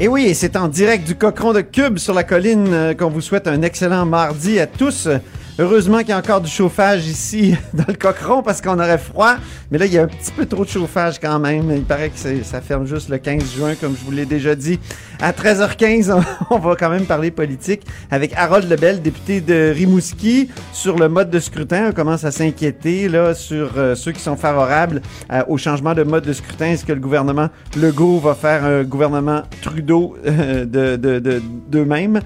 Et 0.00 0.08
oui, 0.08 0.34
c'est 0.34 0.56
en 0.56 0.66
direct 0.66 1.06
du 1.06 1.14
Cochon 1.14 1.52
de 1.52 1.60
Cube 1.60 1.98
sur 1.98 2.14
la 2.14 2.24
colline 2.24 2.66
euh, 2.72 2.94
qu'on 2.94 3.10
vous 3.10 3.20
souhaite 3.20 3.46
un 3.46 3.62
excellent 3.62 4.04
mardi 4.04 4.58
à 4.58 4.66
tous. 4.66 5.08
Heureusement 5.56 5.98
qu'il 5.98 6.08
y 6.08 6.12
a 6.12 6.18
encore 6.18 6.40
du 6.40 6.50
chauffage 6.50 7.06
ici 7.06 7.54
dans 7.74 7.84
le 7.86 7.94
Cochon 7.94 8.42
parce 8.42 8.60
qu'on 8.60 8.74
aurait 8.74 8.98
froid. 8.98 9.36
Mais 9.70 9.78
là, 9.78 9.86
il 9.86 9.92
y 9.92 9.98
a 9.98 10.02
un 10.02 10.08
petit 10.08 10.32
peu 10.32 10.46
trop 10.46 10.64
de 10.64 10.68
chauffage 10.68 11.20
quand 11.20 11.38
même. 11.38 11.70
Il 11.70 11.84
paraît 11.84 12.10
que 12.10 12.42
ça 12.42 12.60
ferme 12.60 12.86
juste 12.86 13.08
le 13.08 13.18
15 13.18 13.54
juin, 13.54 13.74
comme 13.80 13.94
je 13.96 14.04
vous 14.04 14.10
l'ai 14.10 14.26
déjà 14.26 14.56
dit. 14.56 14.80
À 15.20 15.30
13h15, 15.30 16.12
on 16.50 16.58
va 16.58 16.74
quand 16.74 16.90
même 16.90 17.06
parler 17.06 17.30
politique 17.30 17.82
avec 18.10 18.32
Harold 18.36 18.68
Lebel, 18.68 19.00
député 19.00 19.40
de 19.40 19.72
Rimouski, 19.72 20.48
sur 20.72 20.98
le 20.98 21.08
mode 21.08 21.30
de 21.30 21.38
scrutin. 21.38 21.90
On 21.90 21.92
commence 21.92 22.24
à 22.24 22.32
s'inquiéter 22.32 23.08
là 23.08 23.32
sur 23.32 23.74
euh, 23.76 23.94
ceux 23.94 24.10
qui 24.10 24.20
sont 24.20 24.36
favorables 24.36 25.02
euh, 25.32 25.44
au 25.46 25.56
changement 25.56 25.94
de 25.94 26.02
mode 26.02 26.24
de 26.24 26.32
scrutin. 26.32 26.66
Est-ce 26.66 26.84
que 26.84 26.92
le 26.92 27.00
gouvernement 27.00 27.48
Legault 27.76 28.18
va 28.18 28.34
faire 28.34 28.64
un 28.64 28.82
gouvernement 28.82 29.42
Trudeau 29.62 30.16
euh, 30.26 30.64
de, 30.64 31.40
d'eux-mêmes? 31.68 32.20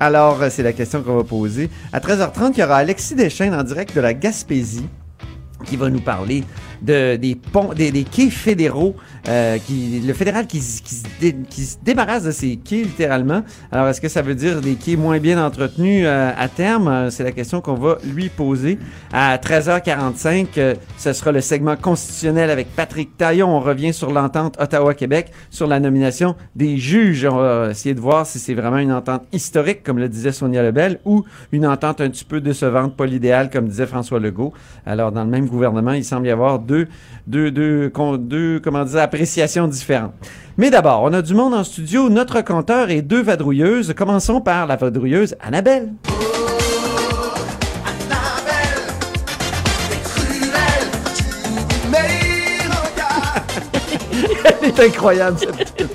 Alors, 0.00 0.42
c'est 0.50 0.62
la 0.62 0.72
question 0.72 1.02
qu'on 1.02 1.16
va 1.16 1.24
poser. 1.24 1.70
À 1.92 2.00
13h30, 2.00 2.52
il 2.54 2.60
y 2.60 2.62
aura 2.62 2.76
Alexis 2.76 3.14
Deschaines 3.14 3.54
en 3.54 3.62
direct 3.62 3.94
de 3.94 4.00
la 4.00 4.14
Gaspésie 4.14 4.86
qui 5.64 5.76
va 5.76 5.88
nous 5.88 6.00
parler 6.00 6.44
de, 6.82 7.16
des 7.16 7.34
ponts, 7.34 7.72
des, 7.74 7.90
des 7.90 8.04
quais 8.04 8.30
fédéraux, 8.30 8.94
euh, 9.28 9.58
qui, 9.58 10.00
le 10.00 10.12
fédéral 10.12 10.46
qui, 10.46 10.58
qui, 10.58 10.94
se 10.94 11.04
qui, 11.48 11.64
se 11.64 11.76
débarrasse 11.82 12.24
de 12.24 12.30
ces 12.30 12.56
quais 12.56 12.82
littéralement. 12.82 13.42
Alors, 13.72 13.88
est-ce 13.88 14.00
que 14.00 14.08
ça 14.08 14.22
veut 14.22 14.34
dire 14.34 14.60
des 14.60 14.74
quais 14.74 14.96
moins 14.96 15.18
bien 15.18 15.44
entretenus 15.44 16.04
euh, 16.06 16.32
à 16.36 16.48
terme? 16.48 16.88
Euh, 16.88 17.10
c'est 17.10 17.24
la 17.24 17.32
question 17.32 17.60
qu'on 17.60 17.74
va 17.74 17.98
lui 18.04 18.28
poser. 18.28 18.78
À 19.12 19.36
13h45, 19.36 20.46
euh, 20.58 20.74
ce 20.98 21.12
sera 21.12 21.32
le 21.32 21.40
segment 21.40 21.76
constitutionnel 21.76 22.50
avec 22.50 22.74
Patrick 22.74 23.16
Taillon. 23.16 23.48
On 23.48 23.60
revient 23.60 23.92
sur 23.92 24.10
l'entente 24.10 24.60
Ottawa-Québec 24.60 25.30
sur 25.50 25.66
la 25.66 25.80
nomination 25.80 26.36
des 26.56 26.78
juges. 26.78 27.24
On 27.24 27.36
va 27.36 27.68
essayer 27.70 27.94
de 27.94 28.00
voir 28.00 28.26
si 28.26 28.38
c'est 28.38 28.54
vraiment 28.54 28.78
une 28.78 28.92
entente 28.92 29.22
historique, 29.32 29.82
comme 29.82 29.98
le 29.98 30.08
disait 30.08 30.32
Sonia 30.32 30.62
Lebel, 30.62 31.00
ou 31.04 31.24
une 31.52 31.66
entente 31.66 32.00
un 32.00 32.10
petit 32.10 32.24
peu 32.24 32.40
décevante, 32.40 32.96
pas 32.96 33.06
l'idéal, 33.06 33.50
comme 33.50 33.68
disait 33.68 33.86
François 33.86 34.18
Legault. 34.18 34.52
Alors, 34.86 35.12
dans 35.12 35.24
le 35.24 35.30
même 35.30 35.46
gouvernement, 35.46 35.92
il 35.92 36.04
semble 36.04 36.26
y 36.26 36.30
avoir 36.30 36.58
deux 36.58 36.73
deux, 36.74 36.88
deux, 37.26 37.50
deux, 37.50 37.92
deux, 38.18 38.60
comment 38.60 38.84
dire, 38.84 39.00
appréciations 39.00 39.68
différentes. 39.68 40.14
Mais 40.56 40.70
d'abord, 40.70 41.02
on 41.02 41.12
a 41.12 41.22
du 41.22 41.34
monde 41.34 41.54
en 41.54 41.64
studio. 41.64 42.08
Notre 42.08 42.40
compteur 42.40 42.90
et 42.90 43.02
deux 43.02 43.22
vadrouilleuses. 43.22 43.94
Commençons 43.96 44.40
par 44.40 44.66
la 44.66 44.76
vadrouilleuse 44.76 45.36
Annabelle. 45.40 45.92
Elle 54.44 54.68
est 54.68 54.80
incroyable, 54.80 55.38
cette 55.38 55.88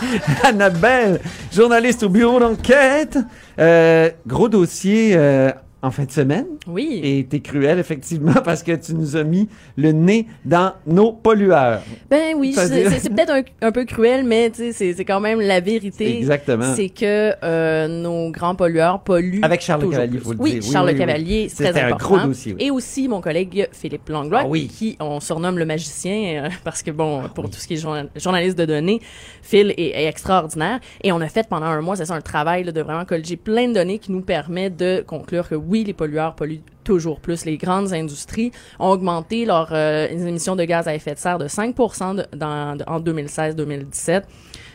Annabelle, 0.44 1.20
journaliste 1.52 2.02
au 2.02 2.08
bureau 2.08 2.40
d'enquête. 2.40 3.18
Euh, 3.58 4.10
gros 4.26 4.48
dossier 4.48 5.12
euh, 5.14 5.50
en 5.82 5.90
fin 5.90 6.04
de 6.04 6.10
semaine. 6.10 6.46
Oui. 6.66 7.00
Et 7.02 7.24
t'es 7.24 7.40
cruel, 7.40 7.78
effectivement, 7.78 8.34
parce 8.44 8.62
que 8.62 8.72
tu 8.72 8.94
nous 8.94 9.16
as 9.16 9.24
mis 9.24 9.48
le 9.76 9.92
nez 9.92 10.26
dans 10.44 10.74
nos 10.86 11.12
pollueurs. 11.12 11.82
Ben 12.10 12.34
oui, 12.36 12.52
c'est 12.54 13.14
peut-être 13.14 13.32
un, 13.32 13.42
un, 13.66 13.72
peu 13.72 13.84
cruel, 13.84 14.24
mais 14.24 14.52
c'est 14.54 15.04
quand 15.04 15.20
même 15.20 15.40
la 15.40 15.60
vérité. 15.60 16.18
Exactement. 16.18 16.74
C'est 16.74 16.90
que 16.90 17.32
euh, 17.42 17.88
nos 17.88 18.30
grands 18.30 18.54
pollueurs 18.54 19.00
polluent. 19.00 19.40
Avec 19.42 19.62
Charles 19.62 19.82
Le 19.82 19.90
Cavalier, 19.90 20.14
il 20.14 20.20
faut 20.20 20.32
le 20.32 20.40
oui, 20.40 20.58
dire. 20.58 20.72
Charles 20.72 20.86
oui, 20.88 20.92
Le 20.92 20.98
Cavalier, 20.98 21.48
c'est 21.48 21.70
très 21.70 21.82
un 21.82 21.86
important. 21.86 22.16
gros 22.16 22.26
dossier. 22.26 22.56
Et 22.58 22.70
aussi 22.70 23.08
mon 23.08 23.20
collègue 23.20 23.68
Philippe 23.72 24.08
Langlois, 24.08 24.42
ah, 24.44 24.58
qui 24.68 24.96
on 25.00 25.20
surnomme 25.20 25.58
le 25.58 25.64
magicien, 25.64 26.44
euh, 26.44 26.48
parce 26.64 26.82
que 26.82 26.90
bon, 26.90 27.22
pour 27.34 27.48
tout 27.48 27.58
ce 27.58 27.66
qui 27.66 27.74
est 27.74 27.78
journal 27.78 28.08
journaliste 28.16 28.58
de 28.58 28.66
données, 28.66 29.00
Phil 29.42 29.74
est, 29.76 30.02
est, 30.02 30.06
extraordinaire. 30.06 30.80
Et 31.02 31.12
on 31.12 31.20
a 31.20 31.28
fait 31.28 31.48
pendant 31.48 31.66
un 31.66 31.80
mois, 31.80 31.96
c'est 31.96 32.04
ça, 32.06 32.14
un 32.14 32.20
travail 32.20 32.64
là, 32.64 32.72
de 32.72 32.80
vraiment 32.80 33.04
colliger 33.04 33.36
plein 33.36 33.68
de 33.68 33.74
données 33.74 33.98
qui 33.98 34.12
nous 34.12 34.20
permet 34.20 34.68
de 34.68 35.02
conclure 35.06 35.48
que 35.48 35.54
oui, 35.54 35.69
les 35.72 35.94
pollueurs 35.94 36.34
polluent 36.34 36.62
toujours 36.84 37.20
plus. 37.20 37.44
Les 37.44 37.56
grandes 37.56 37.92
industries 37.92 38.52
ont 38.78 38.88
augmenté 38.88 39.44
leurs 39.44 39.70
euh, 39.72 40.08
émissions 40.08 40.56
de 40.56 40.64
gaz 40.64 40.88
à 40.88 40.94
effet 40.94 41.14
de 41.14 41.18
serre 41.18 41.38
de 41.38 41.48
5 41.48 41.76
de, 41.76 42.36
dans, 42.36 42.76
de, 42.76 42.84
en 42.86 43.00
2016-2017. 43.00 44.22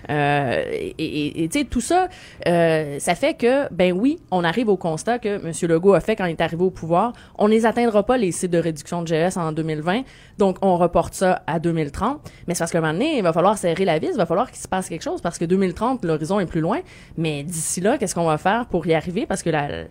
Euh, 0.09 0.63
et 0.97 1.47
tu 1.51 1.59
sais, 1.59 1.65
tout 1.65 1.81
ça, 1.81 2.07
euh, 2.47 2.99
ça 2.99 3.15
fait 3.15 3.33
que, 3.33 3.71
ben 3.73 3.91
oui, 3.91 4.19
on 4.31 4.43
arrive 4.43 4.69
au 4.69 4.77
constat 4.77 5.19
que 5.19 5.43
M. 5.43 5.51
Legault 5.69 5.93
a 5.93 5.99
fait 5.99 6.15
quand 6.15 6.25
il 6.25 6.31
est 6.31 6.41
arrivé 6.41 6.63
au 6.63 6.69
pouvoir. 6.69 7.13
On 7.37 7.47
les 7.47 7.65
atteindra 7.65 8.03
pas, 8.03 8.17
les 8.17 8.31
cibles 8.31 8.53
de 8.53 8.59
réduction 8.59 9.01
de 9.01 9.07
GS 9.07 9.37
en 9.37 9.51
2020. 9.51 10.03
Donc, 10.37 10.57
on 10.61 10.77
reporte 10.77 11.13
ça 11.13 11.43
à 11.47 11.59
2030. 11.59 12.19
Mais 12.47 12.53
c'est 12.53 12.59
parce 12.59 12.71
qu'à 12.71 12.79
un 12.79 12.81
moment 12.81 12.93
donné, 12.93 13.17
il 13.17 13.23
va 13.23 13.33
falloir 13.33 13.57
serrer 13.57 13.85
la 13.85 13.99
vis, 13.99 14.09
il 14.11 14.17
va 14.17 14.25
falloir 14.25 14.51
qu'il 14.51 14.59
se 14.59 14.67
passe 14.67 14.89
quelque 14.89 15.03
chose 15.03 15.21
parce 15.21 15.37
que 15.37 15.45
2030, 15.45 16.05
l'horizon 16.05 16.39
est 16.39 16.45
plus 16.45 16.61
loin. 16.61 16.79
Mais 17.17 17.43
d'ici 17.43 17.81
là, 17.81 17.97
qu'est-ce 17.97 18.15
qu'on 18.15 18.25
va 18.25 18.37
faire 18.37 18.67
pour 18.67 18.85
y 18.87 18.93
arriver? 18.93 19.25
Parce 19.25 19.43
que 19.43 19.49
la, 19.49 19.85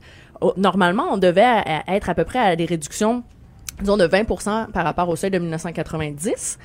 normalement, 0.56 1.04
on 1.12 1.16
devait 1.16 1.62
être 1.88 2.10
à 2.10 2.14
peu 2.14 2.24
près 2.24 2.38
à 2.38 2.56
des 2.56 2.66
réductions 2.66 3.24
disons 3.80 3.96
de 3.96 4.06
20% 4.06 4.70
par 4.70 4.84
rapport 4.84 5.08
au 5.08 5.16
seuil 5.16 5.30
de 5.30 5.38
1990 5.38 6.58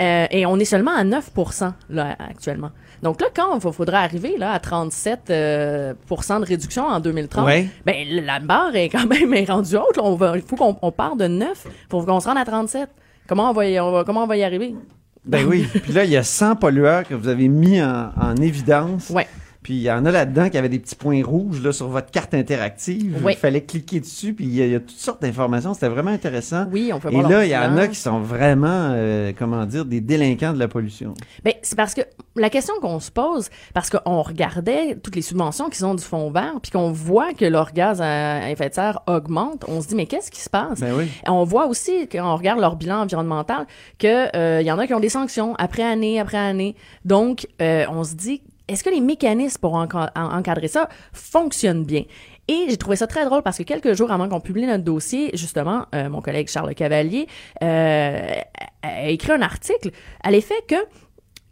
euh, 0.00 0.26
et 0.30 0.46
on 0.46 0.58
est 0.58 0.64
seulement 0.64 0.92
à 0.92 1.04
9% 1.04 1.72
là 1.90 2.16
actuellement. 2.18 2.70
Donc 3.02 3.20
là 3.20 3.28
quand 3.34 3.54
il 3.54 3.72
faudra 3.72 4.00
arriver 4.00 4.36
là 4.38 4.52
à 4.52 4.58
37% 4.58 4.98
euh, 5.30 5.94
de 5.94 6.44
réduction 6.44 6.86
en 6.86 7.00
2030, 7.00 7.46
ouais. 7.46 7.68
ben 7.84 7.94
la 8.24 8.40
barre 8.40 8.74
est 8.74 8.88
quand 8.88 9.06
même 9.06 9.34
est 9.34 9.44
rendue 9.44 9.76
haute, 9.76 9.96
là. 9.96 10.02
on 10.04 10.14
va 10.14 10.36
il 10.36 10.42
faut 10.42 10.56
qu'on 10.56 10.76
on 10.80 10.90
part 10.92 11.16
de 11.16 11.26
9%, 11.26 11.44
faut 11.90 12.02
qu'on 12.02 12.20
se 12.20 12.28
rende 12.28 12.38
à 12.38 12.44
37. 12.44 12.88
Comment 13.26 13.50
on 13.50 13.52
va 13.54 13.66
y, 13.66 13.80
on 13.80 13.90
va, 13.90 14.04
comment 14.04 14.24
on 14.24 14.26
va 14.26 14.36
y 14.36 14.44
arriver? 14.44 14.74
Ben 15.24 15.46
oui, 15.46 15.66
puis 15.82 15.92
là 15.92 16.04
il 16.04 16.10
y 16.10 16.16
a 16.16 16.22
100 16.22 16.56
pollueurs 16.56 17.04
que 17.04 17.14
vous 17.14 17.28
avez 17.28 17.48
mis 17.48 17.82
en, 17.82 18.10
en 18.20 18.36
évidence. 18.36 19.10
Ouais. 19.10 19.26
Puis 19.64 19.76
il 19.76 19.82
y 19.82 19.90
en 19.90 20.04
a 20.04 20.10
là-dedans 20.10 20.50
qui 20.50 20.58
avaient 20.58 20.68
des 20.68 20.78
petits 20.78 20.94
points 20.94 21.24
rouges 21.24 21.62
là, 21.62 21.72
sur 21.72 21.88
votre 21.88 22.10
carte 22.10 22.34
interactive. 22.34 23.18
Oui. 23.24 23.32
Il 23.32 23.38
fallait 23.38 23.62
cliquer 23.62 23.98
dessus, 23.98 24.34
puis 24.34 24.44
il 24.44 24.54
y, 24.54 24.60
a, 24.60 24.66
il 24.66 24.72
y 24.72 24.74
a 24.74 24.80
toutes 24.80 24.90
sortes 24.90 25.22
d'informations. 25.22 25.72
C'était 25.72 25.88
vraiment 25.88 26.10
intéressant. 26.10 26.66
Oui, 26.70 26.90
on 26.92 27.00
peut 27.00 27.08
Et 27.10 27.22
là, 27.22 27.46
il 27.46 27.50
y 27.50 27.56
en 27.56 27.74
a 27.78 27.88
qui 27.88 27.98
sont 27.98 28.20
vraiment, 28.20 28.90
euh, 28.92 29.32
comment 29.36 29.64
dire, 29.64 29.86
des 29.86 30.02
délinquants 30.02 30.52
de 30.52 30.58
la 30.58 30.68
pollution. 30.68 31.14
Ben, 31.44 31.54
c'est 31.62 31.76
parce 31.76 31.94
que 31.94 32.02
la 32.36 32.50
question 32.50 32.74
qu'on 32.82 33.00
se 33.00 33.10
pose, 33.10 33.48
parce 33.72 33.88
qu'on 33.88 34.20
regardait 34.20 34.96
toutes 34.96 35.16
les 35.16 35.22
subventions 35.22 35.70
qui 35.70 35.78
sont 35.78 35.94
du 35.94 36.04
fond 36.04 36.30
vert, 36.30 36.56
puis 36.60 36.70
qu'on 36.70 36.92
voit 36.92 37.32
que 37.32 37.46
leur 37.46 37.72
gaz 37.72 38.02
à 38.02 38.50
effet 38.50 38.68
de 38.68 38.74
serre 38.74 39.00
augmente, 39.06 39.64
on 39.66 39.80
se 39.80 39.88
dit, 39.88 39.94
mais 39.94 40.04
qu'est-ce 40.04 40.30
qui 40.30 40.42
se 40.42 40.50
passe? 40.50 40.80
Ben 40.80 40.92
oui. 40.94 41.08
On 41.26 41.44
voit 41.44 41.68
aussi, 41.68 42.06
quand 42.12 42.30
on 42.30 42.36
regarde 42.36 42.60
leur 42.60 42.76
bilan 42.76 43.00
environnemental, 43.00 43.66
qu'il 43.96 44.30
euh, 44.36 44.60
y 44.60 44.70
en 44.70 44.78
a 44.78 44.86
qui 44.86 44.92
ont 44.92 45.00
des 45.00 45.08
sanctions 45.08 45.54
après 45.56 45.84
année, 45.84 46.20
après 46.20 46.36
année. 46.36 46.76
Donc, 47.06 47.46
euh, 47.62 47.86
on 47.88 48.04
se 48.04 48.14
dit, 48.14 48.42
est-ce 48.68 48.82
que 48.82 48.90
les 48.90 49.00
mécanismes 49.00 49.60
pour 49.60 49.74
encadrer 49.74 50.68
ça 50.68 50.88
fonctionnent 51.12 51.84
bien? 51.84 52.04
Et 52.48 52.66
j'ai 52.68 52.76
trouvé 52.76 52.96
ça 52.96 53.06
très 53.06 53.24
drôle 53.24 53.42
parce 53.42 53.56
que 53.56 53.62
quelques 53.62 53.94
jours 53.94 54.12
avant 54.12 54.28
qu'on 54.28 54.40
publie 54.40 54.66
notre 54.66 54.84
dossier, 54.84 55.30
justement, 55.34 55.86
euh, 55.94 56.10
mon 56.10 56.20
collègue 56.20 56.48
Charles 56.48 56.74
Cavalier 56.74 57.26
euh, 57.62 58.34
a 58.82 59.08
écrit 59.08 59.32
un 59.32 59.40
article 59.40 59.90
à 60.22 60.30
l'effet 60.30 60.60
que 60.68 60.76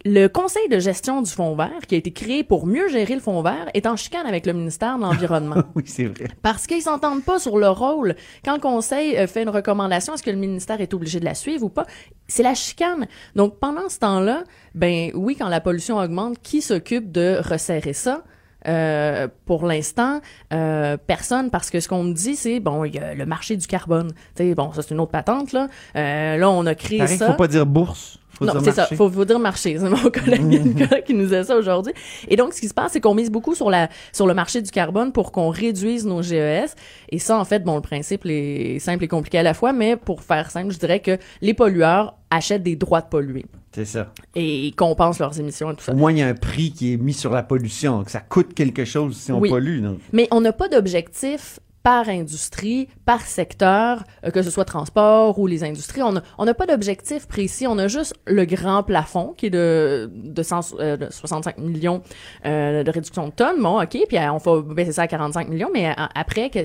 le 0.05 0.27
conseil 0.27 0.67
de 0.69 0.79
gestion 0.79 1.21
du 1.21 1.31
fonds 1.31 1.55
vert, 1.55 1.81
qui 1.87 1.95
a 1.95 1.97
été 1.97 2.11
créé 2.11 2.43
pour 2.43 2.65
mieux 2.65 2.89
gérer 2.89 3.15
le 3.15 3.21
fonds 3.21 3.41
vert, 3.41 3.69
est 3.73 3.85
en 3.85 3.95
chicane 3.95 4.25
avec 4.25 4.45
le 4.45 4.53
ministère 4.53 4.97
de 4.97 5.03
l'Environnement. 5.03 5.63
oui, 5.75 5.83
c'est 5.85 6.05
vrai. 6.05 6.27
Parce 6.41 6.67
qu'ils 6.67 6.81
s'entendent 6.81 7.23
pas 7.23 7.39
sur 7.39 7.57
le 7.57 7.69
rôle. 7.69 8.15
Quand 8.43 8.53
le 8.53 8.59
conseil 8.59 9.17
euh, 9.17 9.27
fait 9.27 9.43
une 9.43 9.49
recommandation, 9.49 10.13
est-ce 10.13 10.23
que 10.23 10.31
le 10.31 10.37
ministère 10.37 10.81
est 10.81 10.93
obligé 10.93 11.19
de 11.19 11.25
la 11.25 11.35
suivre 11.35 11.65
ou 11.65 11.69
pas? 11.69 11.85
C'est 12.27 12.43
la 12.43 12.53
chicane. 12.53 13.07
Donc, 13.35 13.59
pendant 13.59 13.87
ce 13.89 13.99
temps-là, 13.99 14.43
ben 14.75 15.11
oui, 15.13 15.35
quand 15.37 15.47
la 15.47 15.61
pollution 15.61 15.97
augmente, 15.97 16.41
qui 16.41 16.61
s'occupe 16.61 17.11
de 17.11 17.39
resserrer 17.41 17.93
ça? 17.93 18.23
Euh, 18.67 19.27
pour 19.45 19.65
l'instant, 19.65 20.21
euh, 20.53 20.95
personne, 20.95 21.49
parce 21.49 21.69
que 21.69 21.79
ce 21.79 21.89
qu'on 21.89 22.03
me 22.03 22.13
dit, 22.13 22.35
c'est 22.35 22.61
bon, 22.61 22.85
il 22.85 22.95
y 22.95 22.99
a 22.99 23.13
le 23.13 23.25
marché 23.25 23.57
du 23.57 23.67
carbone. 23.67 24.11
Sais, 24.35 24.55
bon, 24.55 24.71
ça 24.71 24.81
c'est 24.81 24.93
une 24.93 25.01
autre 25.01 25.11
patente 25.11 25.51
là. 25.51 25.67
Euh, 25.97 26.37
là, 26.37 26.49
on 26.49 26.65
a 26.65 26.73
créé 26.73 27.05
ça. 27.07 27.31
Faut 27.31 27.37
pas 27.37 27.47
dire 27.47 27.65
bourse. 27.65 28.19
Faut 28.37 28.45
non, 28.45 28.53
c'est 28.63 28.71
ça. 28.71 28.87
Faut, 28.87 29.09
faut 29.09 29.25
dire 29.25 29.39
marché. 29.39 29.77
C'est 29.79 29.89
mon 29.89 30.09
collègue 30.09 31.03
qui 31.05 31.13
nous 31.13 31.33
a 31.33 31.43
ça 31.43 31.55
aujourd'hui. 31.55 31.93
Et 32.27 32.35
donc, 32.35 32.53
ce 32.53 32.61
qui 32.61 32.67
se 32.67 32.73
passe, 32.73 32.93
c'est 32.93 32.99
qu'on 32.99 33.13
mise 33.13 33.29
beaucoup 33.29 33.53
sur 33.55 33.69
la 33.69 33.89
sur 34.11 34.25
le 34.27 34.33
marché 34.33 34.61
du 34.61 34.71
carbone 34.71 35.11
pour 35.11 35.31
qu'on 35.31 35.49
réduise 35.49 36.05
nos 36.05 36.21
GES. 36.21 36.75
Et 37.09 37.19
ça, 37.19 37.37
en 37.37 37.45
fait, 37.45 37.63
bon, 37.63 37.75
le 37.75 37.81
principe 37.81 38.25
est 38.25 38.79
simple 38.79 39.03
et 39.03 39.07
compliqué 39.07 39.37
à 39.37 39.43
la 39.43 39.53
fois, 39.53 39.71
mais 39.73 39.95
pour 39.97 40.23
faire 40.23 40.49
simple, 40.51 40.73
je 40.73 40.79
dirais 40.79 40.99
que 40.99 41.17
les 41.41 41.53
pollueurs 41.53 42.15
achètent 42.31 42.63
des 42.63 42.75
droits 42.75 43.01
de 43.01 43.07
polluer. 43.07 43.45
C'est 43.75 43.85
ça. 43.85 44.11
et 44.35 44.67
ils 44.67 44.75
compensent 44.75 45.19
leurs 45.19 45.39
émissions 45.39 45.71
et 45.71 45.75
tout 45.75 45.83
ça. 45.83 45.93
Au 45.93 45.95
moins, 45.95 46.11
il 46.11 46.19
y 46.19 46.21
a 46.21 46.27
un 46.27 46.35
prix 46.35 46.71
qui 46.71 46.93
est 46.93 46.97
mis 46.97 47.13
sur 47.13 47.31
la 47.31 47.41
pollution, 47.41 48.03
que 48.03 48.11
ça 48.11 48.19
coûte 48.19 48.53
quelque 48.53 48.85
chose 48.85 49.15
si 49.17 49.31
on 49.31 49.39
Oui. 49.39 49.49
pollue. 49.49 49.81
donc. 49.81 49.97
Mais 50.11 50.27
on 50.29 50.41
n'a 50.41 50.53
pas 50.53 50.67
d'objectif 50.69 51.59
par 51.83 52.07
industrie, 52.07 52.87
par 53.05 53.21
secteur, 53.21 54.03
euh, 54.25 54.31
que 54.31 54.41
ce 54.41 54.49
soit 54.49 54.65
transport 54.65 55.37
ou 55.37 55.47
les 55.47 55.63
industries. 55.63 56.01
On 56.01 56.45
n'a 56.45 56.53
pas 56.53 56.65
d'objectif 56.65 57.27
précis. 57.27 57.67
On 57.67 57.77
a 57.77 57.87
juste 57.87 58.15
le 58.25 58.45
grand 58.45 58.83
plafond 58.83 59.33
qui 59.37 59.47
est 59.47 59.49
de, 59.49 60.09
de, 60.13 60.43
100 60.43 60.75
euh, 60.79 60.97
de 60.97 61.07
65 61.11 61.57
millions 61.57 62.01
euh, 62.45 62.83
de 62.83 62.89
réduction 62.91 63.27
de 63.27 63.33
tonnes. 63.33 63.61
Bon, 63.61 63.81
OK, 63.81 63.97
puis 64.07 64.17
on 64.31 64.37
va 64.37 64.61
baisser 64.73 64.93
ça 64.93 65.03
à 65.03 65.07
45 65.07 65.49
millions, 65.49 65.69
mais 65.73 65.93
après, 66.15 66.49
que- 66.49 66.59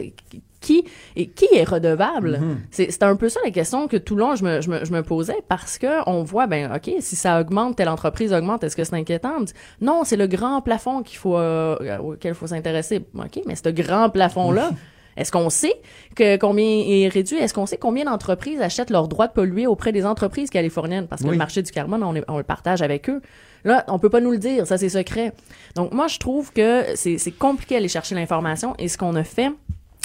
qui, 0.60 0.84
et 1.14 1.28
qui 1.28 1.46
est 1.54 1.62
redevable? 1.62 2.40
C'est 2.72 2.90
c'est 2.90 3.04
un 3.04 3.14
peu 3.14 3.28
ça 3.28 3.38
la 3.44 3.52
question 3.52 3.86
que 3.86 3.96
tout 3.96 4.16
le 4.16 4.22
long 4.22 4.34
je 4.34 4.42
me, 4.44 4.60
je 4.60 4.68
me, 4.68 4.84
je 4.84 4.90
me 4.92 5.04
posais 5.04 5.36
parce 5.48 5.78
que 5.78 5.86
on 6.08 6.24
voit, 6.24 6.48
ben, 6.48 6.72
OK, 6.74 6.90
si 6.98 7.14
ça 7.14 7.40
augmente, 7.40 7.76
telle 7.76 7.88
entreprise 7.88 8.32
augmente, 8.32 8.64
est-ce 8.64 8.74
que 8.74 8.82
c'est 8.82 8.96
inquiétant? 8.96 9.40
Dit, 9.40 9.52
non, 9.80 10.02
c'est 10.04 10.16
le 10.16 10.26
grand 10.26 10.60
plafond 10.60 11.02
qu'il 11.04 11.18
faut, 11.18 11.36
euh, 11.38 11.98
auquel 11.98 12.32
il 12.32 12.34
faut 12.34 12.48
s'intéresser. 12.48 13.04
OK, 13.16 13.40
mais 13.46 13.54
ce 13.54 13.68
grand 13.68 14.10
plafond-là, 14.10 14.70
est-ce 15.18 15.30
qu'on 15.32 15.50
sait 15.50 15.74
que 16.14 16.36
combien 16.38 16.64
est 16.64 17.08
réduit? 17.08 17.36
Est-ce 17.36 17.52
qu'on 17.52 17.66
sait 17.66 17.76
combien 17.76 18.04
d'entreprises 18.06 18.60
achètent 18.62 18.90
leur 18.90 19.08
droit 19.08 19.26
de 19.26 19.32
polluer 19.32 19.66
auprès 19.66 19.92
des 19.92 20.06
entreprises 20.06 20.48
californiennes? 20.48 21.06
Parce 21.08 21.20
que 21.22 21.26
Oui. 21.26 21.32
le 21.32 21.38
marché 21.38 21.62
du 21.62 21.70
carbone, 21.70 22.02
on, 22.02 22.14
est- 22.14 22.24
on 22.28 22.38
le 22.38 22.44
partage 22.44 22.80
avec 22.80 23.10
eux. 23.10 23.20
Là, 23.64 23.84
on 23.88 23.98
peut 23.98 24.08
pas 24.10 24.20
nous 24.20 24.30
le 24.30 24.38
dire, 24.38 24.66
ça 24.66 24.78
c'est 24.78 24.88
secret. 24.88 25.32
Donc 25.74 25.92
moi, 25.92 26.06
je 26.06 26.18
trouve 26.18 26.52
que 26.52 26.84
c'est 26.94 27.18
c'est 27.18 27.32
compliqué 27.32 27.74
d'aller 27.74 27.88
chercher 27.88 28.14
l'information 28.14 28.74
et 28.78 28.86
ce 28.88 28.96
qu'on 28.96 29.16
a 29.16 29.24
fait 29.24 29.50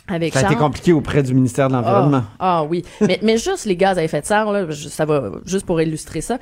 avec 0.08 0.34
Ça 0.34 0.48
a 0.48 0.52
été 0.52 0.56
compliqué 0.56 0.92
auprès 0.92 1.24
du 1.24 1.34
ministère 1.34 1.70
de 1.70 1.74
l'Environnement. 1.74 2.24
ah, 2.40 2.60
ah 2.60 2.64
oui, 2.64 2.84
mais, 3.02 3.20
mais 3.22 3.38
juste 3.38 3.66
les 3.66 3.78
gaz 3.78 3.98
à 3.98 4.04
effet 4.04 4.22
de 4.22 4.26
serre, 4.26 4.52
là, 4.52 4.66
ça 4.72 5.06
va 5.06 5.32
juste 5.46 5.66
pour 5.66 5.82
illustrer 5.82 6.22
ça. 6.22 6.40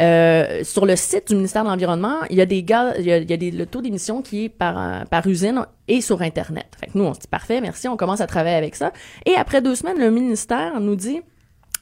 Euh, 0.00 0.62
sur 0.62 0.86
le 0.86 0.94
site 0.94 1.28
du 1.28 1.34
ministère 1.34 1.64
de 1.64 1.68
l'Environnement, 1.68 2.18
il 2.30 2.36
y 2.36 2.40
a 2.40 2.46
des 2.46 2.62
gaz, 2.62 2.94
il 2.98 3.06
y 3.06 3.12
a, 3.12 3.18
il 3.18 3.28
y 3.28 3.32
a 3.32 3.36
des, 3.36 3.50
le 3.50 3.66
taux 3.66 3.82
d'émission 3.82 4.22
qui 4.22 4.44
est 4.44 4.48
par, 4.48 5.04
par 5.06 5.26
usine 5.26 5.66
et 5.88 6.00
sur 6.00 6.22
Internet. 6.22 6.66
Fait 6.78 6.86
que 6.86 6.92
nous, 6.94 7.04
on 7.04 7.14
se 7.14 7.20
dit 7.20 7.28
parfait, 7.28 7.60
merci, 7.60 7.88
on 7.88 7.96
commence 7.96 8.20
à 8.20 8.26
travailler 8.26 8.56
avec 8.56 8.76
ça. 8.76 8.92
Et 9.26 9.34
après 9.34 9.60
deux 9.60 9.74
semaines, 9.74 9.98
le 9.98 10.10
ministère 10.10 10.80
nous 10.80 10.94
dit 10.94 11.20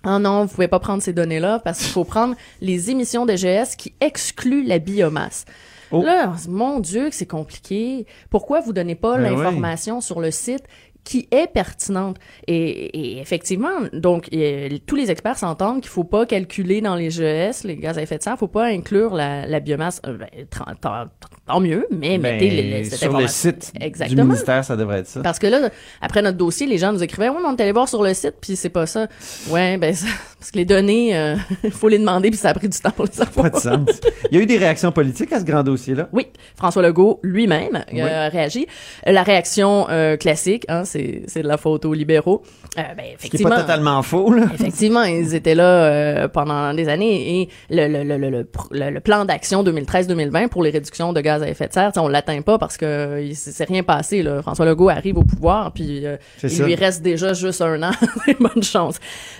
ah 0.04 0.18
non, 0.18 0.44
vous 0.44 0.54
pouvez 0.54 0.68
pas 0.68 0.78
prendre 0.78 1.02
ces 1.02 1.12
données-là 1.12 1.58
parce 1.58 1.80
qu'il 1.80 1.88
faut 1.88 2.04
prendre 2.04 2.34
les 2.60 2.90
émissions 2.90 3.26
de 3.26 3.34
GS 3.34 3.76
qui 3.76 3.94
excluent 4.00 4.64
la 4.64 4.78
biomasse. 4.78 5.44
Oh. 5.90 6.02
Là, 6.02 6.34
mon 6.48 6.80
Dieu, 6.80 7.08
que 7.08 7.14
c'est 7.14 7.26
compliqué. 7.26 8.06
Pourquoi 8.30 8.60
vous 8.60 8.72
donnez 8.72 8.94
pas 8.94 9.16
Ben 9.16 9.34
l'information 9.34 10.00
sur 10.00 10.20
le 10.20 10.30
site 10.30 10.64
qui 11.08 11.26
est 11.30 11.46
pertinente? 11.50 12.18
Et, 12.46 13.14
et 13.16 13.20
effectivement, 13.20 13.70
donc, 13.94 14.28
euh, 14.34 14.68
tous 14.86 14.94
les 14.94 15.10
experts 15.10 15.38
s'entendent 15.38 15.80
qu'il 15.80 15.88
faut 15.90 16.04
pas 16.04 16.26
calculer 16.26 16.82
dans 16.82 16.96
les 16.96 17.10
GES, 17.10 17.64
les 17.64 17.76
gaz 17.76 17.96
à 17.96 18.02
effet 18.02 18.18
de 18.18 18.22
serre, 18.22 18.38
faut 18.38 18.46
pas 18.46 18.66
inclure 18.66 19.14
la, 19.14 19.46
la 19.46 19.60
biomasse. 19.60 20.02
Euh, 20.06 20.18
ben, 20.18 20.28
tant, 20.50 20.66
tant- 20.78 21.06
tant 21.46 21.60
mieux, 21.60 21.86
mais 21.90 22.18
Ben, 22.18 22.34
mettez 22.34 22.50
les, 22.50 22.62
les- 22.62 22.84
cette 22.84 22.98
sur 22.98 23.08
le 23.08 23.14
information- 23.24 23.50
site 23.52 23.72
du 23.74 23.86
Exactement. 23.86 24.24
ministère, 24.24 24.62
ça 24.64 24.76
devrait 24.76 24.98
être 24.98 25.06
ça. 25.08 25.20
Parce 25.22 25.38
que 25.38 25.46
là, 25.46 25.70
après 26.02 26.20
notre 26.20 26.36
dossier, 26.36 26.66
les 26.66 26.76
gens 26.76 26.92
nous 26.92 27.02
écrivaient, 27.02 27.30
oui, 27.30 27.36
mais 27.40 27.48
on 27.48 27.56
est 27.56 27.62
allé 27.62 27.72
voir 27.72 27.88
sur 27.88 28.02
le 28.02 28.12
site, 28.12 28.34
puis 28.40 28.54
c'est 28.56 28.68
pas 28.68 28.84
ça. 28.86 29.06
Ouais, 29.48 29.78
ben, 29.78 29.94
ça- 29.94 30.06
parce 30.38 30.50
que 30.50 30.58
les 30.58 30.66
données, 30.66 31.16
euh, 31.16 31.36
il 31.64 31.70
faut 31.80 31.88
les 31.88 31.98
demander, 31.98 32.28
puis 32.28 32.38
ça 32.38 32.50
a 32.50 32.54
pris 32.54 32.68
du 32.68 32.78
temps 32.78 32.90
pour 32.90 33.06
les 33.06 33.18
avoir. 33.20 33.50
Pas 33.50 33.56
de 33.58 33.62
sens. 33.62 33.88
Il 34.30 34.36
y 34.36 34.40
a 34.40 34.42
eu 34.42 34.46
des 34.46 34.58
réactions 34.58 34.92
politiques 34.92 35.32
à 35.32 35.40
ce 35.40 35.44
grand 35.44 35.62
dossier-là? 35.62 36.10
Oui, 36.12 36.26
François 36.54 36.82
Legault 36.82 37.18
lui-même 37.22 37.76
euh, 37.76 37.80
Oui. 37.94 38.00
a 38.02 38.28
réagi. 38.28 38.66
Euh, 39.06 39.12
La 39.12 39.22
réaction 39.22 39.86
euh, 39.88 40.16
classique, 40.16 40.64
hein, 40.68 40.84
c'est 40.84 40.97
c'est 41.26 41.42
de 41.42 41.48
la 41.48 41.56
faute 41.56 41.84
aux 41.84 41.94
libéraux. 41.94 42.42
Euh, 42.76 42.82
ben, 42.96 42.96
Ce 42.98 43.02
qui 43.02 43.14
effectivement, 43.14 43.50
pas 43.50 43.60
totalement 43.62 44.02
faux, 44.02 44.32
là. 44.32 44.44
Effectivement, 44.54 45.02
ils 45.04 45.34
étaient 45.34 45.54
là 45.54 45.64
euh, 45.64 46.28
pendant 46.28 46.74
des 46.74 46.88
années 46.88 47.40
et 47.40 47.48
le, 47.70 47.88
le, 47.88 48.04
le, 48.04 48.46
le, 48.70 48.90
le, 48.90 49.00
plan 49.00 49.24
d'action 49.24 49.64
2013-2020 49.64 50.48
pour 50.48 50.62
les 50.62 50.70
réductions 50.70 51.12
de 51.12 51.20
gaz 51.20 51.42
à 51.42 51.48
effet 51.48 51.66
de 51.68 51.72
serre, 51.72 51.92
on 51.96 52.08
l'atteint 52.08 52.42
pas 52.42 52.58
parce 52.58 52.76
que 52.76 53.20
il 53.22 53.34
s'est 53.34 53.64
rien 53.64 53.82
passé. 53.82 54.22
Là. 54.22 54.42
François 54.42 54.66
Legault 54.66 54.90
arrive 54.90 55.16
au 55.18 55.24
pouvoir 55.24 55.72
puis 55.72 56.04
euh, 56.06 56.16
il 56.42 56.50
ça. 56.50 56.64
lui 56.66 56.74
reste 56.74 57.02
déjà 57.02 57.32
juste 57.32 57.62
un 57.62 57.82
an. 57.82 57.90
Bonne 58.40 58.62
chance. 58.62 58.96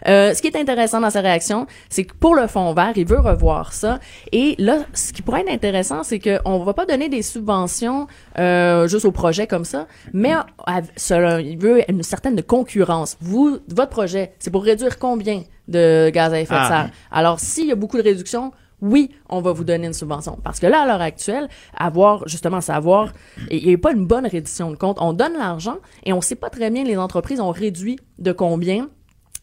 Euh, 0.06 0.32
ce 0.34 0.40
qui 0.40 0.48
est 0.48 0.56
intéressant 0.56 1.00
dans 1.00 1.10
sa 1.10 1.20
réaction, 1.20 1.66
c'est 1.90 2.04
que 2.04 2.14
pour 2.18 2.34
le 2.34 2.46
fond 2.46 2.72
vert, 2.72 2.92
il 2.96 3.06
veut 3.06 3.20
revoir 3.20 3.72
ça. 3.72 3.98
Et 4.32 4.54
là, 4.58 4.78
ce 4.94 5.12
qui 5.12 5.22
pourrait 5.22 5.42
être 5.42 5.52
intéressant, 5.52 6.02
c'est 6.02 6.18
qu'on 6.18 6.58
va 6.64 6.72
pas 6.72 6.86
donner 6.86 7.08
des 7.08 7.22
subventions 7.22 8.06
euh, 8.38 8.88
juste 8.88 9.04
au 9.04 9.12
projet 9.12 9.46
comme 9.46 9.64
ça, 9.64 9.86
mais 10.12 10.32
à- 10.32 10.80
selon, 10.96 11.38
il 11.38 11.58
veut 11.58 11.82
une 11.90 12.02
certaine 12.02 12.42
concurrence. 12.42 13.16
Vous, 13.20 13.58
votre 13.68 13.90
projet, 13.90 14.32
c'est 14.38 14.50
pour 14.50 14.62
réduire 14.64 14.98
combien 14.98 15.42
de 15.66 16.10
gaz 16.10 16.32
à 16.32 16.40
effet 16.40 16.54
Ah. 16.56 16.62
de 16.62 16.68
serre? 16.68 16.90
Alors, 17.10 17.40
s'il 17.40 17.66
y 17.66 17.72
a 17.72 17.74
beaucoup 17.74 17.96
de 17.96 18.02
réductions, 18.02 18.52
oui, 18.80 19.10
on 19.28 19.40
va 19.40 19.52
vous 19.52 19.64
donner 19.64 19.88
une 19.88 19.92
subvention. 19.92 20.38
Parce 20.44 20.60
que 20.60 20.66
là, 20.66 20.82
à 20.82 20.86
l'heure 20.86 21.00
actuelle, 21.02 21.48
avoir, 21.76 22.26
justement, 22.28 22.60
savoir, 22.60 23.12
il 23.50 23.66
n'y 23.66 23.74
a 23.74 23.78
pas 23.78 23.92
une 23.92 24.06
bonne 24.06 24.26
reddition 24.26 24.70
de 24.70 24.76
compte. 24.76 24.98
On 25.00 25.12
donne 25.12 25.32
l'argent 25.36 25.78
et 26.04 26.12
on 26.12 26.20
sait 26.20 26.36
pas 26.36 26.48
très 26.48 26.70
bien 26.70 26.84
les 26.84 26.96
entreprises 26.96 27.40
ont 27.40 27.50
réduit 27.50 27.98
de 28.20 28.30
combien. 28.30 28.88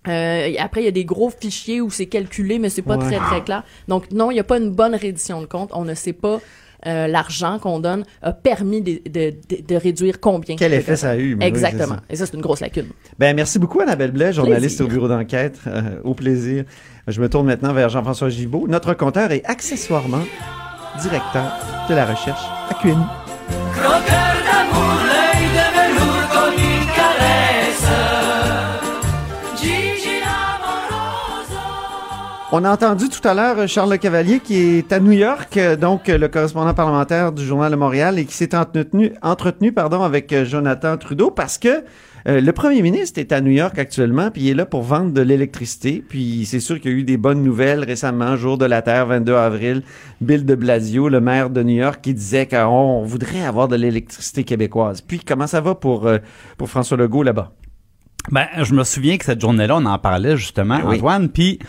Euh, 0.08 0.54
après, 0.60 0.84
il 0.84 0.86
y 0.86 0.88
a 0.88 0.92
des 0.92 1.04
gros 1.04 1.30
fichiers 1.32 1.82
où 1.82 1.90
c'est 1.90 2.06
calculé, 2.06 2.60
mais 2.60 2.70
c'est 2.70 2.82
pas 2.84 2.96
Ouais. 2.96 3.06
très, 3.06 3.18
très 3.18 3.44
clair. 3.44 3.64
Donc, 3.88 4.12
non, 4.12 4.32
il 4.32 4.36
n'y 4.36 4.40
a 4.40 4.44
pas 4.46 4.58
une 4.58 4.70
bonne 4.70 4.96
reddition 4.96 5.42
de 5.42 5.48
compte. 5.48 5.72
On 5.74 5.84
ne 5.84 5.96
sait 5.96 6.14
pas 6.14 6.40
euh, 6.88 7.08
l'argent 7.08 7.60
qu'on 7.60 7.80
donne 7.80 8.04
a 8.22 8.32
permis 8.32 8.82
de, 8.82 9.00
de, 9.10 9.32
de, 9.50 9.62
de 9.68 9.76
réduire 9.76 10.20
combien? 10.20 10.56
Quel 10.56 10.74
effet 10.74 10.96
ça 10.96 11.12
a 11.12 11.16
eu? 11.16 11.36
oui, 11.36 11.44
Exactement. 11.46 11.96
ça. 11.96 12.02
Et 12.10 12.16
ça, 12.16 12.26
c'est 12.26 12.36
une 12.36 12.42
grosse 12.42 12.60
lacune. 12.62 12.88
Ben, 13.20 13.36
merci 13.36 13.60
beaucoup, 13.60 13.80
Annabelle 13.82 14.12
Blais, 14.12 14.34
journaliste 14.34 14.78
Plaisir. 14.78 14.86
au 14.86 14.90
bureau 14.90 15.08
d'enquête. 15.08 15.60
Euh, 15.68 15.82
au 16.04 16.14
plaisir. 16.14 16.64
Je 17.08 17.22
me 17.22 17.30
tourne 17.30 17.46
maintenant 17.48 17.74
vers 17.74 17.90
Jean-François 17.90 18.30
Gibault, 18.30 18.68
notre 18.68 18.94
compteur 18.94 19.32
et 19.32 19.42
accessoirement 19.46 20.24
directeur 21.02 21.52
de 21.90 21.94
la 21.96 22.06
recherche 22.06 22.42
à 22.70 22.74
QMI. 22.76 22.96
Croqueur 23.74 24.36
d'amour, 24.46 24.96
l'œil 25.06 25.46
de 25.54 25.66
velours 25.76 26.28
On 32.58 32.64
a 32.64 32.72
entendu 32.72 33.10
tout 33.10 33.28
à 33.28 33.34
l'heure 33.34 33.60
euh, 33.60 33.68
Charles 33.68 33.92
Le 33.92 33.98
Cavalier 33.98 34.40
qui 34.40 34.78
est 34.78 34.94
à 34.94 35.02
New 35.02 35.12
York, 35.12 35.58
euh, 35.58 35.76
donc 35.76 36.08
euh, 36.08 36.18
le 36.18 36.30
correspondant 36.30 36.74
parlementaire 36.74 37.34
du 37.34 37.44
Journal 37.46 37.70
de 37.70 37.76
Montréal 37.76 38.18
et 38.18 38.24
qui 38.24 38.34
s'est 38.34 38.56
entretenu, 38.56 39.12
entretenu 39.22 39.74
pardon, 39.74 40.04
avec 40.04 40.34
Jonathan 40.46 40.96
Trudeau 40.96 41.32
parce 41.32 41.58
que 41.58 41.84
euh, 42.28 42.42
le 42.42 42.52
premier 42.54 42.82
ministre 42.82 43.20
est 43.20 43.32
à 43.32 43.40
New 43.40 43.52
York 43.52 43.78
actuellement, 43.78 44.32
puis 44.32 44.44
il 44.44 44.50
est 44.50 44.54
là 44.56 44.66
pour 44.66 44.82
vendre 44.82 45.12
de 45.12 45.22
l'électricité. 45.22 46.04
Puis 46.08 46.46
c'est 46.46 46.60
sûr 46.60 46.80
qu'il 46.80 46.92
y 46.92 46.94
a 46.96 46.98
eu 46.98 47.04
des 47.04 47.18
bonnes 47.18 47.44
nouvelles 47.44 47.84
récemment, 47.84 48.36
jour 48.36 48.58
de 48.58 48.66
la 48.66 48.82
Terre, 48.82 49.06
22 49.06 49.36
avril. 49.36 49.84
Bill 50.22 50.46
de 50.46 50.56
Blasio, 50.56 51.08
le 51.08 51.22
maire 51.22 51.52
de 51.52 51.62
New 51.62 51.76
York, 51.76 52.00
qui 52.02 52.14
disait 52.16 52.48
qu'on 52.48 53.04
voudrait 53.04 53.46
avoir 53.46 53.68
de 53.68 53.76
l'électricité 53.76 54.44
québécoise. 54.44 55.02
Puis 55.02 55.20
comment 55.20 55.48
ça 55.48 55.62
va 55.62 55.76
pour, 55.76 56.08
euh, 56.08 56.18
pour 56.58 56.70
François 56.70 56.98
Legault 56.98 57.22
là-bas? 57.22 57.52
Ben, 58.32 58.48
je 58.60 58.74
me 58.74 58.84
souviens 58.84 59.18
que 59.18 59.26
cette 59.26 59.40
journée-là, 59.40 59.78
on 59.78 59.86
en 59.86 60.00
parlait 60.00 60.36
justement, 60.36 60.80
Oui. 60.84 60.98
Antoine. 60.98 61.30
Puis 61.30 61.60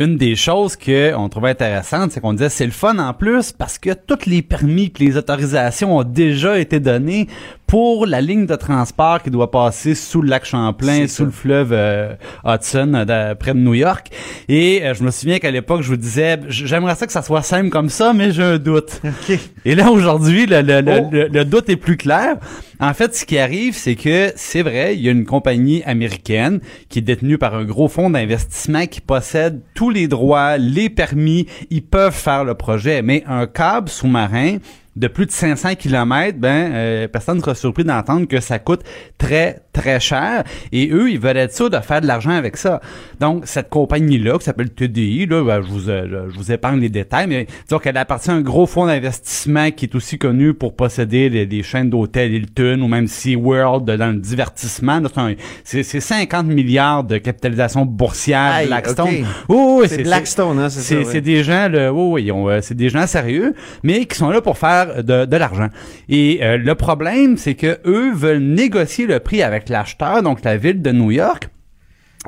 une 0.00 0.16
des 0.16 0.34
choses 0.34 0.76
que 0.76 1.14
on 1.14 1.28
trouvait 1.28 1.50
intéressante, 1.50 2.10
c'est 2.10 2.20
qu'on 2.20 2.32
disait 2.32 2.48
c'est 2.48 2.64
le 2.64 2.72
fun 2.72 2.98
en 2.98 3.12
plus 3.12 3.52
parce 3.52 3.78
que 3.78 3.90
tous 3.92 4.24
les 4.24 4.40
permis, 4.40 4.88
puis 4.88 5.06
les 5.06 5.16
autorisations 5.18 5.98
ont 5.98 6.04
déjà 6.04 6.58
été 6.58 6.80
donnés 6.80 7.28
pour 7.70 8.04
la 8.04 8.20
ligne 8.20 8.46
de 8.46 8.56
transport 8.56 9.22
qui 9.22 9.30
doit 9.30 9.48
passer 9.52 9.94
sous 9.94 10.22
le 10.22 10.28
lac 10.28 10.44
Champlain, 10.44 11.06
sous 11.06 11.14
ça. 11.18 11.24
le 11.24 11.30
fleuve 11.30 11.68
euh, 11.72 12.14
Hudson, 12.44 12.92
euh, 12.94 13.04
de- 13.04 13.34
près 13.38 13.54
de 13.54 13.60
New 13.60 13.74
York. 13.74 14.08
Et 14.48 14.80
euh, 14.82 14.92
je 14.92 15.04
me 15.04 15.12
souviens 15.12 15.38
qu'à 15.38 15.52
l'époque, 15.52 15.82
je 15.82 15.88
vous 15.88 15.96
disais, 15.96 16.40
j'aimerais 16.48 16.96
ça 16.96 17.06
que 17.06 17.12
ça 17.12 17.22
soit 17.22 17.42
simple 17.42 17.68
comme 17.70 17.88
ça, 17.88 18.12
mais 18.12 18.32
j'ai 18.32 18.42
un 18.42 18.58
doute. 18.58 19.00
OK. 19.04 19.38
Et 19.64 19.76
là, 19.76 19.92
aujourd'hui, 19.92 20.46
le, 20.46 20.62
le- 20.62 20.80
le- 20.80 20.90
Oh. 21.00 21.08
le- 21.12 21.28
le 21.28 21.44
doute 21.44 21.68
est 21.68 21.76
plus 21.76 21.96
clair. 21.96 22.38
En 22.80 22.92
fait, 22.92 23.14
ce 23.14 23.24
qui 23.24 23.38
arrive, 23.38 23.74
c'est 23.76 23.94
que 23.94 24.32
c'est 24.34 24.62
vrai, 24.62 24.96
il 24.96 25.02
y 25.02 25.08
a 25.08 25.12
une 25.12 25.24
compagnie 25.24 25.84
américaine 25.84 26.58
qui 26.88 26.98
est 26.98 27.02
détenue 27.02 27.38
par 27.38 27.54
un 27.54 27.64
gros 27.64 27.86
fonds 27.88 28.10
d'investissement 28.10 28.86
qui 28.86 29.00
possède 29.00 29.60
tous 29.74 29.90
les 29.90 30.08
droits, 30.08 30.56
les 30.58 30.90
permis, 30.90 31.46
ils 31.70 31.82
peuvent 31.84 32.12
faire 32.14 32.42
le 32.44 32.54
projet. 32.54 33.02
Mais 33.02 33.22
un 33.28 33.46
câble 33.46 33.88
sous-marin 33.88 34.56
de 34.96 35.08
plus 35.08 35.26
de 35.26 35.30
500 35.30 35.76
km, 35.76 36.38
ben, 36.38 36.72
euh, 36.72 37.08
personne 37.08 37.36
ne 37.36 37.42
sera 37.42 37.54
surpris 37.54 37.84
d'entendre 37.84 38.26
que 38.26 38.40
ça 38.40 38.58
coûte 38.58 38.82
très, 39.18 39.62
très 39.72 40.00
cher. 40.00 40.44
Et 40.72 40.90
eux, 40.92 41.10
ils 41.10 41.18
veulent 41.20 41.36
être 41.36 41.54
sûrs 41.54 41.70
de 41.70 41.78
faire 41.78 42.00
de 42.00 42.06
l'argent 42.06 42.30
avec 42.30 42.56
ça. 42.56 42.80
Donc, 43.20 43.42
cette 43.46 43.68
compagnie-là, 43.68 44.38
qui 44.38 44.44
s'appelle 44.44 44.70
TDI, 44.70 45.26
là, 45.26 45.44
ben, 45.44 45.62
je, 45.62 45.68
vous, 45.68 45.88
euh, 45.90 46.28
je 46.30 46.36
vous 46.36 46.52
épargne 46.52 46.80
les 46.80 46.88
détails, 46.88 47.26
mais 47.28 47.46
disons 47.68 47.78
qu'elle 47.78 47.96
appartient 47.96 48.30
à 48.30 48.34
un 48.34 48.40
gros 48.40 48.66
fonds 48.66 48.86
d'investissement 48.86 49.70
qui 49.70 49.84
est 49.86 49.94
aussi 49.94 50.18
connu 50.18 50.54
pour 50.54 50.74
posséder 50.74 51.28
les, 51.28 51.46
les 51.46 51.62
chaînes 51.62 51.90
d'hôtels 51.90 52.32
Hilton 52.32 52.80
ou 52.82 52.88
même 52.88 53.06
SeaWorld 53.06 53.84
dans 53.90 54.12
le 54.12 54.18
divertissement. 54.20 55.00
C'est 55.06 55.20
un- 55.20 55.34
C'est 55.64 55.82
c'est 55.82 56.00
50 56.00 56.46
milliards 56.46 57.04
de 57.04 57.18
capitalisation 57.18 57.84
boursière 57.84 58.66
Blackstone. 58.66 59.26
Oh, 59.48 59.78
oui, 59.82 59.86
C'est 59.88 60.02
Blackstone, 60.02 60.58
hein, 60.58 60.68
c'est 60.68 61.04
c'est 61.04 61.14
ouais. 61.14 61.20
des 61.20 61.42
gens, 61.44 61.68
là, 61.68 61.92
oui, 61.92 62.30
oui, 62.30 62.50
euh, 62.50 62.60
c'est 62.62 62.74
des 62.76 62.88
gens 62.88 63.06
sérieux, 63.06 63.54
mais 63.82 64.04
qui 64.06 64.16
sont 64.16 64.30
là 64.30 64.40
pour 64.40 64.58
faire 64.58 65.02
de, 65.04 65.24
de 65.24 65.36
l'argent. 65.36 65.68
Et 66.08 66.40
euh, 66.42 66.56
le 66.56 66.74
problème, 66.74 67.36
c'est 67.36 67.54
que 67.54 67.78
eux 67.86 68.12
veulent 68.14 68.38
négocier 68.42 69.06
le 69.06 69.20
prix 69.20 69.42
avec 69.42 69.59
l'acheteur, 69.68 70.22
donc 70.22 70.42
la 70.44 70.56
ville 70.56 70.82
de 70.82 70.92
New 70.92 71.10
York. 71.10 71.50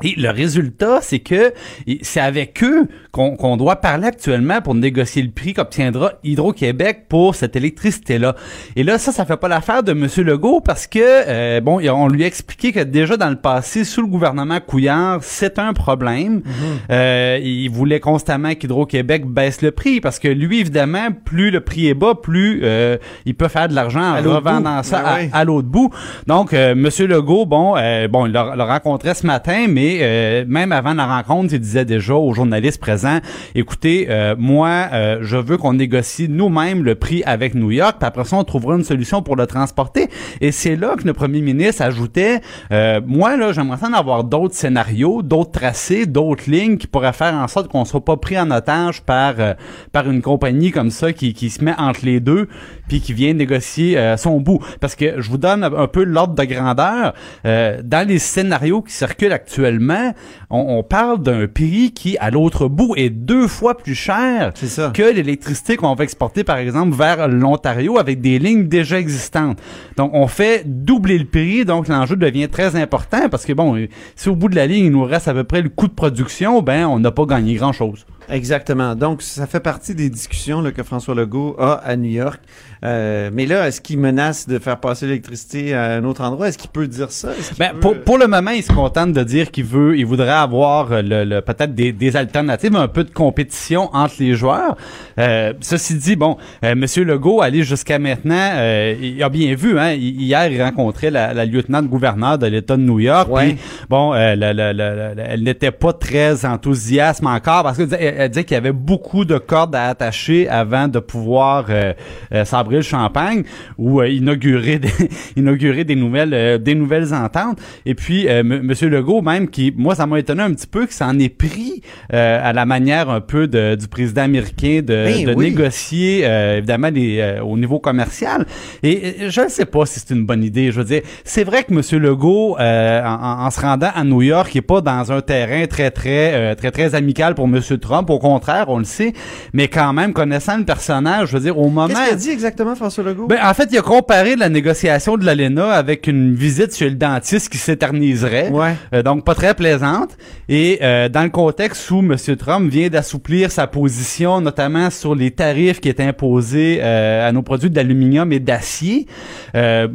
Et 0.01 0.15
le 0.17 0.31
résultat, 0.31 0.99
c'est 1.01 1.19
que 1.19 1.53
c'est 2.01 2.19
avec 2.19 2.63
eux 2.63 2.87
qu'on 3.11 3.57
doit 3.57 3.75
parler 3.75 4.07
actuellement 4.07 4.59
pour 4.59 4.73
négocier 4.73 5.21
le 5.21 5.29
prix 5.29 5.53
qu'obtiendra 5.53 6.13
Hydro-Québec 6.23 7.03
pour 7.09 7.35
cette 7.35 7.55
électricité-là. 7.55 8.35
Et 8.75 8.81
là, 8.81 8.97
ça, 8.97 9.11
ça 9.11 9.23
fait 9.23 9.37
pas 9.37 9.47
l'affaire 9.47 9.83
de 9.83 9.91
M. 9.91 10.07
Legault 10.25 10.61
parce 10.61 10.87
que, 10.87 10.99
euh, 10.99 11.61
bon, 11.61 11.79
on 11.91 12.07
lui 12.07 12.23
a 12.23 12.27
expliqué 12.27 12.71
que 12.71 12.79
déjà 12.79 13.17
dans 13.17 13.29
le 13.29 13.35
passé, 13.35 13.83
sous 13.83 14.01
le 14.01 14.07
gouvernement 14.07 14.59
Couillard, 14.65 15.19
c'est 15.21 15.59
un 15.59 15.73
problème. 15.73 16.41
Euh, 16.89 17.39
il 17.43 17.69
voulait 17.69 17.99
constamment 17.99 18.55
qu'Hydro-Québec 18.55 19.27
baisse 19.27 19.61
le 19.61 19.69
prix 19.69 20.01
parce 20.01 20.17
que 20.17 20.27
lui, 20.27 20.59
évidemment, 20.59 21.09
plus 21.23 21.51
le 21.51 21.59
prix 21.61 21.87
est 21.87 21.93
bas, 21.93 22.15
plus 22.15 22.61
euh, 22.63 22.97
il 23.25 23.35
peut 23.35 23.47
faire 23.47 23.67
de 23.69 23.75
l'argent 23.75 24.01
en 24.17 24.21
revendant 24.37 24.81
ça 24.81 25.03
Ben 25.03 25.29
à- 25.31 25.43
l'autre 25.45 25.67
bout. 25.67 25.91
Donc, 26.25 26.51
euh, 26.53 26.73
Monsieur 26.73 27.05
Legault, 27.05 27.45
bon, 27.45 27.75
euh, 27.77 28.07
bon, 28.07 28.25
il 28.25 28.31
l'a 28.31 28.65
rencontré 28.65 29.13
ce 29.13 29.27
matin, 29.27 29.67
mais 29.69 29.82
euh, 30.01 30.45
même 30.47 30.71
avant 30.71 30.93
la 30.93 31.05
rencontre, 31.05 31.53
il 31.53 31.59
disait 31.59 31.85
déjà 31.85 32.15
aux 32.15 32.33
journalistes 32.33 32.79
présents, 32.79 33.19
écoutez, 33.55 34.07
euh, 34.09 34.35
moi, 34.37 34.87
euh, 34.93 35.19
je 35.21 35.37
veux 35.37 35.57
qu'on 35.57 35.73
négocie 35.73 36.27
nous-mêmes 36.29 36.83
le 36.83 36.95
prix 36.95 37.23
avec 37.25 37.55
New 37.55 37.71
York, 37.71 37.97
puis 37.99 38.07
après 38.07 38.25
ça, 38.25 38.37
on 38.37 38.43
trouvera 38.43 38.75
une 38.75 38.83
solution 38.83 39.21
pour 39.21 39.35
le 39.35 39.47
transporter. 39.47 40.09
Et 40.41 40.51
c'est 40.51 40.75
là 40.75 40.95
que 40.97 41.05
le 41.05 41.13
premier 41.13 41.41
ministre 41.41 41.81
ajoutait, 41.81 42.41
euh, 42.71 43.01
moi, 43.05 43.37
là, 43.37 43.51
j'aimerais 43.51 43.77
ça 43.77 43.87
en 43.87 43.93
avoir 43.93 44.23
d'autres 44.23 44.55
scénarios, 44.55 45.21
d'autres 45.21 45.51
tracés, 45.51 46.05
d'autres 46.05 46.49
lignes 46.49 46.77
qui 46.77 46.87
pourraient 46.87 47.13
faire 47.13 47.33
en 47.33 47.47
sorte 47.47 47.67
qu'on 47.67 47.85
soit 47.85 48.03
pas 48.03 48.17
pris 48.17 48.39
en 48.39 48.49
otage 48.51 49.01
par 49.01 49.35
euh, 49.39 49.53
par 49.91 50.09
une 50.09 50.21
compagnie 50.21 50.71
comme 50.71 50.89
ça 50.89 51.13
qui, 51.13 51.33
qui 51.33 51.49
se 51.49 51.63
met 51.63 51.73
entre 51.77 52.05
les 52.05 52.19
deux 52.19 52.47
puis 52.87 53.01
qui 53.01 53.13
vient 53.13 53.33
négocier 53.33 53.97
euh, 53.97 54.17
son 54.17 54.39
bout. 54.39 54.59
Parce 54.79 54.95
que 54.95 55.21
je 55.21 55.29
vous 55.29 55.37
donne 55.37 55.63
un 55.63 55.87
peu 55.87 56.03
l'ordre 56.03 56.35
de 56.35 56.43
grandeur. 56.43 57.13
Euh, 57.45 57.81
dans 57.83 58.07
les 58.07 58.19
scénarios 58.19 58.81
qui 58.81 58.93
circulent 58.93 59.31
actuellement, 59.31 60.13
on, 60.49 60.77
on 60.77 60.83
parle 60.83 61.21
d'un 61.21 61.47
prix 61.47 61.91
qui, 61.91 62.17
à 62.17 62.31
l'autre 62.31 62.67
bout, 62.67 62.95
est 62.95 63.09
deux 63.09 63.47
fois 63.47 63.77
plus 63.77 63.95
cher 63.95 64.53
que 64.93 65.13
l'électricité 65.13 65.77
qu'on 65.77 65.93
va 65.95 66.03
exporter, 66.03 66.43
par 66.43 66.57
exemple, 66.57 66.95
vers 66.95 67.27
l'Ontario 67.27 67.97
avec 67.97 68.21
des 68.21 68.39
lignes 68.39 68.67
déjà 68.67 68.99
existantes. 68.99 69.59
Donc, 69.97 70.11
on 70.13 70.27
fait 70.27 70.63
doubler 70.65 71.17
le 71.17 71.25
prix, 71.25 71.65
donc 71.65 71.87
l'enjeu 71.87 72.15
devient 72.15 72.47
très 72.49 72.75
important 72.75 73.29
parce 73.29 73.45
que, 73.45 73.53
bon, 73.53 73.87
si 74.15 74.29
au 74.29 74.35
bout 74.35 74.49
de 74.49 74.55
la 74.55 74.67
ligne, 74.67 74.85
il 74.85 74.91
nous 74.91 75.03
reste 75.03 75.27
à 75.27 75.33
peu 75.33 75.43
près 75.43 75.61
le 75.61 75.69
coût 75.69 75.87
de 75.87 75.93
production, 75.93 76.61
ben, 76.61 76.85
on 76.85 76.99
n'a 76.99 77.11
pas 77.11 77.25
gagné 77.25 77.55
grand-chose. 77.55 78.05
Exactement. 78.29 78.95
Donc, 78.95 79.21
ça 79.21 79.47
fait 79.47 79.59
partie 79.59 79.95
des 79.95 80.09
discussions 80.09 80.61
là, 80.61 80.71
que 80.71 80.83
François 80.83 81.15
Legault 81.15 81.55
a 81.59 81.73
à 81.73 81.95
New 81.95 82.09
York. 82.11 82.39
Euh, 82.85 83.29
mais 83.31 83.45
là, 83.45 83.67
est-ce 83.67 83.79
qu'il 83.79 83.97
menace 83.97 84.47
de 84.47 84.59
faire 84.59 84.77
passer 84.77 85.05
l'électricité 85.05 85.73
à 85.73 85.91
un 85.93 86.03
autre 86.03 86.21
endroit? 86.21 86.49
Est-ce 86.49 86.57
qu'il 86.57 86.69
peut 86.69 86.87
dire 86.87 87.11
ça? 87.11 87.29
Ben, 87.57 87.71
peut- 87.73 87.79
pour, 87.79 87.97
pour 88.01 88.17
le 88.17 88.27
moment, 88.27 88.51
il 88.51 88.61
se 88.63 88.73
contente 88.73 89.13
de 89.13 89.23
dire 89.23 89.51
qu'il 89.51 89.63
veut, 89.63 89.97
il 89.97 90.05
voudrait 90.05 90.29
avoir 90.29 90.91
euh, 90.91 91.01
le, 91.01 91.23
le- 91.23 91.41
peut-être 91.41 91.73
des, 91.73 91.93
des 91.93 92.15
alternatives, 92.17 92.75
un 92.75 92.87
peu 92.89 93.05
de 93.05 93.11
compétition 93.11 93.89
entre 93.93 94.15
les 94.19 94.35
joueurs. 94.35 94.75
Euh, 95.17 95.53
ceci 95.61 95.95
dit, 95.95 96.15
bon, 96.17 96.37
euh, 96.65 96.75
Monsieur 96.75 97.05
Legault, 97.05 97.41
allé 97.41 97.63
jusqu'à 97.63 97.99
maintenant, 97.99 98.51
euh, 98.55 98.95
il 99.01 99.21
a 99.23 99.29
bien 99.29 99.55
vu, 99.55 99.79
hein, 99.79 99.93
hi- 99.93 100.15
hier, 100.17 100.51
il 100.51 100.61
rencontrait 100.61 101.09
la, 101.11 101.33
la 101.33 101.45
lieutenant-gouverneur 101.45 102.37
de 102.37 102.47
l'État 102.47 102.75
de 102.75 102.81
New 102.81 102.99
York. 102.99 103.29
Ouais. 103.31 103.53
puis, 103.53 103.57
bon, 103.89 104.13
euh, 104.13 104.35
la- 104.35 104.51
la- 104.53 104.73
la- 104.73 104.93
la- 104.95 105.13
la- 105.13 105.23
elle 105.23 105.43
n'était 105.43 105.71
pas 105.71 105.93
très 105.93 106.45
enthousiaste 106.45 107.23
encore 107.25 107.63
parce 107.63 107.77
disait, 107.77 108.12
elle, 108.17 108.29
disait 108.29 108.43
qu'il 108.43 108.55
y 108.55 108.57
avait 108.57 108.71
beaucoup 108.71 109.25
de 109.25 109.37
cordes 109.37 109.75
à 109.75 109.85
attacher 109.89 110.47
avant 110.49 110.87
de 110.87 110.99
pouvoir 110.99 111.65
euh, 111.69 111.93
euh, 112.33 112.45
sabrer 112.45 112.77
le 112.77 112.81
champagne 112.81 113.43
ou 113.77 114.01
euh, 114.01 114.07
inaugurer 114.09 114.79
des, 114.79 114.89
inaugurer 115.35 115.83
des 115.83 115.95
nouvelles 115.95 116.33
euh, 116.33 116.57
des 116.57 116.75
nouvelles 116.75 117.13
ententes. 117.13 117.59
Et 117.85 117.95
puis 117.95 118.27
euh, 118.27 118.39
M- 118.41 118.61
Monsieur 118.63 118.89
Legault 118.89 119.21
même 119.21 119.49
qui 119.49 119.73
moi 119.75 119.95
ça 119.95 120.05
m'a 120.05 120.19
étonné 120.19 120.41
un 120.43 120.51
petit 120.53 120.67
peu 120.67 120.85
que 120.85 120.93
ça 120.93 121.07
en 121.07 121.17
ait 121.19 121.29
pris 121.29 121.81
euh, 122.13 122.39
à 122.43 122.53
la 122.53 122.65
manière 122.65 123.09
un 123.09 123.21
peu 123.21 123.47
de- 123.47 123.75
du 123.75 123.87
président 123.87 124.23
américain 124.23 124.81
de, 124.83 125.05
Ben 125.05 125.25
de 125.25 125.33
oui. 125.33 125.49
négocier 125.51 126.21
euh, 126.23 126.57
évidemment 126.57 126.89
les, 126.93 127.19
euh, 127.19 127.41
au 127.43 127.57
niveau 127.57 127.79
commercial. 127.79 128.45
Et, 128.83 129.29
je 129.29 129.41
ne 129.41 129.49
sais 129.49 129.65
pas 129.65 129.85
si 129.85 129.99
c'est 129.99 130.13
une 130.13 130.25
bonne 130.25 130.43
idée. 130.43 130.71
Je 130.71 130.79
veux 130.79 130.85
dire, 130.85 131.01
c'est 131.23 131.43
vrai 131.43 131.63
que 131.63 131.73
Monsieur 131.73 131.99
Legault 131.99 132.57
euh, 132.59 133.03
en, 133.03 133.45
en- 133.45 133.49
se 133.51 133.59
rendant 133.61 133.89
à 133.93 134.03
New 134.03 134.21
York, 134.21 134.53
il 134.55 134.59
est 134.59 134.61
pas 134.61 134.81
dans 134.81 135.11
un 135.11 135.21
terrain 135.21 135.65
très 135.67 135.91
très 135.91 136.33
euh, 136.33 136.55
très 136.55 136.71
très 136.71 136.95
amical 136.95 137.35
pour 137.35 137.47
Monsieur 137.47 137.77
Trump. 137.77 138.02
Au 138.09 138.19
contraire, 138.19 138.65
on 138.67 138.77
le 138.77 138.83
sait. 138.85 139.13
Mais 139.53 139.67
quand 139.67 139.93
même 139.93 140.13
connaissant 140.13 140.57
le 140.57 140.65
personnage, 140.65 141.29
je 141.29 141.37
veux 141.37 141.43
dire 141.43 141.57
au 141.57 141.69
moment 141.69 141.87
Qu'est-ce 141.87 142.03
qu'il 142.03 142.13
a 142.13 142.15
dit 142.15 142.29
exactement, 142.31 142.75
François 142.75 143.03
Legault? 143.03 143.27
ben, 143.27 143.39
en 143.43 143.53
fait, 143.53 143.69
il 143.71 143.77
a 143.77 143.81
comparé 143.81 144.35
la 144.35 144.49
négociation 144.49 145.17
de 145.17 145.25
l'ALENA 145.25 145.71
avec 145.71 146.07
une 146.07 146.33
visite 146.35 146.75
chez 146.75 146.89
le 146.89 146.95
dentiste 146.95 147.49
qui 147.49 147.57
s'éterniserait. 147.57 148.49
Ouais. 148.49 148.75
Euh, 148.93 149.03
donc, 149.03 149.23
pas 149.25 149.35
très 149.35 149.53
plaisante. 149.53 150.17
Et 150.49 150.79
euh, 150.81 151.09
dans 151.09 151.23
le 151.23 151.29
contexte 151.29 151.89
où 151.91 151.99
M. 151.99 152.15
Trump 152.37 152.69
vient 152.71 152.89
d'assouplir 152.89 153.51
sa 153.51 153.67
position, 153.67 154.41
notamment 154.41 154.89
sur 154.89 155.15
les 155.15 155.31
tarifs 155.31 155.79
qui 155.79 155.89
étaient 155.89 156.03
imposés 156.03 156.79
euh, 156.81 157.27
à 157.27 157.31
nos 157.31 157.41
produits 157.41 157.69
d'aluminium 157.69 158.31
et 158.31 158.39
d'acier, 158.39 159.07
euh, 159.55 159.87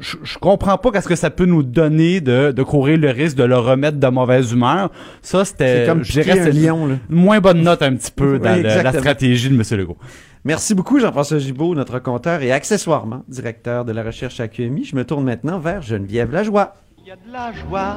je, 0.00 0.16
je 0.22 0.38
comprends 0.38 0.76
pas 0.78 0.90
qu'est-ce 0.90 1.08
que 1.08 1.14
ça 1.16 1.30
peut 1.30 1.44
nous 1.46 1.62
donner 1.62 2.20
de, 2.20 2.52
de 2.52 2.62
courir 2.62 2.98
le 2.98 3.10
risque 3.10 3.36
de 3.36 3.44
le 3.44 3.56
remettre 3.58 3.98
de 3.98 4.06
mauvaise 4.08 4.52
humeur. 4.52 4.90
Ça, 5.22 5.44
c'était, 5.44 5.80
c'est 5.82 5.86
comme 5.86 6.04
je 6.04 6.12
dirais, 6.20 6.50
lion, 6.52 6.86
là. 6.86 6.94
une 7.10 7.16
moins 7.16 7.40
bonne 7.40 7.62
note 7.62 7.82
un 7.82 7.94
petit 7.94 8.10
peu 8.10 8.34
Oui, 8.34 8.40
dans 8.40 8.56
le- 8.56 8.82
la 8.82 8.92
stratégie 8.92 9.48
de 9.50 9.54
M. 9.54 9.62
Legault. 9.78 9.96
Merci 10.44 10.74
beaucoup, 10.74 10.98
Jean-François 11.00 11.38
Gibault, 11.38 11.74
notre 11.74 11.98
compteur 12.00 12.42
et 12.42 12.52
accessoirement 12.52 13.22
directeur 13.28 13.84
de 13.84 13.92
la 13.92 14.02
recherche 14.02 14.40
à 14.40 14.48
QMI. 14.48 14.84
Je 14.84 14.94
me 14.96 15.04
tourne 15.04 15.24
maintenant 15.24 15.58
vers 15.58 15.80
Geneviève 15.82 16.30
Lajoie. 16.32 16.74
Il 17.06 17.08
y 17.08 17.10
a 17.10 17.16
de 17.16 17.32
la 17.32 17.52
joie. 17.52 17.96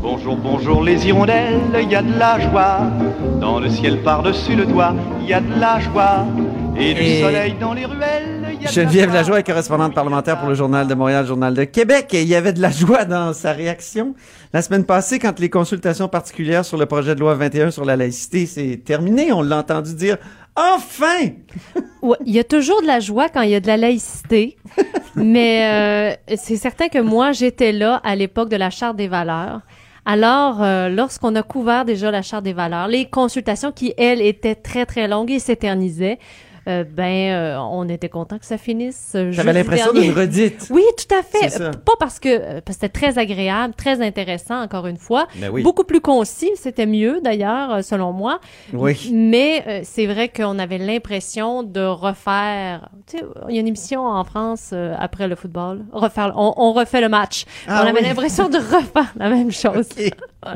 Bonjour, 0.00 0.36
bonjour 0.36 0.82
les 0.82 1.06
hirondelles, 1.08 1.58
il 1.82 1.90
y 1.90 1.96
a 1.96 2.02
de 2.02 2.16
la 2.18 2.38
joie. 2.38 2.78
Dans 3.40 3.58
le 3.58 3.68
ciel 3.68 4.02
par-dessus 4.02 4.54
le 4.54 4.66
toit, 4.66 4.94
il 5.20 5.26
y 5.28 5.32
a 5.32 5.40
de 5.40 5.60
la 5.60 5.80
joie. 5.80 6.24
Et 6.78 6.94
du 6.94 7.20
soleil 7.22 7.54
dans 7.58 7.72
les 7.72 7.86
ruelles, 7.86 8.58
y 8.60 8.66
a 8.66 8.70
Geneviève 8.70 9.08
la 9.08 9.20
Lajoie 9.20 9.40
est 9.40 9.42
correspondante 9.42 9.94
parlementaire 9.94 10.38
pour 10.38 10.48
le 10.48 10.54
Journal 10.54 10.86
de 10.86 10.94
Montréal, 10.94 11.26
Journal 11.26 11.54
de 11.54 11.64
Québec. 11.64 12.12
Et 12.12 12.22
il 12.22 12.28
y 12.28 12.34
avait 12.34 12.52
de 12.52 12.60
la 12.60 12.70
joie 12.70 13.06
dans 13.06 13.32
sa 13.32 13.52
réaction 13.52 14.14
la 14.52 14.60
semaine 14.60 14.84
passée 14.84 15.18
quand 15.18 15.38
les 15.40 15.48
consultations 15.48 16.08
particulières 16.08 16.64
sur 16.64 16.76
le 16.76 16.84
projet 16.84 17.14
de 17.14 17.20
loi 17.20 17.34
21 17.34 17.70
sur 17.70 17.84
la 17.84 17.96
laïcité 17.96 18.44
s'est 18.44 18.82
terminé. 18.84 19.32
On 19.32 19.42
l'a 19.42 19.58
entendu 19.58 19.94
dire 19.94 20.18
Enfin! 20.54 21.30
Ouais, 22.02 22.16
il 22.26 22.34
y 22.34 22.38
a 22.38 22.44
toujours 22.44 22.82
de 22.82 22.86
la 22.86 23.00
joie 23.00 23.28
quand 23.30 23.42
il 23.42 23.50
y 23.50 23.54
a 23.54 23.60
de 23.60 23.66
la 23.66 23.76
laïcité, 23.76 24.56
mais 25.16 26.16
euh, 26.28 26.36
c'est 26.36 26.56
certain 26.56 26.88
que 26.88 26.98
moi, 26.98 27.32
j'étais 27.32 27.72
là 27.72 28.00
à 28.04 28.16
l'époque 28.16 28.48
de 28.48 28.56
la 28.56 28.70
Charte 28.70 28.96
des 28.96 29.08
valeurs. 29.08 29.62
Alors, 30.08 30.62
euh, 30.62 30.88
lorsqu'on 30.88 31.34
a 31.34 31.42
couvert 31.42 31.84
déjà 31.84 32.12
la 32.12 32.22
Charte 32.22 32.44
des 32.44 32.52
valeurs, 32.52 32.86
les 32.86 33.06
consultations 33.06 33.72
qui, 33.72 33.92
elles, 33.98 34.22
étaient 34.22 34.54
très, 34.54 34.86
très 34.86 35.08
longues 35.08 35.32
et 35.32 35.40
s'éternisaient, 35.40 36.20
euh, 36.68 36.84
ben, 36.84 37.30
euh, 37.32 37.58
on 37.58 37.88
était 37.88 38.08
content 38.08 38.38
que 38.38 38.46
ça 38.46 38.58
finisse. 38.58 39.12
euh, 39.14 39.30
J'avais 39.32 39.52
l'impression 39.52 39.92
d'une 39.92 40.12
redite. 40.12 40.68
Oui, 40.70 40.82
tout 40.96 41.14
à 41.14 41.22
fait. 41.22 41.58
Pas 41.58 41.92
parce 41.98 42.18
que, 42.18 42.28
euh, 42.28 42.60
parce 42.64 42.76
que 42.78 42.86
c'était 42.86 42.88
très 42.88 43.18
agréable, 43.18 43.74
très 43.74 44.00
intéressant, 44.04 44.60
encore 44.62 44.86
une 44.86 44.96
fois. 44.96 45.26
Ben 45.36 45.50
oui. 45.50 45.62
Beaucoup 45.62 45.84
plus 45.84 46.00
concis, 46.00 46.50
c'était 46.56 46.86
mieux 46.86 47.20
d'ailleurs, 47.22 47.82
selon 47.84 48.12
moi. 48.12 48.40
Oui. 48.72 49.10
Mais 49.12 49.62
euh, 49.66 49.80
c'est 49.84 50.06
vrai 50.06 50.28
qu'on 50.28 50.58
avait 50.58 50.78
l'impression 50.78 51.62
de 51.62 51.80
refaire. 51.84 52.88
Tu 53.06 53.18
sais, 53.18 53.24
il 53.48 53.54
y 53.54 53.58
a 53.58 53.60
une 53.60 53.68
émission 53.68 54.06
en 54.06 54.24
France 54.24 54.70
euh, 54.72 54.94
après 54.98 55.28
le 55.28 55.36
football. 55.36 55.84
Refaire, 55.92 56.32
on, 56.36 56.52
on 56.56 56.72
refait 56.72 57.00
le 57.00 57.08
match. 57.08 57.44
Ah 57.68 57.82
on 57.84 57.88
avait 57.88 58.02
l'impression 58.02 58.48
de 58.48 58.56
refaire 58.58 59.12
la 59.16 59.28
même 59.30 59.50
chose. 59.52 59.88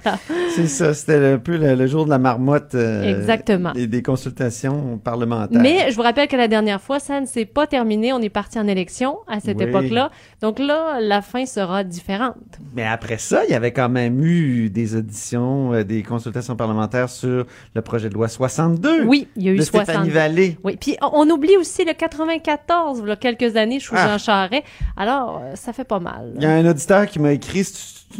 Voilà. 0.03 0.19
C'est 0.55 0.67
ça, 0.69 0.95
c'était 0.95 1.17
un 1.35 1.39
peu 1.39 1.57
le, 1.57 1.75
le 1.75 1.87
jour 1.87 2.05
de 2.05 2.11
la 2.11 2.19
marmotte 2.19 2.75
euh, 2.75 3.03
Exactement. 3.19 3.73
des, 3.73 3.87
des 3.87 4.03
consultations 4.03 4.99
parlementaires. 4.99 5.61
Mais 5.61 5.91
je 5.91 5.97
vous 5.97 6.03
rappelle 6.03 6.29
que 6.29 6.37
la 6.37 6.49
dernière 6.49 6.81
fois, 6.81 6.99
ça 7.01 7.21
ne 7.21 7.27
s'est 7.27 7.45
pas 7.45 7.67
terminé. 7.67 8.13
On 8.13 8.21
est 8.21 8.29
parti 8.29 8.59
en 8.59 8.67
élection 8.67 9.19
à 9.29 9.41
cette 9.41 9.59
Oui. 9.59 9.65
époque-là. 9.65 10.11
Donc 10.43 10.59
là, 10.59 10.99
la 11.01 11.23
fin 11.23 11.47
sera 11.47 11.85
différente. 11.85 12.37
Mais 12.75 12.85
après 12.87 13.19
ça, 13.19 13.45
il 13.45 13.51
y 13.51 13.55
avait 13.55 13.73
quand 13.73 13.89
même 13.89 14.23
eu 14.23 14.71
des 14.71 14.97
auditions, 14.97 15.73
euh, 15.75 15.85
des 15.85 16.03
consultations 16.03 16.57
parlementaires 16.57 17.09
sur 17.09 17.47
le 17.75 17.83
projet 17.83 18.09
de 18.09 18.15
loi 18.15 18.29
62 18.29 19.05
Oui, 19.05 19.29
il 19.37 19.43
y 19.45 19.49
a 19.49 19.53
eu 19.53 19.57
de 19.59 19.63
60. 19.63 19.85
Stéphanie 19.85 20.11
Vallée. 20.11 20.59
Oui, 20.65 20.77
puis 20.81 20.97
on, 21.03 21.11
on 21.27 21.31
oublie 21.31 21.57
aussi 21.57 21.85
le 21.85 21.93
94, 21.93 23.01
il 23.05 23.09
y 23.09 23.13
a 23.13 23.17
quelques 23.17 23.57
années, 23.57 23.81
sous 23.81 23.95
Ah. 23.97 24.09
Jean 24.09 24.19
Charest. 24.19 24.65
Alors, 24.97 25.41
euh, 25.43 25.53
ça 25.55 25.73
fait 25.73 25.85
pas 25.85 26.01
mal. 26.01 26.33
Il 26.37 26.43
y 26.43 26.47
a 26.47 26.51
un 26.53 26.67
auditeur 26.69 27.07
qui 27.07 27.19
m'a 27.19 27.33
écrit, 27.33 27.65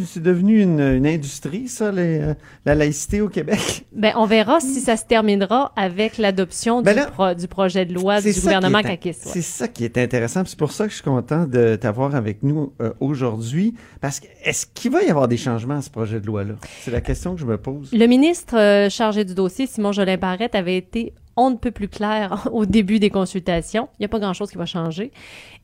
c'est- 0.07 0.21
devenu 0.21 0.61
une, 0.63 0.81
une 0.81 1.07
industrie, 1.07 1.69
ça, 1.69 1.91
les, 1.93 2.21
euh, 2.21 2.35
la 2.65 2.75
laïcité 2.75 3.21
au 3.21 3.29
Québec? 3.29 3.87
Ben, 3.93 4.13
on 4.17 4.25
verra 4.25 4.61
si 4.61 4.81
ça 4.81 4.97
se 4.97 5.05
terminera 5.05 5.73
avec 5.77 6.17
l'adoption 6.17 6.81
Ben 6.81 6.93
du, 6.93 7.01
là, 7.01 7.07
pro- 7.07 7.35
du 7.35 7.49
projet 7.49 7.85
de 7.85 7.93
loi 7.93 8.21
du 8.21 8.33
gouvernement 8.33 8.79
ouais. 8.81 9.13
C'est 9.13 9.43
ça 9.43 9.69
qui 9.69 9.85
est 9.85 9.99
intéressant. 9.99 10.43
C'est 10.47 10.59
pour 10.59 10.73
ça 10.73 10.85
que 10.85 10.91
je 10.91 10.97
suis 10.97 11.05
content 11.05 11.45
de 11.47 11.77
t'avoir 11.77 12.15
avec 12.15 12.43
nous 12.43 12.73
euh, 12.81 12.93
aujourd'hui. 13.01 13.75
Parce 14.01 14.21
que 14.21 14.27
est-ce 14.45 14.67
qu'il 14.73 14.91
va 14.93 15.03
y 15.03 15.11
avoir 15.11 15.29
des 15.29 15.37
changements 15.37 15.79
à 15.79 15.83
ce 15.83 15.91
projet 15.91 16.21
de 16.21 16.27
loi-là? 16.27 16.55
C'est 16.83 16.91
la 16.93 17.01
question 17.01 17.35
que 17.35 17.41
je 17.41 17.47
me 17.47 17.59
pose. 17.59 17.91
Le 17.93 18.07
ministre 18.07 18.57
euh, 18.57 18.89
chargé 18.89 19.25
du 19.25 19.35
dossier, 19.35 19.67
Simon 19.67 19.93
Jolin 19.93 20.17
Barrette, 20.17 20.55
avait 20.55 20.77
été 20.77 21.13
on 21.41 21.51
ne 21.51 21.57
peut 21.57 21.71
plus 21.71 21.89
clair 21.89 22.49
au 22.53 22.67
début 22.67 22.99
des 22.99 23.11
consultations. 23.11 23.89
Il 23.95 24.03
n'y 24.03 24.05
a 24.07 24.09
pas 24.09 24.19
grand-chose 24.19 24.51
qui 24.51 24.59
va 24.59 24.67
changer. 24.67 25.11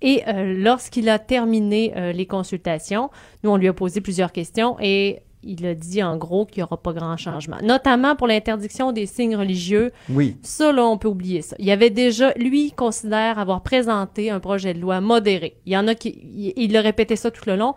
Et 0.01 0.23
euh, 0.27 0.55
lorsqu'il 0.57 1.09
a 1.09 1.19
terminé 1.19 1.93
euh, 1.97 2.13
les 2.13 2.27
consultations, 2.27 3.11
nous, 3.43 3.51
on 3.51 3.57
lui 3.57 3.69
a 3.69 3.73
posé 3.73 4.01
plusieurs 4.01 4.33
questions 4.33 4.77
et 4.81 5.21
il 5.43 5.65
a 5.67 5.75
dit 5.75 6.03
en 6.03 6.17
gros 6.17 6.47
qu'il 6.47 6.61
n'y 6.61 6.65
aura 6.65 6.79
pas 6.79 6.93
grand 6.93 7.17
changement. 7.17 7.59
Notamment 7.63 8.17
pour 8.17 8.27
l'interdiction 8.27 8.91
des 8.93 9.07
signes 9.07 9.37
religieux. 9.37 9.93
Oui. 10.09 10.39
Ça, 10.43 10.73
là, 10.73 10.85
on 10.85 10.97
peut 10.97 11.09
oublier 11.09 11.43
ça. 11.43 11.55
Il 11.59 11.67
y 11.67 11.71
avait 11.71 11.91
déjà, 11.91 12.33
lui, 12.35 12.69
il 12.69 12.73
considère 12.73 13.39
avoir 13.39 13.63
présenté 13.63 14.31
un 14.31 14.41
projet 14.41 14.73
de 14.73 14.81
loi 14.81 15.01
modéré. 15.01 15.59
Il 15.67 15.73
y 15.73 15.77
en 15.77 15.87
a 15.89 15.95
qui, 15.95 16.09
il, 16.09 16.53
il 16.57 16.77
a 16.77 16.81
répété 16.81 17.17
ça 17.17 17.31
tout 17.31 17.45
le 17.47 17.57
long. 17.57 17.75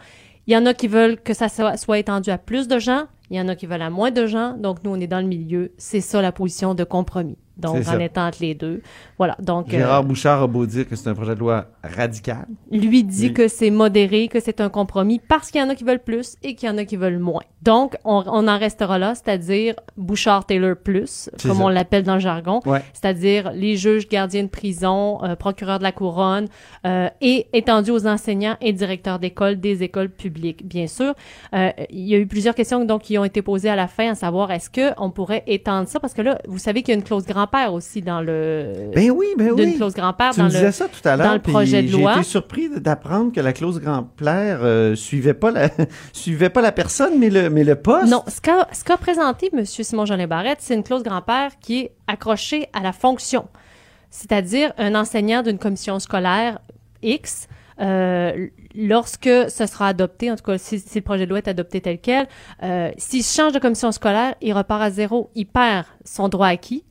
Il 0.47 0.53
y 0.53 0.57
en 0.57 0.65
a 0.65 0.73
qui 0.73 0.87
veulent 0.87 1.19
que 1.21 1.33
ça 1.33 1.49
soit, 1.49 1.77
soit 1.77 1.99
étendu 1.99 2.31
à 2.31 2.37
plus 2.37 2.67
de 2.67 2.79
gens. 2.79 3.03
Il 3.31 3.37
y 3.37 3.41
en 3.41 3.47
a 3.47 3.55
qui 3.55 3.65
veulent 3.67 3.81
à 3.81 3.89
moins 3.89 4.11
de 4.11 4.25
gens. 4.25 4.55
Donc, 4.57 4.83
nous, 4.83 4.91
on 4.91 4.99
est 4.99 5.07
dans 5.07 5.21
le 5.21 5.27
milieu. 5.27 5.71
C'est 5.77 6.01
ça 6.01 6.21
la 6.21 6.31
position 6.31 6.73
de 6.75 6.83
compromis. 6.83 7.37
Donc, 7.57 7.85
en 7.89 7.99
étant 7.99 8.25
entre 8.27 8.37
les 8.39 8.55
deux. 8.55 8.81
Voilà. 9.17 9.35
Donc, 9.41 9.67
euh, 9.67 9.71
Gérard 9.77 10.05
Bouchard 10.05 10.41
a 10.43 10.47
beau 10.47 10.65
dire 10.65 10.87
que 10.87 10.95
c'est 10.95 11.09
un 11.09 11.13
projet 11.13 11.35
de 11.35 11.41
loi 11.41 11.65
radical. 11.83 12.47
lui 12.71 13.03
dit 13.03 13.33
que 13.33 13.49
c'est 13.49 13.69
modéré, 13.69 14.29
que 14.29 14.39
c'est 14.39 14.61
un 14.61 14.69
compromis 14.69 15.19
parce 15.19 15.51
qu'il 15.51 15.59
y 15.59 15.63
en 15.65 15.67
a 15.69 15.75
qui 15.75 15.83
veulent 15.83 15.99
plus 16.01 16.37
et 16.41 16.55
qu'il 16.55 16.69
y 16.69 16.71
en 16.71 16.77
a 16.77 16.85
qui 16.85 16.95
veulent 16.95 17.19
moins. 17.19 17.41
Donc, 17.61 17.97
on, 18.05 18.23
on 18.27 18.47
en 18.47 18.57
restera 18.57 18.97
là, 18.97 19.13
c'est-à-dire 19.13 19.75
Bouchard-Taylor 19.97 20.77
plus, 20.81 21.29
comme 21.41 21.57
ça. 21.57 21.63
on 21.63 21.67
l'appelle 21.67 22.03
dans 22.03 22.13
le 22.13 22.21
jargon, 22.21 22.61
Ouais. 22.65 22.81
c'est-à-dire 22.93 23.51
les 23.53 23.75
juges 23.75 24.07
gardiens 24.07 24.43
de 24.43 24.47
prison, 24.49 25.21
euh, 25.25 25.35
procureurs 25.35 25.79
de 25.79 25.83
la 25.83 25.91
couronne 25.91 26.47
euh, 26.87 27.09
et 27.19 27.47
étendu 27.51 27.91
aux 27.91 28.07
enseignants 28.07 28.55
et 28.61 28.71
directeurs 28.71 29.19
d'école 29.19 29.59
des 29.59 29.83
écoles 29.83 30.09
publiques, 30.09 30.65
bien 30.65 30.87
sûr. 30.87 31.13
Il 31.53 32.07
y 32.07 32.15
a 32.15 32.17
eu 32.17 32.25
plusieurs 32.27 32.55
questions 32.55 32.85
donc 32.85 33.01
qui 33.01 33.17
ont 33.17 33.18
été 33.23 33.41
posées 33.41 33.69
à 33.69 33.75
la 33.75 33.87
fin, 33.87 34.11
à 34.11 34.15
savoir 34.15 34.51
est-ce 34.51 34.69
que 34.69 34.91
on 34.97 35.09
pourrait 35.11 35.43
étendre 35.47 35.87
ça? 35.87 35.99
Parce 35.99 36.13
que 36.13 36.21
là, 36.21 36.39
vous 36.47 36.57
savez 36.57 36.81
qu'il 36.83 36.93
y 36.93 36.95
a 36.95 36.99
une 36.99 37.03
clause 37.03 37.25
grand-père 37.25 37.73
aussi 37.73 38.01
dans 38.01 38.21
le 38.21 38.89
Ben 38.93 39.11
oui, 39.11 39.27
ben 39.37 39.51
oui. 39.51 39.75
clause 39.75 39.93
grand-père 39.93 40.31
Tu 40.31 40.39
dans 40.39 40.47
le 40.47 40.71
ça 40.71 40.87
tout 40.87 41.07
à 41.07 41.15
l'heure. 41.15 41.27
dans 41.27 41.33
le 41.33 41.39
projet 41.41 41.83
de 41.83 41.91
loi. 41.91 42.13
J'ai 42.13 42.19
été 42.19 42.29
surpris 42.29 42.69
d'apprendre 42.79 43.31
que 43.31 43.41
la 43.41 43.53
clause 43.53 43.79
grand-père 43.79 44.59
euh, 44.61 44.95
suivait 44.95 45.33
pas 45.33 45.51
la 45.51 45.69
suivait 46.13 46.49
pas 46.49 46.61
la 46.61 46.71
personne, 46.71 47.17
mais 47.19 47.29
le 47.29 47.49
mais 47.49 47.63
le 47.63 47.75
poste. 47.75 48.07
Non, 48.11 48.23
ce 48.27 48.41
qu'a 48.83 48.97
présenté 48.97 49.49
M. 49.53 49.65
Simon 49.65 50.05
Jolin 50.05 50.27
Barrette, 50.27 50.59
c'est 50.61 50.75
une 50.75 50.83
clause 50.83 51.03
grand-père 51.03 51.51
qui 51.59 51.79
est 51.79 51.91
accrochée 52.07 52.67
à 52.73 52.81
la 52.81 52.91
fonction. 52.91 53.47
C'est-à-dire 54.09 54.73
un 54.77 54.95
enseignant 54.95 55.43
d'une 55.43 55.59
commission 55.59 55.99
scolaire 55.99 56.59
X, 57.03 57.47
euh, 57.81 58.47
lorsque 58.75 59.29
ce 59.49 59.65
sera 59.65 59.87
adopté, 59.87 60.31
en 60.31 60.35
tout 60.35 60.43
cas 60.43 60.57
si, 60.57 60.83
le 60.93 61.01
projet 61.01 61.25
de 61.25 61.29
loi 61.29 61.39
est 61.39 61.47
adopté 61.47 61.81
tel 61.81 61.99
quel, 61.99 62.27
euh, 62.63 62.91
s'il 62.97 63.23
change 63.23 63.53
de 63.53 63.59
commission 63.59 63.91
scolaire, 63.91 64.35
il 64.41 64.53
repart 64.53 64.81
à 64.81 64.89
zéro, 64.89 65.29
il 65.35 65.45
perd 65.45 65.85
son 66.03 66.29
droit 66.29 66.47
acquis. 66.47 66.83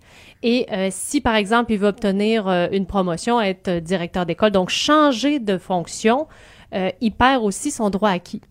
Et 0.43 0.67
euh, 0.73 0.89
si, 0.91 1.21
par 1.21 1.35
exemple, 1.35 1.73
il 1.73 1.79
veut 1.79 1.89
obtenir 1.89 2.47
euh, 2.47 2.69
une 2.71 2.87
promotion, 2.87 3.41
être 3.41 3.69
euh, 3.69 3.81
directeur 3.81 4.25
d'école, 4.25 4.51
donc 4.51 4.71
changer 4.71 5.39
de 5.41 5.59
fonction, 5.59 6.27
il 7.01 7.13
perd 7.13 7.43
aussi 7.43 7.71
son 7.71 7.89
droit 7.89 8.11
acquis. 8.11 8.43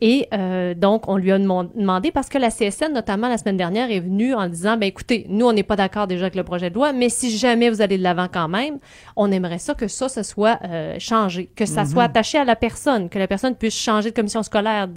Et 0.00 0.28
euh, 0.32 0.74
donc, 0.74 1.08
on 1.08 1.16
lui 1.16 1.32
a 1.32 1.38
demandé, 1.38 2.12
parce 2.12 2.28
que 2.28 2.38
la 2.38 2.50
CSN, 2.50 2.92
notamment 2.92 3.28
la 3.28 3.36
semaine 3.36 3.56
dernière, 3.56 3.90
est 3.90 4.00
venue 4.00 4.32
en 4.32 4.48
disant, 4.48 4.76
ben 4.76 4.86
écoutez, 4.86 5.26
nous, 5.28 5.46
on 5.46 5.52
n'est 5.52 5.64
pas 5.64 5.74
d'accord 5.76 6.06
déjà 6.06 6.22
avec 6.22 6.36
le 6.36 6.44
projet 6.44 6.70
de 6.70 6.74
loi, 6.74 6.92
mais 6.92 7.08
si 7.08 7.36
jamais 7.36 7.68
vous 7.68 7.82
allez 7.82 7.98
de 7.98 8.02
l'avant 8.02 8.28
quand 8.32 8.48
même, 8.48 8.78
on 9.16 9.32
aimerait 9.32 9.58
ça 9.58 9.74
que 9.74 9.88
ça, 9.88 10.08
ce 10.08 10.22
soit 10.22 10.60
euh, 10.64 10.96
changé, 11.00 11.50
que 11.54 11.66
ça 11.66 11.84
soit 11.84 12.04
attaché 12.04 12.38
à 12.38 12.44
la 12.44 12.54
personne, 12.54 13.08
que 13.08 13.18
la 13.18 13.26
personne 13.26 13.56
puisse 13.56 13.76
changer 13.76 14.10
de 14.10 14.14
commission 14.14 14.42
scolaire, 14.42 14.88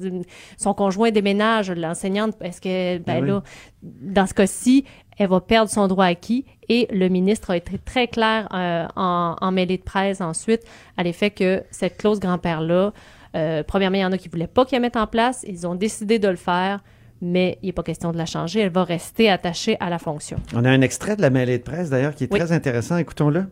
son 0.58 0.74
conjoint 0.74 1.10
déménage, 1.10 1.72
l'enseignante, 1.72 2.36
est-ce 2.42 2.62
que, 2.62 3.00
ben 3.00 3.24
oui. 3.24 3.30
là, 3.30 3.44
dans 3.82 4.28
ce 4.28 4.34
cas-ci, 4.36 4.86
elle 5.18 5.30
va 5.30 5.42
perdre 5.42 5.70
son 5.70 5.88
droit 5.88 6.06
acquis 6.06 6.46
et 6.70 6.88
le 6.92 7.10
ministre 7.10 7.52
a 7.52 7.58
été 7.58 7.78
très 7.78 8.08
clair 8.08 8.48
euh, 8.54 8.88
en, 8.96 9.36
en 9.40 9.52
mêlée 9.52 9.78
de 9.78 9.84
presse 9.84 10.22
ensuite 10.22 10.62
à 10.98 11.04
l'effet 11.04 11.32
que 11.32 11.64
cette 11.72 11.98
clause 11.98 12.20
grand-père-là, 12.20 12.94
euh, 13.36 13.64
premièrement, 13.66 13.98
il 13.98 14.02
y 14.02 14.06
en 14.06 14.12
a 14.12 14.18
qui 14.18 14.30
voulaient 14.30 14.48
pas 14.48 14.66
qu'elle 14.66 14.82
mette 14.82 14.98
en 14.98 15.08
place, 15.08 15.44
ils 15.48 15.66
ont 15.68 15.76
décidé 15.76 16.20
de 16.20 16.28
le 16.28 16.36
faire, 16.36 16.84
mais 17.22 17.58
il 17.62 17.68
n'est 17.68 17.72
pas 17.74 17.84
question 17.84 18.12
de 18.12 18.18
la 18.18 18.26
changer, 18.26 18.62
elle 18.62 18.72
va 18.72 18.84
rester 18.84 19.30
attachée 19.30 19.78
à 19.80 19.90
la 19.90 20.00
fonction. 20.00 20.38
On 20.56 20.66
a 20.66 20.70
un 20.70 20.82
extrait 20.82 21.16
de 21.16 21.22
la 21.22 21.30
mêlée 21.30 21.58
de 21.60 21.64
presse 21.64 21.90
d'ailleurs 21.90 22.16
qui 22.16 22.24
est 22.26 22.30
Oui. 22.34 22.40
très 22.40 22.52
intéressant. 22.52 22.98
Écoutons-le. 22.98 23.46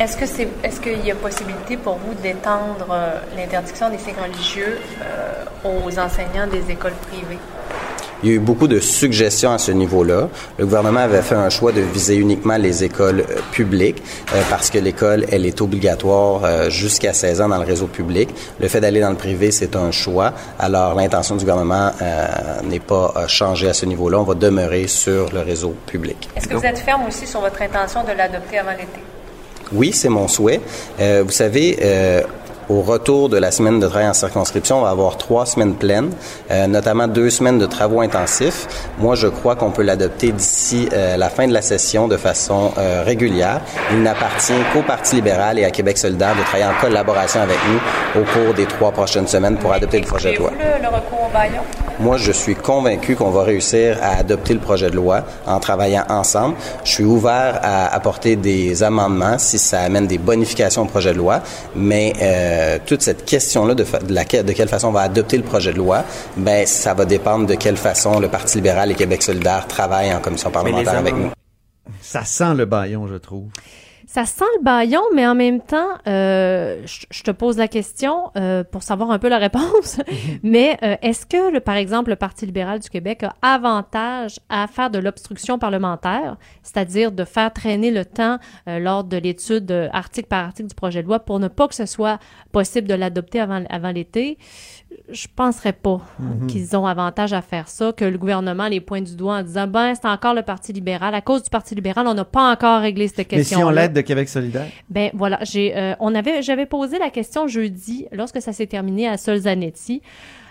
Est-ce 0.00 0.16
que 0.16 0.26
c'est 0.26 0.48
est-ce 0.64 0.80
qu'il 0.80 1.04
y 1.04 1.10
a 1.10 1.14
possibilité 1.14 1.76
pour 1.76 1.96
vous 1.96 2.14
d'étendre 2.22 2.86
euh, 2.90 3.20
l'interdiction 3.36 3.90
des 3.90 3.98
signes 3.98 4.14
religieux 4.20 4.78
euh, 5.02 5.44
aux 5.86 5.98
enseignants 5.98 6.46
des 6.46 6.70
écoles 6.72 6.94
privées? 7.08 7.38
Il 8.22 8.28
y 8.28 8.32
a 8.32 8.36
eu 8.36 8.38
beaucoup 8.38 8.68
de 8.68 8.80
suggestions 8.80 9.52
à 9.52 9.58
ce 9.58 9.72
niveau-là. 9.72 10.28
Le 10.58 10.66
gouvernement 10.66 11.00
avait 11.00 11.22
fait 11.22 11.34
un 11.34 11.48
choix 11.48 11.72
de 11.72 11.80
viser 11.80 12.16
uniquement 12.16 12.58
les 12.58 12.84
écoles 12.84 13.20
euh, 13.20 13.40
publiques 13.50 14.02
euh, 14.34 14.42
parce 14.50 14.68
que 14.68 14.78
l'école, 14.78 15.24
elle 15.30 15.46
est 15.46 15.60
obligatoire 15.62 16.42
euh, 16.44 16.68
jusqu'à 16.68 17.14
16 17.14 17.40
ans 17.40 17.48
dans 17.48 17.56
le 17.56 17.64
réseau 17.64 17.86
public. 17.86 18.28
Le 18.60 18.68
fait 18.68 18.80
d'aller 18.80 19.00
dans 19.00 19.10
le 19.10 19.16
privé, 19.16 19.50
c'est 19.50 19.74
un 19.74 19.90
choix. 19.90 20.34
Alors, 20.58 20.94
l'intention 20.94 21.36
du 21.36 21.44
gouvernement 21.44 21.92
n'est 22.64 22.80
pas 22.80 23.26
changée 23.26 23.68
à 23.68 23.72
ce 23.72 23.86
niveau-là. 23.86 24.18
On 24.20 24.24
va 24.24 24.34
demeurer 24.34 24.86
sur 24.86 25.32
le 25.32 25.40
réseau 25.40 25.74
public. 25.86 26.28
Est-ce 26.36 26.46
que 26.46 26.54
vous 26.54 26.64
êtes 26.64 26.78
ferme 26.78 27.06
aussi 27.08 27.26
sur 27.26 27.40
votre 27.40 27.60
intention 27.62 28.04
de 28.04 28.12
l'adopter 28.12 28.58
avant 28.58 28.72
l'été? 28.72 29.00
Oui, 29.72 29.92
c'est 29.92 30.08
mon 30.08 30.28
souhait. 30.28 30.60
Vous 30.98 31.30
savez, 31.30 31.78
au 32.70 32.82
retour 32.82 33.28
de 33.28 33.36
la 33.36 33.50
semaine 33.50 33.80
de 33.80 33.86
travail 33.88 34.08
en 34.08 34.14
circonscription, 34.14 34.78
on 34.78 34.82
va 34.82 34.90
avoir 34.90 35.16
trois 35.16 35.44
semaines 35.44 35.74
pleines, 35.74 36.10
euh, 36.50 36.68
notamment 36.68 37.08
deux 37.08 37.28
semaines 37.28 37.58
de 37.58 37.66
travaux 37.66 38.00
intensifs. 38.00 38.68
Moi, 38.98 39.16
je 39.16 39.26
crois 39.26 39.56
qu'on 39.56 39.72
peut 39.72 39.82
l'adopter 39.82 40.30
d'ici 40.30 40.88
euh, 40.92 41.16
la 41.16 41.28
fin 41.30 41.48
de 41.48 41.52
la 41.52 41.62
session 41.62 42.06
de 42.06 42.16
façon 42.16 42.70
euh, 42.78 43.02
régulière. 43.04 43.60
Il 43.90 44.02
n'appartient 44.02 44.52
qu'au 44.72 44.82
Parti 44.82 45.16
libéral 45.16 45.58
et 45.58 45.64
à 45.64 45.70
Québec 45.70 45.98
solidaire 45.98 46.36
de 46.36 46.42
travailler 46.42 46.66
en 46.66 46.80
collaboration 46.80 47.40
avec 47.40 47.58
nous 47.68 48.20
au 48.20 48.24
cours 48.24 48.54
des 48.54 48.66
trois 48.66 48.92
prochaines 48.92 49.26
semaines 49.26 49.56
pour 49.56 49.72
adopter 49.72 49.98
le 49.98 50.06
projet 50.06 50.34
de 50.34 50.38
loi. 50.38 50.50
Excluez-vous 50.52 50.78
le, 50.78 50.82
le 50.82 50.88
recours 50.88 51.28
au 51.28 51.32
baillon? 51.32 51.62
Moi, 52.00 52.16
je 52.16 52.32
suis 52.32 52.54
convaincu 52.54 53.14
qu'on 53.14 53.30
va 53.30 53.42
réussir 53.42 53.98
à 54.00 54.18
adopter 54.18 54.54
le 54.54 54.60
projet 54.60 54.90
de 54.90 54.96
loi 54.96 55.22
en 55.46 55.60
travaillant 55.60 56.04
ensemble. 56.08 56.54
Je 56.82 56.92
suis 56.92 57.04
ouvert 57.04 57.60
à 57.62 57.94
apporter 57.94 58.36
des 58.36 58.82
amendements 58.82 59.36
si 59.36 59.58
ça 59.58 59.80
amène 59.80 60.06
des 60.06 60.16
bonifications 60.16 60.82
au 60.82 60.86
projet 60.86 61.12
de 61.12 61.18
loi, 61.18 61.40
mais 61.76 62.14
euh, 62.60 62.78
toute 62.84 63.02
cette 63.02 63.24
question-là 63.24 63.74
de, 63.74 63.84
quelle 64.52 64.68
façon 64.68 64.88
on 64.88 64.92
va 64.92 65.02
adopter 65.02 65.36
le 65.36 65.42
projet 65.42 65.72
de 65.72 65.78
loi, 65.78 66.04
ben 66.36 66.66
ça 66.66 66.94
va 66.94 67.04
dépendre 67.04 67.46
de 67.46 67.54
quelle 67.54 67.76
façon 67.76 68.20
le 68.20 68.28
Parti 68.28 68.58
libéral 68.58 68.90
et 68.90 68.94
Québec 68.94 69.22
solidaire 69.22 69.66
travaillent 69.66 70.12
en 70.12 70.20
commission 70.20 70.50
parlementaire 70.50 70.98
avec 70.98 71.14
nous. 71.14 71.30
Ça 72.00 72.24
sent 72.24 72.54
le 72.54 72.66
baillon, 72.66 73.06
je 73.06 73.16
trouve. 73.16 73.48
Ça 74.12 74.26
sent 74.26 74.42
le 74.58 74.64
baillon, 74.64 75.02
mais 75.14 75.24
en 75.24 75.36
même 75.36 75.60
temps, 75.60 75.86
euh, 76.08 76.84
je 76.84 77.22
te 77.22 77.30
pose 77.30 77.56
la 77.56 77.68
question 77.68 78.32
euh, 78.34 78.64
pour 78.64 78.82
savoir 78.82 79.12
un 79.12 79.20
peu 79.20 79.28
la 79.28 79.38
réponse. 79.38 80.00
mais 80.42 80.76
euh, 80.82 80.96
est-ce 81.00 81.24
que, 81.26 81.52
le, 81.52 81.60
par 81.60 81.76
exemple, 81.76 82.10
le 82.10 82.16
Parti 82.16 82.44
libéral 82.44 82.80
du 82.80 82.90
Québec 82.90 83.22
a 83.22 83.36
avantage 83.40 84.40
à 84.48 84.66
faire 84.66 84.90
de 84.90 84.98
l'obstruction 84.98 85.60
parlementaire, 85.60 86.38
c'est-à-dire 86.64 87.12
de 87.12 87.22
faire 87.22 87.52
traîner 87.52 87.92
le 87.92 88.04
temps 88.04 88.38
euh, 88.66 88.80
lors 88.80 89.04
de 89.04 89.16
l'étude 89.16 89.70
euh, 89.70 89.88
article 89.92 90.26
par 90.26 90.46
article 90.46 90.70
du 90.70 90.74
projet 90.74 91.02
de 91.02 91.06
loi 91.06 91.20
pour 91.20 91.38
ne 91.38 91.46
pas 91.46 91.68
que 91.68 91.76
ce 91.76 91.86
soit 91.86 92.18
possible 92.50 92.88
de 92.88 92.94
l'adopter 92.94 93.38
avant, 93.38 93.62
avant 93.70 93.92
l'été? 93.92 94.38
Je 95.10 95.26
penserais 95.34 95.72
pas 95.72 96.00
Mhm. 96.18 96.46
qu'ils 96.46 96.76
ont 96.76 96.86
avantage 96.86 97.32
à 97.32 97.42
faire 97.42 97.68
ça, 97.68 97.92
que 97.92 98.04
le 98.04 98.16
gouvernement 98.18 98.68
les 98.68 98.80
pointe 98.80 99.04
du 99.04 99.16
doigt 99.16 99.36
en 99.36 99.42
disant 99.42 99.66
ben 99.66 99.94
c'est 99.94 100.06
encore 100.08 100.34
le 100.34 100.42
Parti 100.42 100.72
libéral. 100.72 101.14
À 101.14 101.20
cause 101.20 101.42
du 101.42 101.50
Parti 101.50 101.74
libéral, 101.74 102.06
on 102.06 102.14
n'a 102.14 102.24
pas 102.24 102.50
encore 102.52 102.80
réglé 102.80 103.08
cette 103.08 103.18
Mais 103.18 103.24
question. 103.24 103.58
si 103.58 103.64
on 103.64 103.70
l'aide 103.70 103.92
de 103.92 104.00
Québec 104.02 104.28
solidaire? 104.28 104.66
Ben 104.88 105.10
voilà, 105.14 105.38
j'ai, 105.42 105.76
euh, 105.76 105.94
on 106.00 106.14
avait, 106.14 106.42
j'avais 106.42 106.66
posé 106.66 106.98
la 106.98 107.10
question 107.10 107.46
jeudi 107.48 108.06
lorsque 108.12 108.40
ça 108.40 108.52
s'est 108.52 108.66
terminé 108.66 109.08
à 109.08 109.16
Solzanetti. 109.16 110.02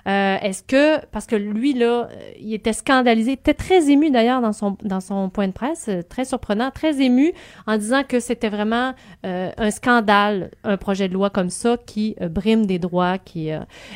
Euh, 0.10 0.38
est-ce 0.42 0.64
que, 0.64 1.06
parce 1.08 1.28
que 1.28 1.36
lui 1.36 1.74
là, 1.74 2.08
euh, 2.12 2.32
il 2.40 2.54
était 2.54 2.74
scandalisé, 2.74 3.32
il 3.32 3.34
était 3.34 3.54
très 3.54 3.90
ému 3.92 4.10
d'ailleurs 4.10 4.42
dans 4.42 4.54
son 4.54 4.76
dans 4.84 5.02
son 5.02 5.30
point 5.30 5.48
de 5.48 5.54
presse, 5.54 5.86
euh, 5.90 6.02
très 6.02 6.26
surprenant, 6.26 6.72
très 6.72 7.00
ému 7.02 7.32
en 7.68 7.78
disant 7.78 8.02
que 8.08 8.20
c'était 8.20 8.50
vraiment 8.50 8.94
euh, 9.26 9.52
un 9.58 9.72
scandale, 9.72 10.52
un 10.64 10.78
projet 10.78 11.08
de 11.08 11.14
loi 11.14 11.30
comme 11.30 11.50
ça 11.52 11.78
qui 11.86 12.16
euh, 12.22 12.28
brime 12.30 12.66
des 12.66 12.80
droits, 12.80 13.18
qui 13.20 13.50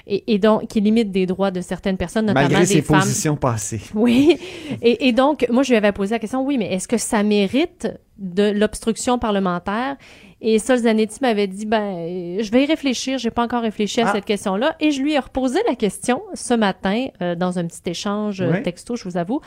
et, 0.07 0.33
et 0.33 0.37
donc 0.39 0.67
qui 0.67 0.81
limite 0.81 1.11
des 1.11 1.25
droits 1.25 1.51
de 1.51 1.61
certaines 1.61 1.97
personnes, 1.97 2.27
notamment 2.27 2.47
Malgré 2.47 2.59
des 2.61 2.65
ses 2.67 2.81
femmes. 2.81 2.99
positions 2.99 3.35
passées. 3.35 3.81
Oui. 3.95 4.37
Et, 4.81 5.07
et 5.07 5.11
donc, 5.13 5.45
moi, 5.49 5.63
je 5.63 5.69
lui 5.69 5.77
avais 5.77 5.91
posé 5.91 6.13
la 6.15 6.19
question, 6.19 6.45
oui, 6.45 6.57
mais 6.57 6.73
est-ce 6.73 6.87
que 6.87 6.97
ça 6.97 7.23
mérite 7.23 7.87
de 8.17 8.51
l'obstruction 8.51 9.17
parlementaire? 9.19 9.95
Et 10.45 10.59
Solzanetti 10.59 11.19
m'avait 11.21 11.47
dit, 11.47 11.65
ben, 11.65 12.37
je 12.41 12.51
vais 12.51 12.63
y 12.63 12.65
réfléchir. 12.65 13.17
J'ai 13.17 13.31
pas 13.31 13.43
encore 13.43 13.61
réfléchi 13.61 14.01
à 14.01 14.07
Ah. 14.09 14.11
cette 14.13 14.25
question-là. 14.25 14.75
Et 14.81 14.91
je 14.91 15.01
lui 15.01 15.13
ai 15.13 15.19
reposé 15.19 15.59
la 15.69 15.75
question 15.75 16.21
ce 16.33 16.53
matin 16.53 17.07
euh, 17.21 17.35
dans 17.35 17.59
un 17.59 17.65
petit 17.65 17.81
échange 17.89 18.41
euh, 18.41 18.51
Ouais. 18.51 18.61
texto, 18.61 18.97
je 18.97 19.05
vous 19.05 19.15
avoue. 19.15 19.39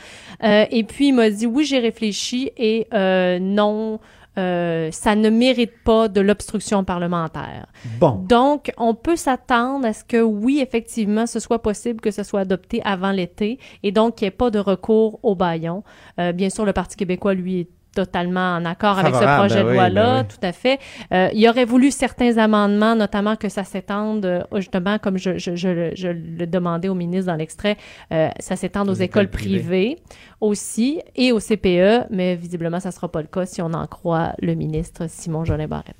Euh, 0.43 0.65
et 0.71 0.83
puis, 0.83 1.09
il 1.09 1.13
m'a 1.13 1.29
dit, 1.29 1.45
oui, 1.45 1.65
j'ai 1.65 1.77
réfléchi 1.79 2.51
et 2.57 2.87
euh, 2.95 3.37
non, 3.37 3.99
euh, 4.39 4.89
ça 4.91 5.15
ne 5.15 5.29
mérite 5.29 5.73
pas 5.83 6.07
de 6.07 6.19
l'obstruction 6.19 6.83
parlementaire. 6.83 7.67
Bon. 7.99 8.23
Donc, 8.27 8.71
on 8.79 8.95
peut 8.95 9.15
s'attendre 9.15 9.85
à 9.85 9.93
ce 9.93 10.03
que 10.03 10.19
oui, 10.21 10.59
effectivement, 10.61 11.27
ce 11.27 11.39
soit 11.39 11.61
possible 11.61 12.01
que 12.01 12.09
ce 12.11 12.23
soit 12.23 12.39
adopté 12.39 12.81
avant 12.83 13.11
l'été 13.11 13.59
et 13.83 13.91
donc 13.91 14.15
qu'il 14.15 14.25
n'y 14.25 14.29
ait 14.29 14.31
pas 14.31 14.49
de 14.49 14.57
recours 14.59 15.19
au 15.21 15.35
baillon. 15.35 15.83
Euh, 16.19 16.31
bien 16.31 16.49
sûr, 16.49 16.65
le 16.65 16.73
Parti 16.73 16.95
québécois, 16.95 17.35
lui, 17.35 17.59
est 17.61 17.67
totalement 17.97 18.55
en 18.57 18.65
accord 18.65 18.99
avec 18.99 19.13
ce 19.15 19.19
Favorable, 19.19 19.47
projet 19.47 19.59
de 19.63 19.67
ben 19.67 19.73
loi-là, 19.73 20.13
ben 20.21 20.27
oui. 20.29 20.35
tout 20.39 20.45
à 20.45 20.51
fait. 20.51 20.79
Euh, 21.13 21.29
il 21.33 21.47
aurait 21.49 21.65
voulu 21.65 21.89
certains 21.91 22.37
amendements, 22.37 22.95
notamment 22.95 23.35
que 23.35 23.49
ça 23.49 23.63
s'étende, 23.63 24.25
euh, 24.25 24.43
justement, 24.55 24.99
comme 24.99 25.17
je, 25.17 25.37
je, 25.37 25.55
je, 25.55 25.67
le- 25.69 25.91
je 25.95 26.09
le 26.09 26.45
demandais 26.45 26.89
au 26.89 26.93
ministre 26.95 27.27
dans 27.31 27.35
l'extrait, 27.37 27.75
euh, 28.11 28.29
ça 28.39 28.55
s'étende 28.55 28.89
aux, 28.89 28.93
écoles, 28.93 29.29
privées. 29.29 29.97
aussi 30.41 31.01
et 31.15 31.31
au 31.31 31.39
CPE, 31.39 32.07
mais 32.11 32.35
visiblement, 32.35 32.79
ça 32.79 32.91
sera 32.91 33.07
pas 33.11 33.21
le 33.21 33.27
cas 33.27 33.45
si 33.45 33.61
on 33.61 33.73
en 33.73 33.87
croit 33.87 34.33
le 34.41 34.53
ministre 34.53 35.05
Simon 35.09 35.43
Jolin 35.45 35.67
Barrette. 35.67 35.95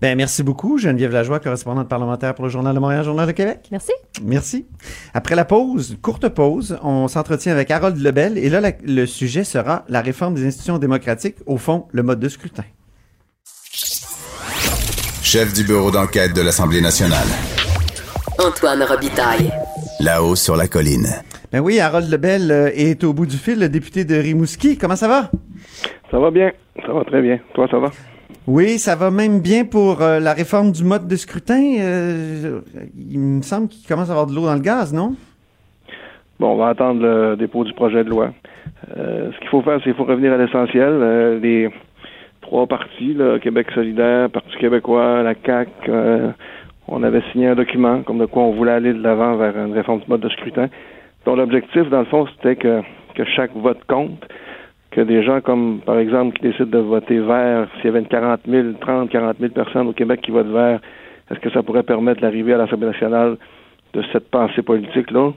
Ben, 0.00 0.16
merci 0.16 0.42
beaucoup, 0.44 0.78
Geneviève 0.78 1.12
Lajoie, 1.12 1.40
correspondante 1.40 1.88
parlementaire 1.88 2.34
pour 2.34 2.44
le 2.44 2.50
Journal 2.50 2.74
de 2.74 2.78
Montréal, 2.80 3.04
Journal 3.04 3.26
de 3.26 3.32
Québec. 3.32 3.66
Merci. 3.72 3.92
Merci. 4.22 4.66
Après 5.12 5.34
la 5.34 5.44
pause, 5.44 5.96
courte 6.02 6.28
pause, 6.28 6.78
on 6.82 7.08
s'entretient 7.08 7.50
avec 7.52 7.70
Harold 7.70 7.96
Lebel 7.98 8.38
et 8.38 8.48
là, 8.48 8.60
la- 8.60 8.72
le 8.84 9.06
sujet 9.06 9.42
sera 9.44 9.84
la 9.88 10.00
réforme 10.00 10.34
des 10.34 10.46
institutions 10.46 10.78
démocratiques, 10.78 11.36
au 11.46 11.56
fond, 11.58 11.86
le 11.92 12.02
mode 12.04 12.20
de 12.20 12.28
scrutin. 12.28 12.64
Chef 15.22 15.52
du 15.52 15.64
bureau 15.64 15.90
d'enquête 15.90 16.34
de 16.34 16.40
l'Assemblée 16.42 16.80
nationale. 16.80 17.26
Antoine 18.38 18.82
Robitaille. 18.82 19.50
Là-haut 20.00 20.36
sur 20.36 20.56
la 20.56 20.68
colline. 20.68 21.08
Ben 21.50 21.60
oui, 21.60 21.80
Harold 21.80 22.08
Lebel 22.08 22.50
euh, 22.50 22.70
est 22.74 23.02
au 23.04 23.12
bout 23.12 23.26
du 23.26 23.36
fil, 23.36 23.58
le 23.58 23.68
député 23.68 24.04
de 24.04 24.14
Rimouski. 24.14 24.78
Comment 24.78 24.96
ça 24.96 25.08
va? 25.08 25.30
Ça 26.10 26.18
va 26.18 26.30
bien. 26.30 26.50
Ça 26.86 26.92
va 26.92 27.04
très 27.04 27.20
bien. 27.20 27.38
Toi, 27.54 27.66
ça 27.70 27.78
va? 27.78 27.90
Oui, 28.46 28.78
ça 28.78 28.96
va 28.96 29.10
même 29.10 29.40
bien 29.40 29.64
pour 29.64 30.00
euh, 30.00 30.20
la 30.20 30.32
réforme 30.32 30.72
du 30.72 30.82
mode 30.82 31.06
de 31.06 31.16
scrutin. 31.16 31.62
Euh, 31.80 32.60
il 32.96 33.18
me 33.18 33.42
semble 33.42 33.68
qu'il 33.68 33.86
commence 33.86 34.08
à 34.08 34.12
avoir 34.12 34.26
de 34.26 34.34
l'eau 34.34 34.46
dans 34.46 34.54
le 34.54 34.60
gaz, 34.60 34.94
non? 34.94 35.14
Bon, 36.40 36.52
on 36.52 36.56
va 36.56 36.68
attendre 36.68 37.02
le 37.02 37.36
dépôt 37.36 37.64
du 37.64 37.74
projet 37.74 38.04
de 38.04 38.08
loi. 38.08 38.32
Euh, 38.96 39.30
ce 39.32 39.38
qu'il 39.40 39.48
faut 39.48 39.60
faire, 39.60 39.76
c'est 39.78 39.84
qu'il 39.84 39.94
faut 39.94 40.04
revenir 40.04 40.32
à 40.32 40.38
l'essentiel. 40.38 41.40
Les 41.42 41.68
trois 42.40 42.66
partis, 42.66 43.16
Québec 43.42 43.66
solidaire, 43.74 44.30
Parti 44.30 44.56
québécois, 44.56 45.22
la 45.22 45.34
CAQ, 45.34 45.90
on 46.86 47.02
avait 47.02 47.22
signé 47.32 47.48
un 47.48 47.54
document 47.54 48.00
comme 48.02 48.18
de 48.18 48.26
quoi 48.26 48.44
on 48.44 48.52
voulait 48.52 48.72
aller 48.72 48.94
de 48.94 49.02
l'avant 49.02 49.36
vers 49.36 49.58
une 49.58 49.74
réforme 49.74 50.00
du 50.00 50.06
mode 50.08 50.20
de 50.20 50.28
scrutin. 50.30 50.68
dont 51.26 51.36
l'objectif, 51.36 51.90
dans 51.90 52.00
le 52.00 52.06
fond, 52.06 52.26
c'était 52.36 52.56
que, 52.56 52.80
que 53.14 53.24
chaque 53.24 53.54
vote 53.54 53.84
compte, 53.88 54.24
que 54.90 55.00
des 55.02 55.22
gens 55.22 55.40
comme, 55.40 55.80
par 55.84 55.98
exemple, 55.98 56.36
qui 56.36 56.42
décident 56.42 56.66
de 56.66 56.78
voter 56.78 57.18
vert, 57.20 57.68
s'il 57.76 57.86
y 57.86 57.88
avait 57.88 58.00
une 58.00 58.06
40 58.06 58.40
000, 58.48 58.72
30, 58.80 59.10
40 59.10 59.36
000 59.38 59.52
personnes 59.52 59.88
au 59.88 59.92
Québec 59.92 60.20
qui 60.22 60.30
votent 60.30 60.52
vert, 60.52 60.80
est-ce 61.30 61.40
que 61.40 61.50
ça 61.50 61.62
pourrait 61.62 61.82
permettre 61.82 62.22
l'arrivée 62.22 62.54
à 62.54 62.58
l'Assemblée 62.58 62.86
nationale 62.86 63.36
de 63.92 64.02
cette 64.12 64.30
pensée 64.30 64.62
politique-là? 64.62 65.32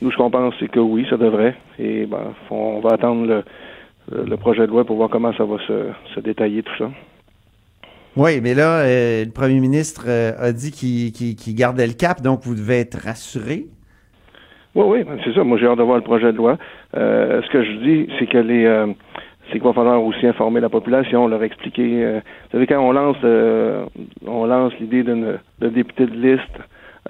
Nous, 0.00 0.10
ce 0.10 0.16
qu'on 0.16 0.30
pense, 0.30 0.54
c'est 0.58 0.68
que 0.68 0.80
oui, 0.80 1.06
ça 1.10 1.16
devrait. 1.16 1.56
Et 1.78 2.06
ben, 2.06 2.34
on 2.50 2.80
va 2.80 2.94
attendre 2.94 3.44
le, 4.10 4.36
projet 4.36 4.62
de 4.62 4.70
loi 4.70 4.84
pour 4.84 4.96
voir 4.96 5.10
comment 5.10 5.32
ça 5.34 5.44
va 5.44 5.58
se, 5.66 5.90
se 6.14 6.20
détailler 6.20 6.62
tout 6.62 6.76
ça. 6.78 6.90
Oui, 8.16 8.40
mais 8.42 8.54
là, 8.54 8.80
euh, 8.80 9.24
le 9.24 9.30
premier 9.30 9.60
ministre 9.60 10.06
euh, 10.08 10.32
a 10.38 10.52
dit 10.52 10.72
qu'il 10.72 11.54
gardait 11.54 11.86
le 11.86 11.92
cap, 11.92 12.20
donc 12.20 12.40
vous 12.42 12.56
devez 12.56 12.80
être 12.80 12.98
rassuré. 12.98 13.66
Oui, 14.74 15.04
oui, 15.06 15.18
c'est 15.24 15.34
ça. 15.34 15.44
Moi, 15.44 15.58
j'ai 15.58 15.66
hâte 15.66 15.78
de 15.78 15.82
voir 15.82 15.96
le 15.96 16.02
projet 16.02 16.32
de 16.32 16.36
loi. 16.36 16.58
Euh, 16.96 17.42
ce 17.42 17.48
que 17.50 17.62
je 17.62 17.72
dis, 17.72 18.08
c'est 18.18 18.26
que 18.26 18.38
les, 18.38 18.64
euh, 18.64 18.86
c'est 19.46 19.52
qu'il 19.52 19.62
va 19.62 19.72
falloir 19.72 20.02
aussi 20.02 20.26
informer 20.26 20.60
la 20.60 20.68
population, 20.68 21.28
leur 21.28 21.42
expliquer. 21.42 22.04
euh, 22.04 22.20
vous 22.20 22.52
savez, 22.52 22.66
quand 22.66 22.80
on 22.80 22.92
lance, 22.92 23.16
euh, 23.24 23.84
on 24.26 24.46
lance 24.46 24.72
l'idée 24.80 25.02
d'une 25.02 25.38
de 25.60 25.68
député 25.68 26.06
de 26.06 26.14
liste, 26.14 26.58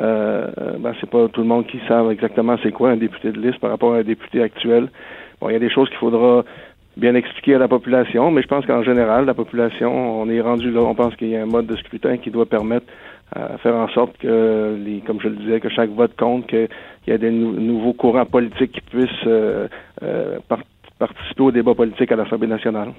euh, 0.00 0.46
ben, 0.78 0.92
c'est 1.00 1.10
pas 1.10 1.28
tout 1.28 1.40
le 1.40 1.46
monde 1.46 1.66
qui 1.66 1.80
savent 1.88 2.10
exactement 2.10 2.56
c'est 2.62 2.72
quoi 2.72 2.90
un 2.90 2.96
député 2.96 3.32
de 3.32 3.40
liste 3.40 3.58
par 3.58 3.70
rapport 3.70 3.94
à 3.94 3.98
un 3.98 4.02
député 4.02 4.42
actuel. 4.42 4.88
Bon, 5.40 5.48
il 5.48 5.52
y 5.52 5.56
a 5.56 5.60
des 5.60 5.70
choses 5.70 5.88
qu'il 5.88 5.98
faudra 5.98 6.44
bien 6.96 7.14
expliquer 7.14 7.54
à 7.54 7.58
la 7.58 7.68
population, 7.68 8.30
mais 8.30 8.42
je 8.42 8.48
pense 8.48 8.66
qu'en 8.66 8.82
général, 8.82 9.24
la 9.24 9.34
population, 9.34 10.20
on 10.20 10.28
est 10.28 10.40
rendu 10.40 10.70
là. 10.70 10.80
On 10.80 10.94
pense 10.94 11.14
qu'il 11.16 11.28
y 11.28 11.36
a 11.36 11.42
un 11.42 11.46
mode 11.46 11.66
de 11.66 11.76
scrutin 11.76 12.16
qui 12.16 12.30
doit 12.30 12.46
permettre 12.46 12.86
à 13.34 13.58
faire 13.58 13.74
en 13.74 13.88
sorte 13.88 14.16
que, 14.18 14.76
les, 14.84 15.00
comme 15.00 15.20
je 15.20 15.28
le 15.28 15.36
disais, 15.36 15.60
que 15.60 15.68
chaque 15.68 15.90
vote 15.90 16.16
compte, 16.16 16.46
qu'il 17.08 17.22
y 17.22 17.26
ait 17.26 17.30
des 17.30 17.36
nou- 17.36 17.58
nouveaux 17.58 17.94
courants 17.94 18.26
politiques 18.26 18.72
qui 18.72 18.80
puissent 18.82 19.08
euh, 19.26 19.66
euh, 20.02 20.38
par- 20.48 20.62
participer 20.98 21.42
au 21.42 21.50
débat 21.50 21.74
politique 21.74 22.12
à 22.12 22.16
l'Assemblée 22.16 22.48
nationale. 22.48 22.92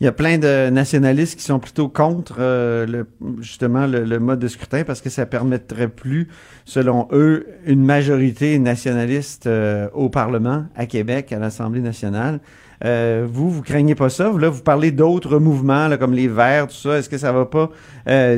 Il 0.00 0.04
y 0.04 0.06
a 0.06 0.12
plein 0.12 0.38
de 0.38 0.70
nationalistes 0.70 1.38
qui 1.38 1.44
sont 1.44 1.58
plutôt 1.58 1.88
contre 1.88 2.36
euh, 2.38 3.04
justement 3.40 3.86
le, 3.86 4.18
mode 4.18 4.38
de 4.38 4.48
scrutin 4.48 4.84
parce 4.84 5.00
que 5.00 5.10
ça 5.10 5.26
permettrait 5.26 5.88
plus, 5.88 6.28
selon 6.64 7.08
eux, 7.12 7.46
une 7.66 7.84
majorité 7.84 8.58
nationaliste 8.58 9.48
au 9.94 10.08
Parlement, 10.08 10.64
à 10.76 10.86
Québec, 10.86 11.32
à 11.32 11.38
l'Assemblée 11.38 11.80
nationale. 11.80 12.40
Euh, 12.84 13.26
vous, 13.28 13.50
vous 13.50 13.62
craignez 13.62 13.94
pas 13.94 14.08
ça? 14.08 14.32
Là, 14.38 14.48
vous 14.48 14.62
parlez 14.62 14.90
d'autres 14.90 15.38
mouvements 15.38 15.88
là, 15.88 15.96
comme 15.96 16.14
les 16.14 16.28
Verts, 16.28 16.68
tout 16.68 16.74
ça. 16.74 16.98
Est-ce 16.98 17.08
que 17.10 17.18
ça 17.18 17.32
va 17.32 17.46
pas 17.46 17.70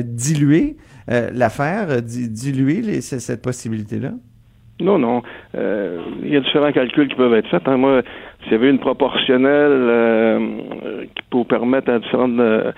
diluer 0.03 0.75
l'affaire, 1.07 2.01
di- 2.01 2.29
diluer 2.29 3.01
cette 3.01 3.41
possibilité-là? 3.41 4.11
Non, 4.81 4.97
non. 4.99 5.21
Euh, 5.55 5.99
il 6.21 6.33
y 6.33 6.35
a 6.35 6.41
différents 6.41 6.71
calculs 6.73 7.07
qui 7.07 7.15
peuvent 7.15 7.33
être 7.33 7.47
faits. 7.47 7.65
hein. 7.67 7.77
Moi, 7.77 8.01
s'il 8.43 8.51
y 8.51 8.55
avait 8.55 8.69
une 8.69 8.79
proportionnelle 8.79 9.71
euh, 9.71 10.39
qui 11.15 11.23
pour 11.29 11.47
permettre 11.47 11.89
à 11.91 11.99
différentes... 11.99 12.37
Euh, 12.39 12.71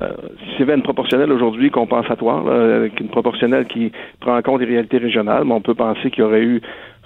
euh, 0.00 0.08
s'il 0.50 0.60
y 0.60 0.62
avait 0.62 0.74
une 0.76 0.82
proportionnelle 0.82 1.30
aujourd'hui 1.30 1.70
compensatoire, 1.70 2.44
là, 2.44 2.86
une 2.98 3.08
proportionnelle 3.08 3.66
qui 3.66 3.92
prend 4.20 4.36
en 4.38 4.40
compte 4.42 4.60
les 4.60 4.66
réalités 4.66 4.96
régionales, 4.96 5.44
mais 5.44 5.52
on 5.52 5.60
peut 5.60 5.74
penser 5.74 6.10
qu'il 6.10 6.24
y 6.24 6.26
aurait 6.26 6.42
eu 6.42 6.62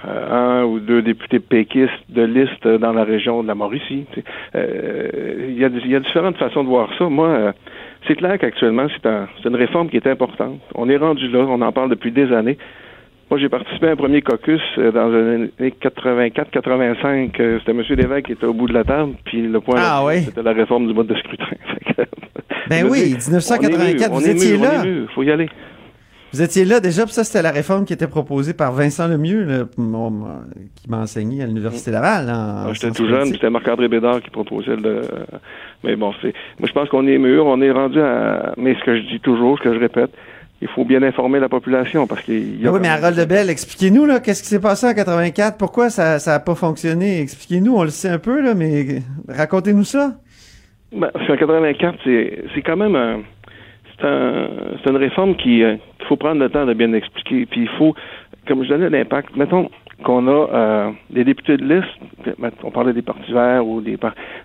euh, 0.07 0.61
un 0.61 0.65
ou 0.65 0.79
deux 0.79 1.03
députés 1.03 1.41
péquistes 1.41 1.91
de 2.11 2.23
liste 2.23 2.69
dans 2.69 2.93
la 2.93 3.03
région 3.03 3.43
de 3.43 3.49
la 3.49 3.57
Mauricie. 3.57 4.07
Euh, 4.55 5.47
il, 5.49 5.59
y 5.59 5.65
a, 5.65 5.69
y 5.69 5.97
a 5.97 6.01
différentes 6.01 6.37
façons 6.37 6.63
de 6.63 6.69
voir 6.69 6.89
ça. 6.99 7.09
Moi, 7.09 7.53
c'est 8.07 8.15
clair 8.15 8.39
qu'actuellement, 8.39 8.87
c'est 8.95 9.07
un- 9.09 9.27
une 9.45 9.57
réforme 9.57 9.89
qui 9.89 9.97
est 9.97 10.07
importante. 10.07 10.61
On 10.77 10.89
est 10.89 10.97
rendu 10.99 11.29
là, 11.29 11.41
on 11.49 11.61
en 11.63 11.73
parle 11.73 11.91
depuis 11.91 12.13
des 12.13 12.33
années. 12.33 12.59
Moi, 13.31 13.41
j'ai 13.41 13.49
participé 13.49 13.89
à 13.89 13.91
un 13.93 13.97
premier 13.97 14.23
caucus 14.23 14.61
euh, 14.79 14.93
dans 14.93 15.09
les 15.09 15.35
années 15.35 15.75
84-85. 15.83 17.41
euh, 17.41 17.59
C'était 17.59 17.73
M. 17.73 17.83
Lévesque 17.91 18.27
qui 18.27 18.33
était 18.33 18.47
au 18.47 18.55
bout 18.55 18.69
de 18.69 18.73
la 18.75 18.85
table, 18.85 19.15
puis 19.25 19.43
le 19.43 19.61
point, 19.61 19.77
Ah 19.79 20.05
oui. 20.05 20.23
c'était 20.23 20.43
la 20.43 20.53
réforme 20.53 20.87
du 20.87 20.95
mode 20.95 21.09
de 21.09 21.15
scrutin. 21.17 21.45
Ben 22.69 22.85
oui, 22.91 23.15
dis, 23.17 23.29
1984, 23.31 24.11
on 24.11 24.15
vous 24.19 24.29
étiez 24.29 24.57
là. 24.57 24.85
mûr, 24.85 25.09
faut 25.15 25.23
y 25.23 25.31
aller. 25.31 25.49
Vous 26.33 26.43
étiez 26.43 26.65
là 26.65 26.81
déjà, 26.81 27.05
puis 27.05 27.13
ça, 27.13 27.23
c'était 27.23 27.41
la 27.43 27.53
réforme 27.53 27.85
qui 27.85 27.93
était 27.93 28.09
proposée 28.09 28.55
par 28.55 28.73
Vincent 28.73 29.07
Lemieux, 29.07 29.45
là, 29.45 29.65
qui 30.75 30.91
m'a 30.91 30.99
enseigné 30.99 31.45
à 31.45 31.47
l'Université 31.47 31.93
Laval. 31.93 32.29
en- 32.29 32.33
Ah, 32.67 32.71
J'étais 32.73 32.91
tout 32.91 33.09
jeune, 33.09 33.27
c'était 33.27 33.51
Marc-André 33.51 33.87
Bédard 33.87 34.21
qui 34.21 34.31
proposait 34.31 34.75
le. 34.75 35.03
Mais 35.85 35.95
bon, 35.95 36.13
c'est. 36.21 36.35
Moi, 36.59 36.67
je 36.69 36.73
pense 36.73 36.89
qu'on 36.89 37.07
est 37.07 37.19
mûr, 37.19 37.47
on 37.47 37.61
est 37.63 37.71
rendu 37.71 38.01
à. 38.01 38.53
Mais 38.57 38.75
ce 38.75 38.85
que 38.85 38.97
je 38.97 39.03
dis 39.07 39.21
toujours, 39.21 39.57
ce 39.59 39.63
que 39.63 39.73
je 39.73 39.79
répète, 39.79 40.11
il 40.63 40.69
faut 40.69 40.85
bien 40.85 41.03
informer 41.03 41.39
la 41.39 41.49
population 41.49 42.07
parce 42.07 42.23
qu'il 42.23 42.61
y 42.61 42.67
a. 42.67 42.71
Ah 42.71 42.73
oui, 42.73 42.81
mais 42.81 42.89
Harold 42.89 43.17
Lebel, 43.17 43.51
expliquez-nous, 43.51 44.07
là, 44.07 44.21
qu'est-ce 44.21 44.43
qui 44.43 44.49
s'est 44.49 44.61
passé 44.61 44.87
en 44.87 44.95
84? 44.95 45.59
Pourquoi 45.59 45.91
ça 45.91 46.19
n'a 46.25 46.41
pas 46.41 46.55
fonctionné? 46.55 47.21
Expliquez-nous, 47.21 47.77
on 47.77 47.83
le 47.83 47.91
sait 47.91 48.09
un 48.09 48.19
peu, 48.19 48.41
là, 48.41 48.55
mais 48.55 49.03
racontez-nous 49.29 49.85
ça. 49.85 50.13
Ben, 50.93 51.11
en 51.15 51.37
84, 51.37 51.99
c'est 52.05 52.45
c'est 52.55 52.63
quand 52.63 52.77
même 52.77 52.97
un. 52.97 53.23
C'est 53.99 54.07
un, 54.07 54.49
c'est 54.83 54.91
une 54.91 54.97
réforme 54.97 55.37
qui 55.37 55.63
euh, 55.63 55.77
qu'il 55.99 56.07
faut 56.07 56.17
prendre 56.17 56.41
le 56.41 56.49
temps 56.51 56.67
de 56.67 56.75
bien 56.75 56.93
expliquer. 56.93 57.47
Puis 57.47 57.63
il 57.63 57.69
faut, 57.79 57.95
comme 58.47 58.63
je 58.63 58.69
donnais 58.69 58.91
l'impact, 58.91 59.37
mettons 59.37 59.71
qu'on 60.05 60.29
a 60.29 60.49
euh, 60.53 60.91
des 61.11 61.25
députés 61.25 61.57
de 61.57 61.65
liste, 61.65 62.39
on 62.63 62.71
parlait 62.71 62.93
des 62.93 63.03
partis 63.03 63.33
verts 63.33 63.67
ou 63.67 63.81
des, 63.81 63.99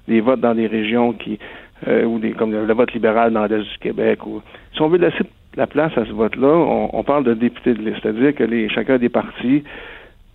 des 0.08 0.22
votes 0.22 0.40
dans 0.40 0.56
des 0.56 0.68
régions 0.68 1.14
qui 1.14 1.40
euh, 1.88 2.06
ou 2.06 2.20
des 2.20 2.32
comme 2.32 2.52
le 2.52 2.74
vote 2.74 2.94
libéral 2.94 3.34
dans 3.34 3.46
l'Est 3.46 3.64
du 3.64 3.78
Québec. 3.80 4.26
Ou, 4.26 4.42
si 4.74 4.82
on 4.82 4.88
veut 4.88 4.98
laisser 4.98 5.24
la 5.56 5.68
place 5.68 5.98
à 5.98 6.06
ce 6.06 6.12
vote-là, 6.12 6.48
on, 6.48 6.90
on 6.94 7.04
parle 7.04 7.24
de 7.24 7.34
députés 7.34 7.74
de 7.74 7.82
liste, 7.82 8.00
c'est-à-dire 8.02 8.34
que 8.36 8.44
les, 8.44 8.70
chacun 8.70 8.98
des 8.98 9.10
partis 9.10 9.64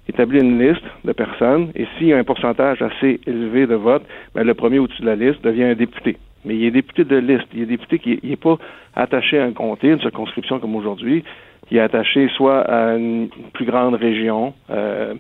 établit 0.09 0.41
une 0.41 0.59
liste 0.59 0.85
de 1.05 1.13
personnes 1.13 1.71
et 1.75 1.87
s'il 1.97 2.09
y 2.09 2.13
a 2.13 2.19
un 2.19 2.25
pourcentage 2.25 2.81
assez 2.83 3.21
élevé 3.27 3.67
de 3.67 3.75
votes, 3.75 4.05
ben, 4.35 4.45
le 4.45 4.55
premier 4.55 4.79
au-dessus 4.79 5.03
de 5.03 5.07
la 5.07 5.17
liste 5.17 5.43
devient 5.43 5.65
un 5.65 5.75
député. 5.75 6.17
Mais 6.45 6.57
il 6.57 6.65
est 6.65 6.71
député 6.71 7.05
de 7.05 7.17
liste. 7.17 7.49
Il 7.55 7.63
est 7.63 7.67
député 7.67 7.99
qui 7.99 8.21
n'est 8.23 8.37
pas 8.37 8.57
attaché 8.95 9.39
à 9.39 9.45
un 9.45 9.53
comté, 9.53 9.89
une 9.89 10.01
circonscription 10.01 10.61
comme 10.61 10.77
aujourd'hui. 10.77 11.25
Il 11.71 11.79
est 11.79 11.81
attaché 11.81 12.29
soit 12.37 12.61
à 12.61 12.97
une 12.97 13.29
plus 13.53 13.65
grande 13.65 13.95
région. 13.95 14.55
euh, 14.71 15.15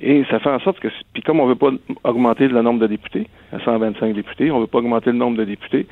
et 0.00 0.24
ça 0.30 0.38
fait 0.38 0.50
en 0.50 0.58
sorte 0.60 0.80
que, 0.80 0.88
puis 1.12 1.22
comme 1.22 1.40
on 1.40 1.44
ne 1.44 1.50
veut 1.50 1.58
pas 1.58 1.70
augmenter 2.04 2.48
le 2.48 2.62
nombre 2.62 2.80
de 2.80 2.86
députés, 2.86 3.26
à 3.52 3.60
125 3.60 4.14
députés, 4.14 4.50
on 4.50 4.56
ne 4.56 4.60
veut 4.62 4.66
pas 4.66 4.78
augmenter 4.78 5.10
le 5.10 5.18
nombre 5.18 5.36
de 5.36 5.44
députés, 5.44 5.86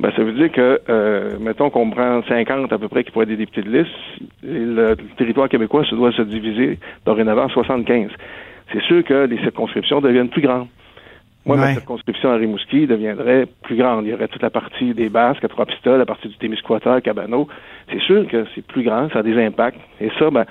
ben, 0.00 0.10
ça 0.16 0.22
veut 0.22 0.32
dire 0.32 0.50
que, 0.50 0.80
euh, 0.88 1.38
mettons 1.40 1.70
qu'on 1.70 1.90
prend 1.90 2.22
50 2.24 2.72
à 2.72 2.78
peu 2.78 2.88
près 2.88 3.04
qui 3.04 3.10
pourraient 3.10 3.24
être 3.24 3.30
des 3.30 3.36
députés 3.36 3.62
de 3.62 3.70
liste, 3.70 3.92
le, 4.42 4.96
territoire 5.16 5.48
québécois 5.48 5.84
se 5.84 5.94
doit 5.94 6.12
se 6.12 6.22
diviser 6.22 6.78
dorénavant 7.06 7.44
en 7.44 7.48
75. 7.48 8.10
C'est 8.72 8.82
sûr 8.82 9.04
que 9.04 9.26
les 9.26 9.38
circonscriptions 9.38 10.00
deviennent 10.00 10.28
plus 10.28 10.42
grandes. 10.42 10.66
Moi, 11.44 11.56
ma 11.56 11.72
circonscription 11.72 12.30
à 12.30 12.36
Rimouski 12.36 12.86
deviendrait 12.86 13.46
plus 13.62 13.76
grande. 13.76 14.06
Il 14.06 14.10
y 14.10 14.14
aurait 14.14 14.28
toute 14.28 14.42
la 14.42 14.50
partie 14.50 14.94
des 14.94 15.08
Basques 15.08 15.44
à 15.44 15.48
Trois-Pistoles, 15.48 15.98
la 15.98 16.06
partie 16.06 16.28
du 16.28 16.36
Témiscouata, 16.36 17.00
Cabano. 17.00 17.48
C'est 17.90 18.00
sûr 18.00 18.26
que 18.28 18.44
c'est 18.54 18.64
plus 18.64 18.84
grand, 18.84 19.08
ça 19.10 19.20
a 19.20 19.22
des 19.22 19.36
impacts. 19.44 19.80
Et 20.00 20.10
ça, 20.18 20.30
ben, 20.30 20.46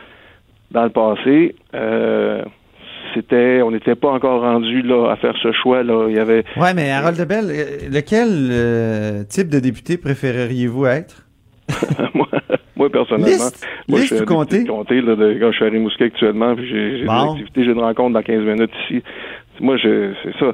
dans 0.71 0.83
le 0.83 0.89
passé, 0.89 1.55
euh, 1.73 2.43
c'était, 3.13 3.62
on 3.62 3.71
n'était 3.71 3.95
pas 3.95 4.10
encore 4.10 4.41
rendu 4.41 4.82
là 4.82 5.10
à 5.12 5.15
faire 5.15 5.36
ce 5.41 5.52
choix 5.52 5.84
là. 5.84 6.08
Il 6.10 6.15
y 6.15 6.19
avait. 6.19 6.43
Ouais, 6.58 6.74
mais 6.74 6.91
Harold 6.91 7.17
Lebel, 7.19 7.45
euh, 7.50 7.89
lequel 7.91 8.30
euh, 8.52 9.24
type 9.24 9.50
de 9.50 9.60
député 9.60 9.97
préféreriez-vous 9.97 10.86
être? 10.86 11.26
moi, 12.13 12.28
moi, 12.76 12.89
personnellement, 12.89 13.28
Liste? 13.28 13.65
moi, 13.88 14.00
Liste 14.00 14.12
je 14.12 14.15
suis 14.17 14.26
comté? 14.26 14.65
comté 14.65 15.02
là, 15.02 15.15
de, 15.15 15.38
quand 15.39 15.52
je 15.52 15.56
suis 15.56 15.65
à 15.65 15.69
Rimouski 15.69 16.04
actuellement, 16.04 16.56
puis 16.56 16.67
j'ai 16.69 17.06
Bon. 17.06 17.24
des 17.26 17.30
activités, 17.41 17.63
j'ai 17.65 17.71
une 17.71 17.80
rencontre 17.80 18.13
dans 18.13 18.21
15 18.24 18.43
minutes 18.43 18.71
ici. 18.89 19.04
Moi, 19.60 19.78
je, 19.78 20.13
c'est 20.24 20.38
ça. 20.39 20.54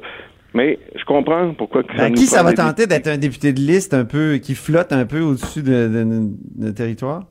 Mais 0.54 0.80
je 0.96 1.04
comprends 1.06 1.54
pourquoi. 1.54 1.84
que 1.84 1.96
Ben, 1.96 2.10
nous 2.10 2.16
qui 2.16 2.26
ça 2.26 2.42
va 2.44 2.54
tenter 2.54 2.88
d'être 2.88 3.08
un 3.08 3.18
député 3.18 3.54
de 3.54 3.60
liste 3.60 3.94
un 3.94 4.06
peu 4.06 4.38
qui 4.38 4.56
flotte 4.56 4.92
un 4.92 5.06
peu 5.06 5.22
au-dessus 5.22 5.62
de, 5.62 5.88
de, 5.88 6.04
de- 6.04 6.66
de 6.68 6.72
territoire? 6.72 7.24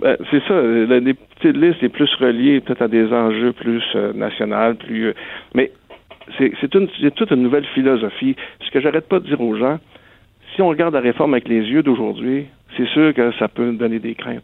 Ben, 0.00 0.16
c'est 0.30 0.40
ça. 0.46 0.54
Le 0.60 1.00
de 1.52 1.60
liste 1.60 1.82
est 1.82 1.88
plus 1.88 2.12
relié 2.14 2.60
peut-être 2.60 2.82
à 2.82 2.88
des 2.88 3.12
enjeux 3.12 3.52
plus 3.52 3.82
euh, 3.94 4.12
nationaux, 4.12 4.74
plus. 4.74 5.08
euh, 5.08 5.12
mais 5.54 5.70
c'est 6.38 6.68
toute 6.68 7.30
une 7.30 7.42
nouvelle 7.42 7.66
philosophie. 7.74 8.34
Ce 8.60 8.70
que 8.70 8.80
j'arrête 8.80 9.08
pas 9.08 9.20
de 9.20 9.26
dire 9.26 9.40
aux 9.40 9.56
gens, 9.56 9.78
si 10.54 10.62
on 10.62 10.68
regarde 10.68 10.94
la 10.94 11.00
réforme 11.00 11.34
avec 11.34 11.48
les 11.48 11.60
yeux 11.60 11.82
d'aujourd'hui, 11.82 12.46
c'est 12.76 12.86
sûr 12.88 13.12
que 13.12 13.32
ça 13.32 13.48
peut 13.48 13.70
donner 13.72 13.98
des 13.98 14.14
craintes. 14.14 14.42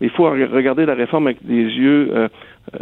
Mais 0.00 0.08
il 0.08 0.10
faut 0.10 0.24
re- 0.24 0.50
regarder 0.50 0.84
la 0.84 0.94
réforme 0.94 1.28
avec 1.28 1.44
des 1.46 1.62
yeux 1.62 2.10
euh, 2.12 2.28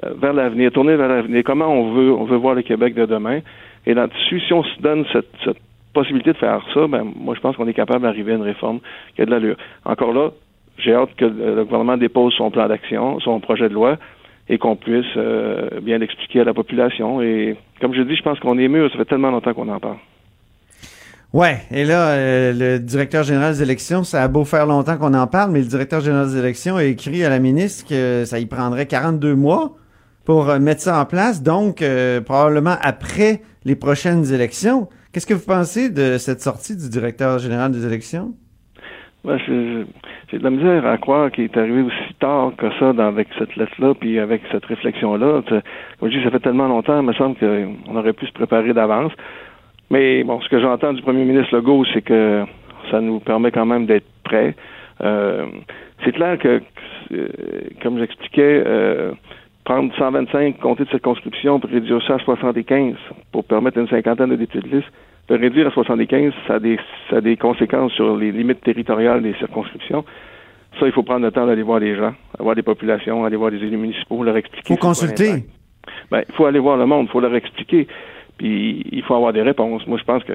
euh, 0.05 0.15
vers 0.21 0.33
l'avenir, 0.33 0.73
tourner 0.73 0.97
vers 0.97 1.09
l'avenir. 1.09 1.43
Comment 1.45 1.69
on 1.69 1.93
veut, 1.93 2.13
on 2.13 2.25
veut 2.25 2.39
voir 2.39 2.55
le 2.55 2.63
Québec 2.63 2.95
de 2.95 3.05
demain. 3.05 3.41
Et 3.87 3.93
là-dessus, 3.93 4.41
si 4.41 4.53
on 4.53 4.63
se 4.63 4.81
donne 4.81 5.05
cette, 5.13 5.29
cette 5.45 5.59
possibilité 5.93 6.33
de 6.33 6.39
faire 6.39 6.63
ça, 6.73 6.87
ben, 6.87 7.05
moi, 7.15 7.35
je 7.35 7.41
pense 7.41 7.57
qu'on 7.57 7.69
est 7.69 7.75
capable 7.75 8.03
d'arriver 8.03 8.33
à 8.33 8.37
une 8.37 8.43
réforme 8.43 8.81
qui 9.15 9.23
a 9.23 9.27
de 9.27 9.31
l'allure. 9.31 9.57
Encore 9.85 10.13
là, 10.13 10.31
j'ai 10.83 10.95
hâte 10.95 11.15
que 11.17 11.25
le 11.25 11.65
gouvernement 11.65 11.97
dépose 11.97 12.35
son 12.35 12.51
plan 12.51 12.69
d'action, 12.69 13.21
son 13.21 13.41
projet 13.41 13.69
de 13.69 13.75
loi, 13.75 13.99
et 14.51 14.59
qu'on 14.59 14.75
puisse 14.75 15.07
euh, 15.17 15.81
bien 15.81 15.99
l'expliquer 15.99 16.41
à 16.41 16.45
la 16.45 16.53
population. 16.53 17.23
Et 17.23 17.57
comme 17.81 17.95
je 17.95 18.03
dis, 18.03 18.17
je 18.17 18.23
pense 18.23 18.41
qu'on 18.41 18.59
est 18.59 18.67
mûr. 18.67 18.91
Ça 18.91 18.99
fait 18.99 19.05
tellement 19.05 19.31
longtemps 19.31 19.55
qu'on 19.55 19.69
en 19.69 19.79
parle. 19.79 19.99
Ouais, 21.33 21.59
et 21.71 21.85
là, 21.85 22.09
euh, 22.09 22.53
le 22.53 22.79
directeur 22.81 23.23
général 23.23 23.53
des 23.53 23.63
élections, 23.63 24.03
ça 24.03 24.25
a 24.25 24.27
beau 24.27 24.45
faire 24.45 24.67
longtemps 24.67 24.99
qu'on 24.99 25.15
en 25.15 25.29
parle, 25.29 25.53
mais 25.53 25.61
le 25.61 25.67
directeur 25.67 26.01
général 26.01 26.27
des 26.27 26.37
élections 26.37 26.75
a 26.75 26.83
écrit 26.83 27.23
à 27.25 27.29
la 27.29 27.39
ministre 27.39 27.89
que 27.89 28.25
ça 28.25 28.41
y 28.41 28.47
prendrait 28.47 28.87
42 28.87 29.37
mois 29.37 29.77
pour 30.25 30.51
euh, 30.51 30.59
mettre 30.59 30.81
ça 30.81 31.01
en 31.01 31.05
place, 31.05 31.45
donc 31.45 31.85
probablement 32.25 32.75
après 32.83 33.43
les 33.65 33.77
prochaines 33.77 34.33
élections. 34.33 34.89
Qu'est-ce 35.13 35.27
que 35.27 35.35
vous 35.35 35.47
pensez 35.47 35.91
de 35.91 36.19
cette 36.19 36.41
sortie 36.41 36.77
du 36.77 36.89
directeur 36.89 37.39
général 37.39 37.71
des 37.71 37.87
élections? 37.87 38.35
Je- 39.25 39.85
j'ai 40.31 40.39
de 40.39 40.45
la 40.45 40.51
misère 40.51 40.87
à 40.87 40.97
croire 40.97 41.31
qu'il 41.31 41.45
est 41.45 41.57
arrivé 41.57 41.83
aussi 41.83 42.15
tard 42.19 42.53
que 42.57 42.67
ça 42.79 42.91
avec 43.07 43.29
cette 43.39 43.55
lettre-là, 43.57 43.95
puis 43.95 44.19
avec 44.19 44.41
cette 44.51 44.65
réflexion-là. 44.65 45.43
Comme 45.99 46.11
je 46.11 46.19
dis, 46.19 46.25
ça 46.25 46.31
fait 46.31 46.41
tellement 46.41 46.69
longtemps, 46.69 47.01
il 47.01 47.07
me 47.07 47.13
semble 47.13 47.37
qu'on 47.37 47.97
aurait 47.97 48.15
pu 48.15 48.27
se 48.27 48.33
préparer 48.33 48.73
d'avance. 48.73 49.13
Mais 49.91 50.23
bon, 50.25 50.41
ce 50.41 50.49
que 50.49 50.61
j'entends 50.61 50.93
du 50.93 51.03
premier 51.03 51.25
ministre 51.25 51.55
Legault, 51.55 51.85
c'est 51.93 52.03
que 52.03 52.45
ça 52.91 53.01
nous 53.01 53.21
permet 53.21 53.51
quand 53.51 53.67
même 53.67 53.87
d'être 53.87 54.07
prêts. 54.25 54.55
Euh, 55.03 55.47
c'est 56.05 56.13
clair 56.13 56.39
que, 56.39 56.61
euh, 57.13 57.29
comme 57.83 57.99
j'expliquais, 57.99 58.63
euh, 58.67 59.13
prendre 59.65 59.93
125 59.97 60.59
comtés 60.59 60.85
de 60.85 60.89
circonscription 60.91 61.61
pour 61.61 61.71
réduire 61.71 62.03
ça 62.07 62.15
à 62.15 62.19
75 62.19 62.95
pour 63.33 63.45
permettre 63.45 63.79
une 63.79 63.89
cinquantaine 63.89 64.31
de 64.31 64.37
députés 64.37 64.67
de 64.67 64.77
liste, 64.77 64.91
de 65.29 65.37
réduire 65.37 65.69
à 65.69 65.71
75, 65.71 66.33
ça 66.47 66.55
a 66.55 66.59
des, 66.59 66.79
ça 67.09 67.17
a 67.17 67.21
des 67.21 67.37
conséquences 67.37 67.93
sur 67.93 68.17
les 68.17 68.33
limites 68.33 68.63
territoriales 68.63 69.23
des 69.23 69.35
circonscriptions. 69.35 70.05
Ça, 70.79 70.87
il 70.87 70.93
faut 70.93 71.03
prendre 71.03 71.25
le 71.25 71.33
temps 71.33 71.47
d'aller 71.47 71.63
voir 71.63 71.81
les 71.81 71.97
gens, 71.97 72.15
voir 72.39 72.55
les 72.55 72.63
populations, 72.63 73.25
aller 73.25 73.37
voir 73.37 73.51
les 73.51 73.59
élus 73.59 73.77
municipaux, 73.77 74.23
leur 74.23 74.37
expliquer. 74.37 74.69
Faut 74.69 74.75
c'est 74.75 74.81
quoi 74.81 74.91
consulter. 74.91 75.45
Ben, 76.11 76.23
il 76.29 76.35
faut 76.35 76.47
aller 76.47 76.59
voir 76.59 76.77
le 76.77 76.87
monde, 76.87 77.07
il 77.09 77.11
faut 77.11 77.21
leur 77.21 77.35
expliquer. 77.35 77.87
Puis 78.39 78.85
il 78.91 79.03
faut 79.03 79.15
avoir 79.15 79.33
des 79.33 79.43
réponses. 79.43 79.87
Moi, 79.87 79.99
je 79.99 80.05
pense 80.05 80.25
que 80.25 80.33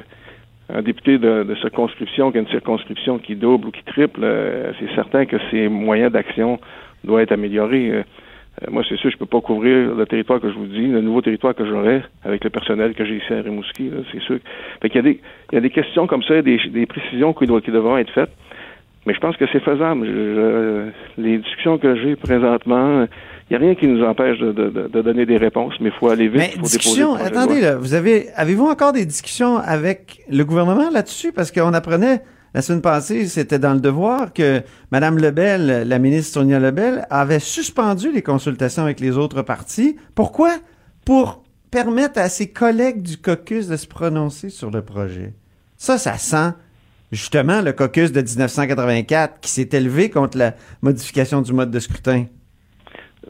un 0.73 0.81
député 0.81 1.17
de, 1.17 1.43
de 1.43 1.55
circonscription 1.55 2.31
qui 2.31 2.37
a 2.37 2.41
une 2.41 2.47
circonscription 2.47 3.19
qui 3.19 3.35
double 3.35 3.67
ou 3.67 3.71
qui 3.71 3.83
triple, 3.83 4.21
euh, 4.23 4.71
c'est 4.79 4.93
certain 4.95 5.25
que 5.25 5.37
ses 5.51 5.67
moyens 5.67 6.11
d'action 6.11 6.59
doivent 7.03 7.21
être 7.21 7.31
améliorés. 7.31 7.91
Euh, 7.91 8.03
moi, 8.71 8.83
c'est 8.87 8.95
sûr, 8.97 9.09
je 9.11 9.17
peux 9.17 9.25
pas 9.25 9.41
couvrir 9.41 9.93
le 9.95 10.05
territoire 10.05 10.39
que 10.39 10.49
je 10.49 10.55
vous 10.55 10.65
dis, 10.67 10.87
le 10.87 11.01
nouveau 11.01 11.21
territoire 11.21 11.53
que 11.55 11.65
j'aurai 11.65 12.01
avec 12.23 12.43
le 12.43 12.49
personnel 12.49 12.93
que 12.93 13.03
j'ai 13.05 13.17
ici 13.17 13.33
à 13.33 13.41
Rimouski. 13.41 13.91
C'est 14.11 14.21
sûr. 14.21 14.37
Fait 14.81 14.89
qu'il 14.89 14.97
y 14.97 14.99
a 14.99 15.11
des, 15.11 15.19
il 15.51 15.55
y 15.55 15.57
a 15.57 15.61
des 15.61 15.69
questions 15.69 16.07
comme 16.07 16.23
ça, 16.23 16.41
des, 16.41 16.57
des 16.71 16.85
précisions 16.85 17.33
qui, 17.33 17.45
doivent- 17.45 17.61
qui 17.61 17.71
devront 17.71 17.97
être 17.97 18.11
faites. 18.13 18.31
Mais 19.05 19.13
je 19.13 19.19
pense 19.19 19.37
que 19.37 19.45
c'est 19.51 19.59
faisable. 19.59 20.05
Je- 20.07 20.11
je- 20.35 21.21
les 21.21 21.37
discussions 21.37 21.77
que 21.77 21.95
j'ai 21.95 22.15
présentement, 22.15 23.03
il 23.03 23.07
n'y 23.51 23.55
a 23.57 23.59
rien 23.59 23.75
qui 23.75 23.87
nous 23.87 24.03
empêche 24.03 24.39
de, 24.39 24.51
de- 24.51 24.69
de- 24.87 25.01
donner 25.01 25.25
des 25.27 25.37
réponses, 25.37 25.73
mais 25.79 25.89
il 25.89 25.95
faut 25.99 26.09
aller 26.09 26.27
vite. 26.27 26.41
Mais 26.55 26.61
discussion, 26.61 27.13
déposer 27.13 27.27
attendez, 27.37 27.61
là, 27.61 27.77
vous 27.77 27.93
avez, 27.93 28.29
avez-vous 28.35 28.65
encore 28.65 28.93
des 28.93 29.05
discussions 29.05 29.57
avec 29.57 30.21
le 30.31 30.43
gouvernement 30.43 30.89
là-dessus? 30.91 31.31
Parce 31.33 31.51
qu'on 31.51 31.73
apprenait 31.73 32.21
la 32.55 32.61
semaine 32.61 32.81
passée, 32.81 33.27
c'était 33.27 33.59
dans 33.59 33.73
le 33.73 33.81
devoir, 33.81 34.31
que 34.33 34.63
Mme 34.91 35.17
Lebel, 35.19 35.87
la 35.87 35.99
ministre 35.99 36.33
Sonia 36.35 36.57
Lebel, 36.59 37.05
avait 37.09 37.39
suspendu 37.39 38.11
les 38.11 38.21
consultations 38.23 38.81
avec 38.83 38.99
les 39.01 39.17
autres 39.17 39.41
partis. 39.41 39.97
Pourquoi? 40.15 40.55
Pour 41.05 41.43
permettre 41.69 42.17
à 42.19 42.29
ses 42.29 42.47
collègues 42.47 43.01
du 43.01 43.17
caucus 43.17 43.67
de 43.67 43.75
se 43.75 43.85
prononcer 43.85 44.49
sur 44.49 44.71
le 44.71 44.81
projet. 44.81 45.33
Ça, 45.75 45.97
ça 45.97 46.17
sent 46.17 46.53
justement 47.11 47.61
le 47.61 47.73
caucus 47.73 48.11
de 48.13 48.21
1984 48.21 49.39
qui 49.41 49.49
s'est 49.51 49.69
élevé 49.73 50.09
contre 50.09 50.37
la 50.37 50.55
modification 50.81 51.41
du 51.41 51.51
mode 51.51 51.71
de 51.71 51.79
scrutin. 51.79 52.25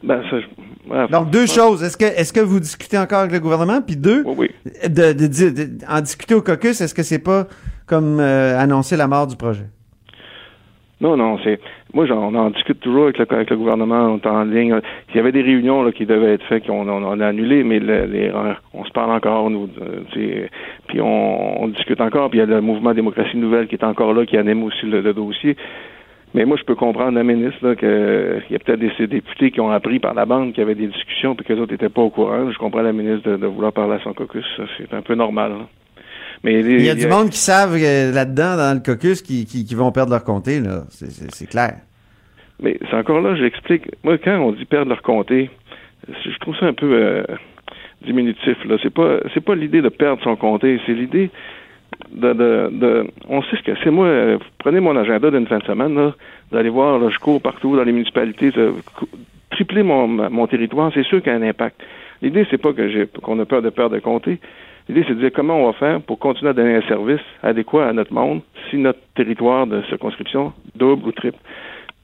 Ben, 0.04 0.22
ça, 0.30 0.36
je- 0.40 0.92
ouais, 0.92 1.08
Donc, 1.08 1.30
deux 1.30 1.46
choses. 1.46 1.82
Est-ce 1.82 1.96
que, 1.96 2.04
est-ce 2.04 2.32
que 2.32 2.38
vous 2.40 2.60
discutez 2.60 2.96
encore 2.98 3.20
avec 3.20 3.32
le 3.32 3.40
gouvernement? 3.40 3.82
Puis 3.82 3.96
deux, 3.96 4.22
Oui, 4.24 4.50
de, 4.88 5.12
de, 5.12 5.26
de- 5.26 5.50
de- 5.50 5.70
en 5.88 6.00
discuter 6.00 6.34
au 6.34 6.42
caucus, 6.42 6.80
est-ce 6.80 6.94
que 6.94 7.02
c'est 7.02 7.18
pas 7.18 7.48
comme 7.86 8.20
euh, 8.20 8.58
annoncer 8.58 8.96
la 8.96 9.08
mort 9.08 9.26
du 9.26 9.36
projet? 9.36 9.66
Non, 10.98 11.16
non, 11.16 11.38
c'est. 11.44 11.60
Moi, 11.92 12.06
j'en, 12.06 12.32
on 12.32 12.34
en 12.34 12.50
discute 12.50 12.80
toujours 12.80 13.08
avec 13.08 13.50
le, 13.50 13.56
gouvernement, 13.56 14.06
on 14.06 14.16
est 14.16 14.26
en 14.26 14.44
ligne. 14.44 14.80
Il 15.10 15.16
y 15.16 15.20
avait 15.20 15.32
des 15.32 15.42
réunions 15.42 15.90
qui 15.92 16.06
devaient 16.06 16.34
être 16.34 16.44
faites, 16.46 16.66
qu'on 16.66 16.88
on, 16.88 17.20
a 17.20 17.26
annulées, 17.26 17.64
mais 17.64 17.80
on 18.72 18.84
se 18.84 18.90
parle 18.92 19.10
encore, 19.10 19.50
nous. 19.50 19.68
euh, 19.82 20.46
puis 20.88 21.00
on, 21.00 21.68
discute 21.68 22.00
encore, 22.00 22.30
puis 22.30 22.38
il 22.38 22.40
y 22.40 22.44
a 22.44 22.46
le 22.46 22.62
mouvement 22.62 22.94
Démocratie 22.94 23.36
Nouvelle 23.36 23.68
qui 23.68 23.74
est 23.74 23.84
encore 23.84 24.14
là, 24.14 24.24
qui 24.24 24.38
anime 24.38 24.62
aussi 24.62 24.86
le, 24.86 25.12
dossier. 25.12 25.56
Mais 26.34 26.46
moi, 26.46 26.56
je 26.56 26.64
peux 26.64 26.74
comprendre 26.74 27.12
la 27.12 27.24
ministre 27.24 27.58
là, 27.66 27.74
que 27.76 28.40
il 28.48 28.52
y 28.52 28.56
a 28.56 28.58
peut-être 28.58 28.80
des, 28.80 29.06
députés 29.06 29.50
qui 29.50 29.60
ont 29.60 29.70
appris 29.70 29.98
par 29.98 30.14
la 30.14 30.24
bande 30.24 30.52
qu'il 30.52 30.60
y 30.60 30.62
avait 30.62 30.74
des 30.74 30.88
discussions, 30.88 31.34
puis 31.34 31.44
que 31.44 31.52
les 31.52 31.60
autres 31.60 31.72
n'étaient 31.72 31.90
pas 31.90 32.02
au 32.02 32.10
courant. 32.10 32.50
Je 32.50 32.58
comprends 32.58 32.82
la 32.82 32.92
ministre 32.92 33.36
de, 33.36 33.46
vouloir 33.46 33.72
parler 33.72 33.94
à 33.94 34.00
son 34.00 34.14
caucus. 34.14 34.46
C'est 34.78 34.94
un 34.94 35.02
peu 35.02 35.14
normal. 35.14 35.52
Mais 36.44 36.60
Il 36.60 36.84
y 36.84 36.90
a 36.90 36.94
du 36.94 37.06
monde 37.06 37.30
qui 37.30 37.38
savent 37.38 37.76
euh, 37.76 38.12
là-dedans, 38.12 38.56
dans 38.56 38.74
le 38.74 38.80
caucus, 38.80 39.22
qui, 39.22 39.46
qui, 39.46 39.64
qui 39.64 39.74
vont 39.74 39.90
perdre 39.92 40.12
leur 40.12 40.24
comté, 40.24 40.60
là. 40.60 40.84
C'est, 40.90 41.46
clair. 41.48 41.76
Mais 42.60 42.78
c'est 42.88 42.96
encore 42.96 43.20
là, 43.20 43.34
j'explique. 43.36 43.84
Moi, 44.04 44.18
quand 44.18 44.38
on 44.38 44.52
dit 44.52 44.64
perdre 44.64 44.90
leur 44.90 45.02
comté, 45.02 45.50
je 46.08 46.38
trouve 46.40 46.56
ça 46.58 46.66
un 46.66 46.72
peu 46.72 46.92
euh, 46.92 47.24
diminutif. 48.04 48.56
Là, 48.64 48.76
c'est 48.82 48.92
pas, 48.92 49.18
c'est 49.34 49.44
pas 49.44 49.54
l'idée 49.54 49.82
de 49.82 49.88
perdre 49.88 50.22
son 50.22 50.36
comté, 50.36 50.80
c'est 50.86 50.94
l'idée 50.94 51.30
de, 52.12 52.32
de, 52.32 52.68
de, 52.72 53.06
on 53.28 53.42
sait 53.42 53.56
ce 53.56 53.62
que 53.62 53.72
c'est. 53.82 53.90
Moi, 53.90 54.06
euh, 54.06 54.38
prenez 54.58 54.80
mon 54.80 54.96
agenda 54.96 55.30
d'une 55.30 55.46
fin 55.46 55.58
de 55.58 55.64
semaine, 55.64 55.94
là, 55.94 56.14
d'aller 56.52 56.68
voir, 56.68 56.98
là, 56.98 57.08
je 57.10 57.18
cours 57.18 57.40
partout 57.40 57.76
dans 57.76 57.84
les 57.84 57.92
municipalités, 57.92 58.52
tripler 59.50 59.82
mon, 59.82 60.06
mon 60.08 60.46
territoire, 60.46 60.90
c'est 60.94 61.04
sûr 61.04 61.22
qu'il 61.22 61.32
y 61.32 61.34
a 61.34 61.38
un 61.38 61.42
impact. 61.42 61.82
L'idée, 62.22 62.46
c'est 62.50 62.58
pas 62.58 62.72
que 62.72 62.88
j'ai, 62.88 63.06
qu'on 63.06 63.38
a 63.40 63.44
peur 63.44 63.62
de 63.62 63.70
perdre 63.70 63.94
de 63.94 64.00
comté. 64.00 64.38
L'idée, 64.88 65.04
c'est 65.06 65.14
de 65.14 65.20
dire 65.20 65.32
comment 65.34 65.56
on 65.56 65.66
va 65.66 65.72
faire 65.72 66.00
pour 66.00 66.18
continuer 66.18 66.50
à 66.50 66.52
donner 66.52 66.76
un 66.76 66.82
service 66.82 67.20
adéquat 67.42 67.88
à 67.88 67.92
notre 67.92 68.12
monde 68.12 68.40
si 68.70 68.76
notre 68.76 69.00
territoire 69.14 69.66
de 69.66 69.82
circonscription 69.88 70.52
double 70.76 71.08
ou 71.08 71.12
triple. 71.12 71.38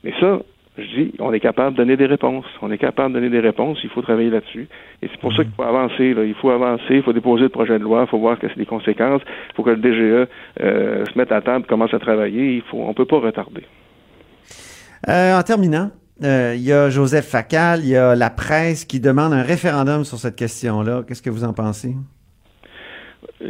Mais 0.03 0.13
ça, 0.19 0.41
je 0.79 0.83
dis, 0.85 1.15
on 1.19 1.33
est 1.33 1.41
capable 1.41 1.73
de 1.73 1.77
donner 1.77 1.97
des 1.97 2.07
réponses. 2.07 2.47
On 2.63 2.71
est 2.73 2.79
capable 2.79 3.15
de 3.15 3.21
donner 3.21 3.31
des 3.31 3.41
réponses. 3.41 3.79
Il 3.85 3.91
faut 3.91 4.01
travailler 4.03 4.31
là-dessus. 4.31 4.69
Et 5.03 5.09
c'est 5.09 5.21
pour 5.21 5.33
ça 5.35 5.45
qu'il 5.45 5.53
faut 5.53 5.63
avancer. 5.63 6.15
Là. 6.15 6.25
Il 6.25 6.35
faut 6.35 6.51
avancer. 6.51 6.97
Il 6.97 7.03
faut 7.03 7.13
déposer 7.13 7.45
le 7.45 7.49
projet 7.51 7.79
de 7.79 7.85
loi. 7.85 8.05
Il 8.07 8.11
faut 8.11 8.19
voir 8.19 8.39
que 8.39 8.49
c'est 8.49 8.57
des 8.57 8.67
conséquences. 8.67 9.21
Il 9.51 9.55
faut 9.55 9.63
que 9.63 9.71
le 9.71 9.77
DGE 9.77 10.29
euh, 10.61 11.05
se 11.05 11.19
mette 11.19 11.31
à 11.31 11.43
table, 11.43 11.67
commence 11.67 11.93
à 11.93 11.99
travailler. 11.99 12.57
Il 12.57 12.63
faut, 12.63 12.79
on 12.79 12.95
peut 12.95 13.05
pas 13.05 13.19
retarder. 13.19 13.65
Euh, 15.09 15.39
en 15.39 15.43
terminant, 15.43 15.91
euh, 16.23 16.55
il 16.57 16.63
y 16.63 16.73
a 16.73 16.89
Joseph 16.89 17.27
Facal, 17.27 17.81
il 17.81 17.91
y 17.91 17.97
a 17.97 18.15
la 18.15 18.31
presse 18.31 18.85
qui 18.85 18.99
demande 18.99 19.33
un 19.33 19.43
référendum 19.43 20.05
sur 20.05 20.19
cette 20.19 20.37
question-là. 20.37 21.03
Qu'est-ce 21.07 21.23
que 21.23 21.31
vous 21.31 21.45
en 21.45 21.53
pensez? 21.53 21.95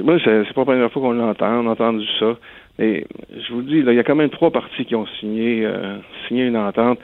Moi, 0.03 0.19
c'est 0.25 0.53
pas 0.55 0.61
la 0.61 0.65
première 0.65 0.93
fois 0.93 1.03
qu'on 1.03 1.13
l'entend. 1.13 1.65
On 1.65 1.69
a 1.69 1.73
entendu 1.73 2.07
ça. 2.19 2.37
Mais 2.79 3.05
je 3.31 3.53
vous 3.53 3.63
dis, 3.63 3.83
là, 3.83 3.93
il 3.93 3.97
y 3.97 4.01
a 4.01 4.05
quand 4.05 4.15
même 4.15 4.31
trois 4.31 4.51
partis 4.51 4.85
qui 4.85 4.95
ont 4.95 5.07
signé, 5.21 5.65
euh, 5.65 5.99
signé 6.27 6.47
une 6.47 6.57
entente. 6.57 6.99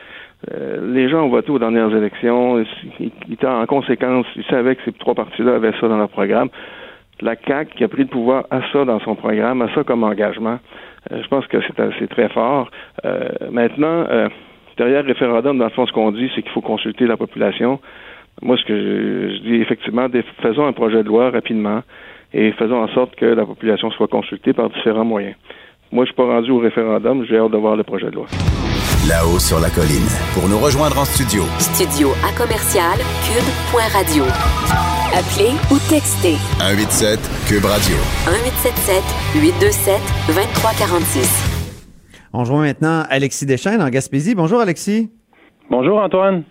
Euh, 0.53 0.93
les 0.95 1.09
gens 1.09 1.25
ont 1.25 1.29
voté 1.29 1.51
aux 1.51 1.59
dernières 1.59 1.95
élections. 1.95 2.65
Ils, 3.01 3.11
ils 3.29 3.47
en 3.47 3.67
conséquence, 3.67 4.27
ils 4.37 4.45
savaient 4.45 4.77
que 4.77 4.83
ces 4.85 4.93
trois 4.93 5.15
partis-là 5.15 5.57
avaient 5.57 5.73
ça 5.81 5.89
dans 5.89 5.99
leur 5.99 6.09
programme. 6.09 6.49
La 7.21 7.35
CAQ 7.35 7.75
qui 7.77 7.85
a 7.85 7.89
pris 7.89 8.03
le 8.03 8.09
pouvoir 8.09 8.45
a 8.51 8.61
ça 8.73 8.85
dans 8.85 9.01
son 9.01 9.17
programme, 9.17 9.61
a 9.63 9.75
ça 9.75 9.83
comme 9.83 10.05
engagement. 10.05 10.59
Euh, 11.13 11.23
je 11.23 11.29
pense 11.29 11.47
que 11.49 11.59
c'est 11.63 11.81
assez 11.81 12.07
très 12.07 12.29
fort. 12.29 12.71
Euh, 13.05 13.29
maintenant, 13.51 14.07
euh, 14.09 14.29
derrière 14.77 15.03
le 15.03 15.09
référendum, 15.09 15.59
dans 15.59 15.65
le 15.65 15.71
fond, 15.71 15.87
ce 15.87 15.93
qu'on 15.93 16.13
dit, 16.13 16.31
c'est 16.35 16.43
qu'il 16.43 16.53
faut 16.53 16.61
consulter 16.61 17.07
la 17.07 17.17
population. 17.17 17.81
Moi, 18.41 18.57
ce 18.57 18.65
que 18.65 18.77
je, 18.77 19.35
je 19.37 19.43
dis, 19.43 19.55
effectivement, 19.57 20.07
faisons 20.41 20.67
un 20.67 20.73
projet 20.73 21.03
de 21.03 21.09
loi 21.09 21.31
rapidement 21.31 21.83
et 22.33 22.53
faisons 22.53 22.83
en 22.83 22.89
sorte 22.89 23.15
que 23.17 23.27
la 23.27 23.47
population 23.47 23.91
soit 23.91 24.09
consultée 24.09 24.53
par 24.53 24.71
différents 24.71 25.05
moyens. 25.05 25.35
Moi, 25.91 26.05
je 26.05 26.09
suis 26.09 26.17
pas 26.17 26.27
rendu 26.27 26.51
au 26.51 26.59
référendum, 26.59 27.25
j'ai 27.29 27.39
hâte 27.39 27.51
de 27.51 27.57
voir 27.57 27.77
le 27.77 27.83
projet 27.83 28.11
de 28.11 28.17
loi. 28.17 28.27
Là-haut 29.09 29.39
sur 29.39 29.59
la 29.59 29.71
colline. 29.71 30.09
Pour 30.35 30.49
nous 30.49 30.59
rejoindre 30.59 30.99
en 30.99 31.05
studio, 31.05 31.43
Studio 31.59 32.11
à 32.27 32.37
commercial 32.37 32.99
cube.radio. 33.25 34.25
Appelez 35.17 35.57
ou 35.73 35.79
textez 35.89 36.37
187 36.61 37.19
Cube 37.49 37.65
Radio. 37.65 37.97
1877 38.29 39.03
827 39.41 39.97
2346. 40.29 41.59
On 42.35 42.41
rejoint 42.41 42.61
maintenant 42.61 43.05
Alexis 43.09 43.47
Deschaines 43.47 43.81
en 43.81 43.89
Gaspésie. 43.89 44.35
Bonjour 44.35 44.61
Alexis. 44.61 45.09
Bonjour 45.71 45.99
Antoine. 45.99 46.45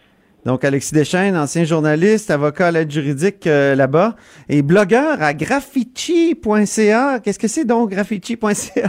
Donc 0.48 0.64
Alexis 0.64 0.96
Deschaines, 0.96 1.36
ancien 1.36 1.66
journaliste, 1.66 2.32
avocat 2.32 2.68
à 2.68 2.72
l'aide 2.72 2.90
juridique 2.90 3.46
euh, 3.48 3.76
là-bas 3.76 4.16
et 4.48 4.62
blogueur 4.62 5.22
à 5.22 5.34
graffici.ca. 5.34 7.20
Qu'est-ce 7.20 7.38
que 7.38 7.50
c'est 7.50 7.68
donc 7.68 7.90
graffici.ca? 7.90 8.88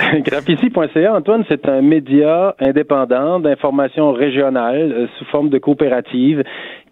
Graffici.ca, 0.20 1.14
Antoine, 1.14 1.44
c'est 1.46 1.68
un 1.68 1.82
média 1.82 2.56
indépendant 2.58 3.38
d'information 3.38 4.12
régionale 4.12 4.92
euh, 4.92 5.06
sous 5.18 5.26
forme 5.26 5.50
de 5.50 5.58
coopérative 5.58 6.42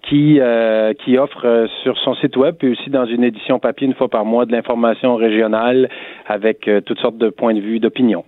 qui 0.02 0.40
euh, 0.40 0.92
qui 0.92 1.16
offre 1.16 1.66
sur 1.82 1.96
son 1.96 2.14
site 2.16 2.36
web 2.36 2.56
puis 2.58 2.72
aussi 2.72 2.90
dans 2.90 3.06
une 3.06 3.24
édition 3.24 3.58
papier 3.60 3.86
une 3.86 3.94
fois 3.94 4.10
par 4.10 4.26
mois 4.26 4.44
de 4.44 4.52
l'information 4.52 5.16
régionale 5.16 5.88
avec 6.26 6.68
toutes 6.84 6.98
sortes 6.98 7.16
de 7.16 7.30
points 7.30 7.54
de 7.54 7.60
vue, 7.60 7.80
d'opinion. 7.80 8.24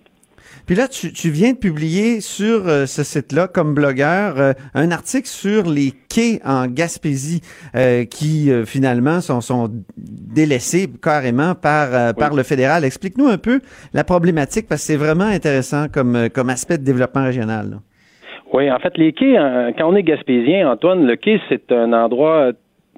Puis 0.66 0.76
là, 0.76 0.88
tu, 0.88 1.12
tu 1.12 1.28
viens 1.28 1.52
de 1.52 1.58
publier 1.58 2.20
sur 2.20 2.66
euh, 2.66 2.86
ce 2.86 3.02
site-là, 3.02 3.48
comme 3.48 3.74
blogueur, 3.74 4.40
euh, 4.40 4.52
un 4.74 4.90
article 4.90 5.28
sur 5.28 5.68
les 5.68 5.92
quais 6.08 6.40
en 6.44 6.66
Gaspésie 6.66 7.42
euh, 7.76 8.04
qui, 8.04 8.50
euh, 8.50 8.64
finalement, 8.64 9.20
sont, 9.20 9.42
sont 9.42 9.68
délaissés 9.98 10.88
carrément 11.02 11.54
par, 11.54 11.92
euh, 11.92 12.12
par 12.14 12.34
le 12.34 12.42
fédéral. 12.42 12.84
Explique-nous 12.84 13.28
un 13.28 13.38
peu 13.38 13.60
la 13.92 14.04
problématique, 14.04 14.66
parce 14.68 14.80
que 14.80 14.86
c'est 14.86 14.96
vraiment 14.96 15.24
intéressant 15.24 15.86
comme, 15.92 16.16
euh, 16.16 16.28
comme 16.28 16.48
aspect 16.48 16.78
de 16.78 16.84
développement 16.84 17.24
régional. 17.24 17.70
là. 17.70 17.76
Oui, 18.52 18.70
en 18.70 18.78
fait, 18.78 18.96
les 18.96 19.12
quais, 19.12 19.34
quand 19.76 19.90
on 19.90 19.96
est 19.96 20.04
gaspésien, 20.04 20.70
Antoine, 20.70 21.04
le 21.06 21.16
quai, 21.16 21.40
c'est 21.48 21.72
un 21.72 21.92
endroit 21.92 22.52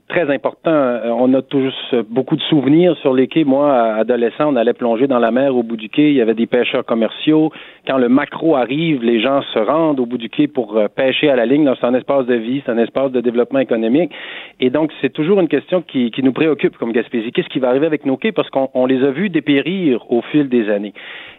très 0.08 0.32
important. 0.32 0.70
Euh, 0.70 1.10
On 1.10 1.32
a 1.34 1.42
tous 1.42 1.74
beaucoup 2.08 2.36
de 2.36 2.42
souvenirs 2.42 2.96
sur 2.98 3.12
les 3.14 3.26
quais. 3.26 3.44
Moi, 3.44 3.72
adolescent, 3.72 4.52
on 4.52 4.56
allait 4.56 4.72
plonger 4.72 5.06
dans 5.06 5.18
la 5.18 5.30
mer 5.30 5.56
au 5.56 5.62
bout 5.62 5.76
du 5.76 5.88
quai. 5.88 6.10
Il 6.10 6.14
y 6.16 6.20
avait 6.20 6.34
des 6.34 6.46
pêcheurs 6.46 6.84
commerciaux. 6.84 7.50
Quand 7.86 7.98
le 7.98 8.08
macro 8.08 8.56
arrive, 8.56 9.02
les 9.02 9.20
gens 9.20 9.42
se 9.54 9.58
rendent 9.58 10.00
au 10.00 10.06
bout 10.06 10.18
du 10.18 10.28
quai 10.28 10.46
pour 10.46 10.76
euh, 10.76 10.88
pêcher 10.88 11.28
à 11.30 11.36
la 11.36 11.46
ligne. 11.46 11.70
C'est 11.80 11.86
un 11.86 11.94
espace 11.94 12.26
de 12.26 12.34
vie, 12.34 12.62
c'est 12.64 12.72
un 12.72 12.78
espace 12.78 13.10
de 13.12 13.20
développement 13.20 13.58
économique. 13.60 14.12
Et 14.60 14.70
donc, 14.70 14.92
c'est 15.00 15.12
toujours 15.12 15.40
une 15.40 15.48
question 15.48 15.82
qui, 15.82 16.10
qui 16.10 16.22
nous 16.22 16.32
préoccupe 16.32 16.76
comme 16.76 16.92
Gaspésie. 16.92 17.32
Qu'est-ce 17.32 17.48
qui 17.48 17.58
va 17.58 17.68
arriver 17.68 17.86
avec 17.86 18.04
nos 18.06 18.16
quais? 18.16 18.32
Parce 18.32 18.50
qu'on 18.50 18.68
on 18.74 18.86
les 18.86 19.02
a 19.04 19.10
vus 19.10 19.28
dépérir 19.30 20.10
au 20.10 20.22
fil 20.22 20.48
des 20.48 20.68
années. 20.70 20.92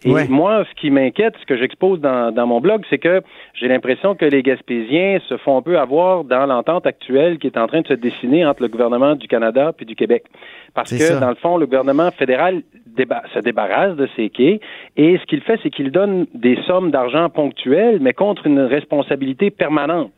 Et 0.06 0.12
Ouais. 0.12 0.28
moi, 0.30 0.64
ce 0.70 0.80
qui 0.80 0.90
m'inquiète, 0.92 1.34
ce 1.42 1.46
que 1.46 1.58
j'expose 1.58 2.00
dans, 2.02 2.32
dans 2.34 2.48
mon 2.48 2.60
blog, 2.62 2.84
c'est 2.90 2.98
que 2.98 3.22
j'ai 3.56 3.68
l'impression 3.68 4.16
que 4.16 4.26
les 4.26 4.42
Gaspésiens 4.44 5.20
se 5.28 5.38
font 5.38 5.58
un 5.58 5.62
peu 5.62 5.78
avoir 5.80 6.24
dans 6.24 6.46
l'entente 6.46 6.86
actuelle 6.86 7.38
qui 7.40 7.48
est 7.48 7.58
en 7.58 7.68
train 7.68 7.82
de 7.82 7.88
se 7.88 7.94
dessiner 7.94 8.46
entre 8.46 8.57
le 8.60 8.68
gouvernement 8.68 9.16
du 9.16 9.28
Canada 9.28 9.72
puis 9.76 9.86
du 9.86 9.96
Québec. 9.96 10.24
Parce 10.74 10.92
que, 10.92 10.98
ça. 10.98 11.20
dans 11.20 11.30
le 11.30 11.36
fond, 11.36 11.58
le 11.58 11.66
gouvernement 11.66 12.12
fédéral 12.12 12.62
déba- 12.96 13.24
se 13.34 13.40
débarrasse 13.40 13.96
de 13.96 14.08
ces 14.16 14.30
quais 14.30 14.60
et 14.96 15.18
ce 15.18 15.26
qu'il 15.26 15.42
fait, 15.42 15.60
c'est 15.64 15.70
qu'il 15.70 15.92
donne 15.92 16.28
des 16.34 16.58
sommes 16.68 16.92
d'argent 16.92 17.30
ponctuelles, 17.30 18.00
mais 18.02 18.14
contre 18.14 18.48
une 18.48 18.60
responsabilité 18.60 19.50
permanente. 19.52 20.14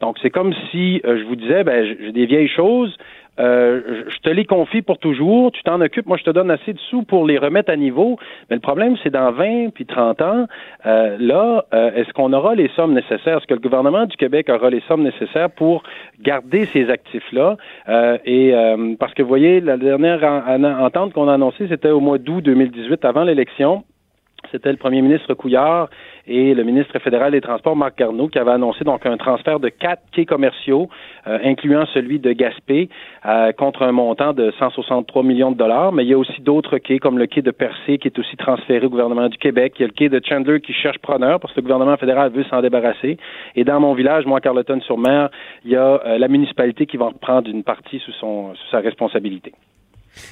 Donc, 0.00 0.16
c'est 0.20 0.30
comme 0.30 0.52
si 0.70 1.00
euh, 1.04 1.18
je 1.18 1.24
vous 1.24 1.36
disais, 1.36 1.62
ben, 1.62 1.86
j'ai 2.00 2.12
des 2.12 2.26
vieilles 2.26 2.48
choses, 2.48 2.96
euh, 3.40 4.04
je- 4.08 4.18
te 4.18 4.28
les 4.30 4.44
confie 4.44 4.82
pour 4.82 4.98
toujours, 4.98 5.50
tu 5.52 5.62
t'en 5.62 5.80
occupes, 5.80 6.06
moi 6.06 6.16
je 6.16 6.24
te 6.24 6.30
donne 6.30 6.50
assez 6.50 6.72
de 6.72 6.78
sous 6.78 7.02
pour 7.02 7.26
les 7.26 7.38
remettre 7.38 7.70
à 7.72 7.76
niveau. 7.76 8.18
Mais 8.50 8.56
le 8.56 8.60
problème, 8.60 8.96
c'est 9.02 9.10
dans 9.10 9.32
20 9.32 9.70
puis 9.74 9.84
30 9.86 10.20
ans, 10.22 10.46
euh, 10.86 11.16
là, 11.18 11.64
euh, 11.74 11.90
est-ce 11.94 12.12
qu'on 12.12 12.32
aura 12.32 12.54
les 12.54 12.68
sommes 12.76 12.94
nécessaires? 12.94 13.38
Est-ce 13.38 13.46
que 13.46 13.54
le 13.54 13.60
gouvernement 13.60 14.06
du 14.06 14.16
Québec 14.16 14.48
aura 14.48 14.70
les 14.70 14.80
sommes 14.88 15.02
nécessaires 15.02 15.50
pour 15.50 15.82
garder 16.20 16.66
ces 16.66 16.88
actifs-là? 16.90 17.56
Euh, 17.88 18.18
et 18.24 18.54
euh, 18.54 18.94
parce 18.98 19.14
que 19.14 19.22
vous 19.22 19.28
voyez, 19.28 19.60
la 19.60 19.76
dernière 19.76 20.22
en- 20.22 20.64
en- 20.64 20.84
entente 20.84 21.12
qu'on 21.12 21.28
a 21.28 21.34
annoncée, 21.34 21.66
c'était 21.68 21.90
au 21.90 22.00
mois 22.00 22.18
d'août 22.18 22.42
2018, 22.42 23.04
avant 23.04 23.24
l'élection. 23.24 23.84
C'était 24.52 24.70
le 24.70 24.76
premier 24.76 25.00
ministre 25.00 25.32
Couillard 25.32 25.88
et 26.26 26.54
le 26.54 26.62
ministre 26.62 26.98
fédéral 26.98 27.32
des 27.32 27.40
Transports, 27.40 27.74
Marc 27.74 27.98
Garneau, 27.98 28.28
qui 28.28 28.38
avait 28.38 28.50
annoncé 28.50 28.84
donc 28.84 29.04
un 29.06 29.16
transfert 29.16 29.58
de 29.58 29.70
quatre 29.70 30.02
quais 30.12 30.26
commerciaux, 30.26 30.88
euh, 31.26 31.38
incluant 31.42 31.86
celui 31.86 32.18
de 32.18 32.32
Gaspé, 32.32 32.90
euh, 33.24 33.52
contre 33.52 33.82
un 33.82 33.92
montant 33.92 34.34
de 34.34 34.52
163 34.58 35.22
millions 35.22 35.50
de 35.50 35.56
dollars. 35.56 35.92
Mais 35.92 36.04
il 36.04 36.10
y 36.10 36.14
a 36.14 36.18
aussi 36.18 36.40
d'autres 36.42 36.76
quais, 36.78 36.98
comme 36.98 37.18
le 37.18 37.26
quai 37.26 37.40
de 37.40 37.50
Percé, 37.50 37.96
qui 37.96 38.08
est 38.08 38.18
aussi 38.18 38.36
transféré 38.36 38.84
au 38.84 38.90
gouvernement 38.90 39.28
du 39.28 39.38
Québec. 39.38 39.72
Il 39.78 39.82
y 39.82 39.84
a 39.84 39.88
le 39.88 39.94
quai 39.94 40.10
de 40.10 40.20
Chandler 40.22 40.60
qui 40.60 40.74
cherche 40.74 40.98
preneur, 40.98 41.40
parce 41.40 41.54
que 41.54 41.60
le 41.60 41.62
gouvernement 41.62 41.96
fédéral 41.96 42.30
veut 42.30 42.44
s'en 42.44 42.60
débarrasser. 42.60 43.16
Et 43.56 43.64
dans 43.64 43.80
mon 43.80 43.94
village, 43.94 44.26
moi, 44.26 44.40
Carleton-sur-Mer, 44.40 45.30
il 45.64 45.70
y 45.70 45.76
a 45.76 46.00
euh, 46.04 46.18
la 46.18 46.28
municipalité 46.28 46.84
qui 46.84 46.98
va 46.98 47.06
reprendre 47.06 47.48
une 47.48 47.64
partie 47.64 48.00
sous 48.00 48.12
sa 48.70 48.80
responsabilité. 48.80 49.52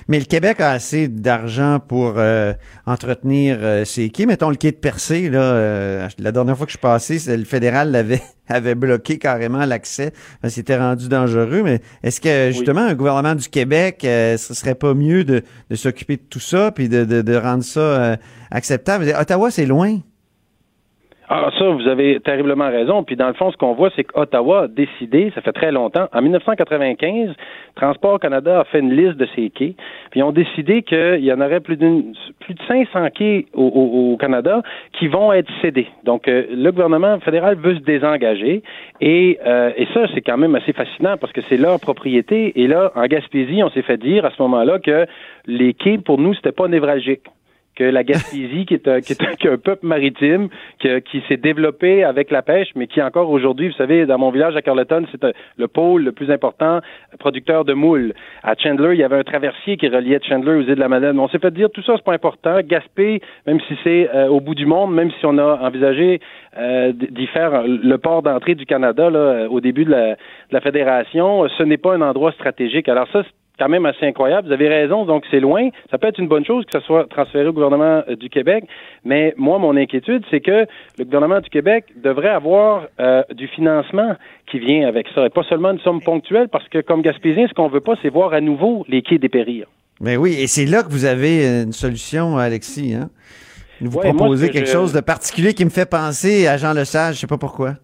Mais 0.09 0.19
le 0.19 0.25
Québec 0.25 0.61
a 0.61 0.73
assez 0.73 1.09
d'argent 1.09 1.79
pour 1.81 2.15
euh, 2.17 2.53
entretenir 2.87 3.59
euh, 3.61 3.85
ses 3.85 4.11
quais. 4.11 4.27
Mettons 4.27 4.51
le 4.51 4.57
quai 4.57 4.73
de 4.73 4.77
Percé, 4.77 5.29
là, 5.31 5.41
euh, 5.41 6.09
la 6.19 6.33
dernière 6.33 6.57
fois 6.57 6.67
que 6.67 6.71
je 6.73 6.77
suis 6.77 6.83
passé, 6.83 7.19
c'est- 7.19 7.37
le 7.37 7.45
fédéral 7.45 7.91
l'avait 7.91 8.21
avait 8.49 8.75
bloqué 8.75 9.19
carrément 9.19 9.65
l'accès. 9.65 10.13
Ben, 10.43 10.49
C'était 10.51 10.77
rendu 10.77 11.09
dangereux. 11.09 11.63
Mais 11.63 11.81
est-ce 12.03 12.21
que 12.21 12.51
justement 12.53 12.81
un 12.83 12.95
gouvernement 12.95 13.35
du 13.35 13.49
Québec, 13.49 14.01
euh, 14.05 14.37
ce 14.37 14.55
serait 14.55 14.75
pas 14.75 14.93
mieux 14.95 15.25
de, 15.25 15.43
de 15.71 15.77
s'occuper 15.77 16.17
de 16.17 16.23
tout 16.29 16.41
ça 16.41 16.73
puis 16.73 16.89
de, 16.89 17.05
de, 17.05 17.23
de 17.23 17.37
rendre 17.37 17.63
ça 17.65 17.81
euh, 17.81 18.17
acceptable? 18.51 19.15
Ottawa, 19.19 19.51
c'est 19.51 19.67
loin. 19.67 20.01
Ah, 21.33 21.49
ça, 21.61 21.69
vous 21.69 21.87
avez 21.87 22.19
terriblement 22.19 22.69
raison. 22.69 23.05
Puis 23.05 23.15
dans 23.15 23.29
le 23.29 23.35
fond, 23.35 23.53
ce 23.53 23.57
qu'on 23.57 23.75
voit, 23.75 23.91
c'est 23.95 24.03
qu'Ottawa 24.03 24.63
a 24.63 24.67
décidé, 24.67 25.31
ça 25.33 25.41
fait 25.41 25.53
très 25.53 25.71
longtemps, 25.71 26.09
en 26.13 26.23
1995, 26.23 27.31
Transport 27.77 28.19
Canada 28.19 28.59
a 28.59 28.65
fait 28.65 28.81
une 28.81 28.93
liste 28.93 29.17
de 29.17 29.29
ces 29.37 29.49
quais. 29.51 29.75
Puis 30.11 30.19
ils 30.19 30.23
ont 30.25 30.33
décidé 30.33 30.83
qu'il 30.83 31.25
y 31.25 31.33
en 31.33 31.41
aurait 31.41 31.61
plus, 31.61 31.77
d'une, 31.77 32.15
plus 32.41 32.55
de 32.55 32.61
500 32.67 33.11
quais 33.15 33.47
au, 33.55 33.63
au- 33.63 34.13
au 34.13 34.17
Canada 34.17 34.61
qui 34.99 35.07
vont 35.07 35.33
être 35.33 35.49
cédés. 35.63 35.87
Donc 36.03 36.27
euh, 36.27 36.47
le 36.53 36.73
gouvernement 36.73 37.21
fédéral 37.21 37.55
veut 37.55 37.77
se 37.77 37.81
désengager. 37.83 38.65
Et, 39.01 39.39
euh, 39.47 39.71
et 39.77 39.87
ça, 39.95 40.07
c'est 40.13 40.23
quand 40.23 40.37
même 40.37 40.57
assez 40.57 40.73
fascinant 40.73 41.17
parce 41.17 41.33
que 41.33 41.43
c'est 41.49 41.59
leur 41.59 41.79
propriété. 41.79 42.61
Et 42.61 42.67
là, 42.67 42.91
en 42.97 43.07
Gaspésie, 43.07 43.63
on 43.63 43.71
s'est 43.71 43.83
fait 43.83 43.99
dire 43.99 44.25
à 44.25 44.31
ce 44.33 44.43
moment-là 44.43 44.81
que 44.81 45.07
les 45.47 45.75
quais, 45.75 45.99
pour 45.99 46.19
nous, 46.19 46.35
c'était 46.35 46.51
pas 46.51 46.67
névralgique 46.67 47.21
que 47.81 47.85
la 47.85 48.05
Gaspésie, 48.05 48.67
qui 48.67 48.75
est 48.75 48.87
un, 48.89 49.01
qui 49.01 49.13
est 49.15 49.23
un, 49.23 49.35
qui 49.41 49.49
peuple 49.69 49.87
maritime, 49.87 50.49
que- 50.83 50.99
qui 50.99 51.23
s'est 51.27 51.39
développé 51.39 52.05
avec 52.05 52.31
la 52.31 52.43
pêche, 52.43 52.69
mais 52.77 52.87
qui 52.87 53.01
encore 53.01 53.31
aujourd'hui, 53.31 53.69
vous 53.69 53.79
savez, 53.83 54.05
dans 54.05 54.19
mon 54.19 54.31
village 54.31 54.55
à 54.55 54.61
Carleton, 54.61 55.03
c'est 55.11 55.25
le 55.57 55.67
pôle 55.67 56.03
le 56.05 56.13
plus 56.13 56.31
important 56.31 56.81
producteur 57.19 57.65
de 57.65 57.73
moules. 57.73 58.13
À 58.43 58.53
Chandler, 58.63 58.91
il 58.93 59.01
y 59.01 59.03
avait 59.03 59.17
un 59.17 59.29
traversier 59.33 59.79
qui 59.79 59.89
reliait 59.89 60.21
Chandler 60.29 60.57
aux 60.57 60.67
îles 60.71 60.75
de 60.75 60.85
la 60.87 60.89
Madeleine. 60.89 61.19
On 61.19 61.29
s'est 61.29 61.39
fait 61.39 61.55
dire 61.61 61.71
tout 61.71 61.83
ça, 61.83 61.95
c'est 61.97 62.05
pas 62.05 62.13
important. 62.13 62.57
Gaspé, 62.63 63.23
même 63.47 63.61
si 63.67 63.75
c'est 63.83 64.11
euh, 64.15 64.29
au 64.29 64.41
bout 64.41 64.55
du 64.55 64.67
monde, 64.67 64.93
même 64.95 65.11
si 65.19 65.25
on 65.25 65.39
a 65.39 65.51
envisagé 65.67 66.21
euh, 66.59 66.93
d'y 66.93 67.29
faire 67.29 67.63
le 67.67 67.97
port 67.97 68.21
d'entrée 68.23 68.57
du 68.57 68.67
Canada 68.67 69.09
là, 69.09 69.47
au 69.49 69.61
début 69.61 69.87
de 69.87 69.91
la, 69.91 70.07
de 70.11 70.53
la 70.53 70.61
fédération, 70.61 71.49
ce 71.57 71.63
n'est 71.63 71.79
pas 71.79 71.95
un 71.95 72.03
endroit 72.03 72.33
stratégique. 72.33 72.89
Alors 72.91 73.09
ça, 73.11 73.23
quand 73.61 73.69
même 73.69 73.85
assez 73.87 74.07
incroyable. 74.07 74.49
Vous 74.49 74.53
avez 74.55 74.69
raison, 74.69 75.05
donc 75.05 75.25
c'est 75.31 75.39
loin. 75.41 75.69
Ça 75.91 75.99
peut 75.99 76.09
être 76.09 76.19
une 76.19 76.29
bonne 76.29 76.45
chose 76.47 76.65
que 76.65 76.73
ça 76.73 76.85
soit 76.87 77.07
transféré 77.11 77.47
au 77.47 77.53
gouvernement 77.53 78.03
euh, 78.09 78.17
du 78.17 78.31
Québec, 78.31 78.65
mais 79.05 79.35
moi, 79.37 79.59
mon 79.59 79.77
inquiétude, 79.77 80.25
c'est 80.31 80.41
que 80.41 80.67
le 80.99 81.05
gouvernement 81.05 81.41
du 81.41 81.51
Québec 81.51 81.85
devrait 82.03 82.31
avoir 82.31 82.87
euh, 83.01 83.23
du 83.35 83.47
financement 83.49 84.17
qui 84.51 84.59
vient 84.59 84.89
avec 84.89 85.07
ça, 85.15 85.27
et 85.27 85.31
pas 85.31 85.43
seulement 85.45 85.71
une 85.73 85.81
somme 85.81 86.01
ponctuelle, 86.01 86.49
parce 86.49 86.67
que 86.69 86.81
comme 86.81 87.03
Gaspésien, 87.03 87.47
ce 87.49 87.53
qu'on 87.55 87.69
veut 87.69 87.81
pas, 87.83 87.95
c'est 88.03 88.09
voir 88.09 88.33
à 88.33 88.41
nouveau 88.41 88.85
les 88.89 89.03
quais 89.03 89.19
dépérir. 89.19 89.67
Mais 90.01 90.17
oui, 90.17 90.35
et 90.41 90.47
c'est 90.47 90.65
là 90.65 90.83
que 90.83 90.89
vous 90.91 91.05
avez 91.05 91.63
une 91.63 91.73
solution, 91.73 92.39
Alexis. 92.39 92.95
Hein? 92.95 93.11
Vous 93.83 93.99
Ouais, 93.99 94.09
proposez 94.15 94.49
que 94.49 94.55
quelque 94.55 94.67
je- 94.67 94.73
chose 94.73 94.93
de 94.95 95.01
particulier 95.01 95.53
qui 95.55 95.65
me 95.65 95.71
fait 95.71 95.89
penser 95.89 96.47
à 96.47 96.57
Jean 96.57 96.73
Lesage, 96.73 97.17
je 97.17 97.21
sais 97.21 97.27
pas 97.27 97.39
pourquoi. 97.39 97.75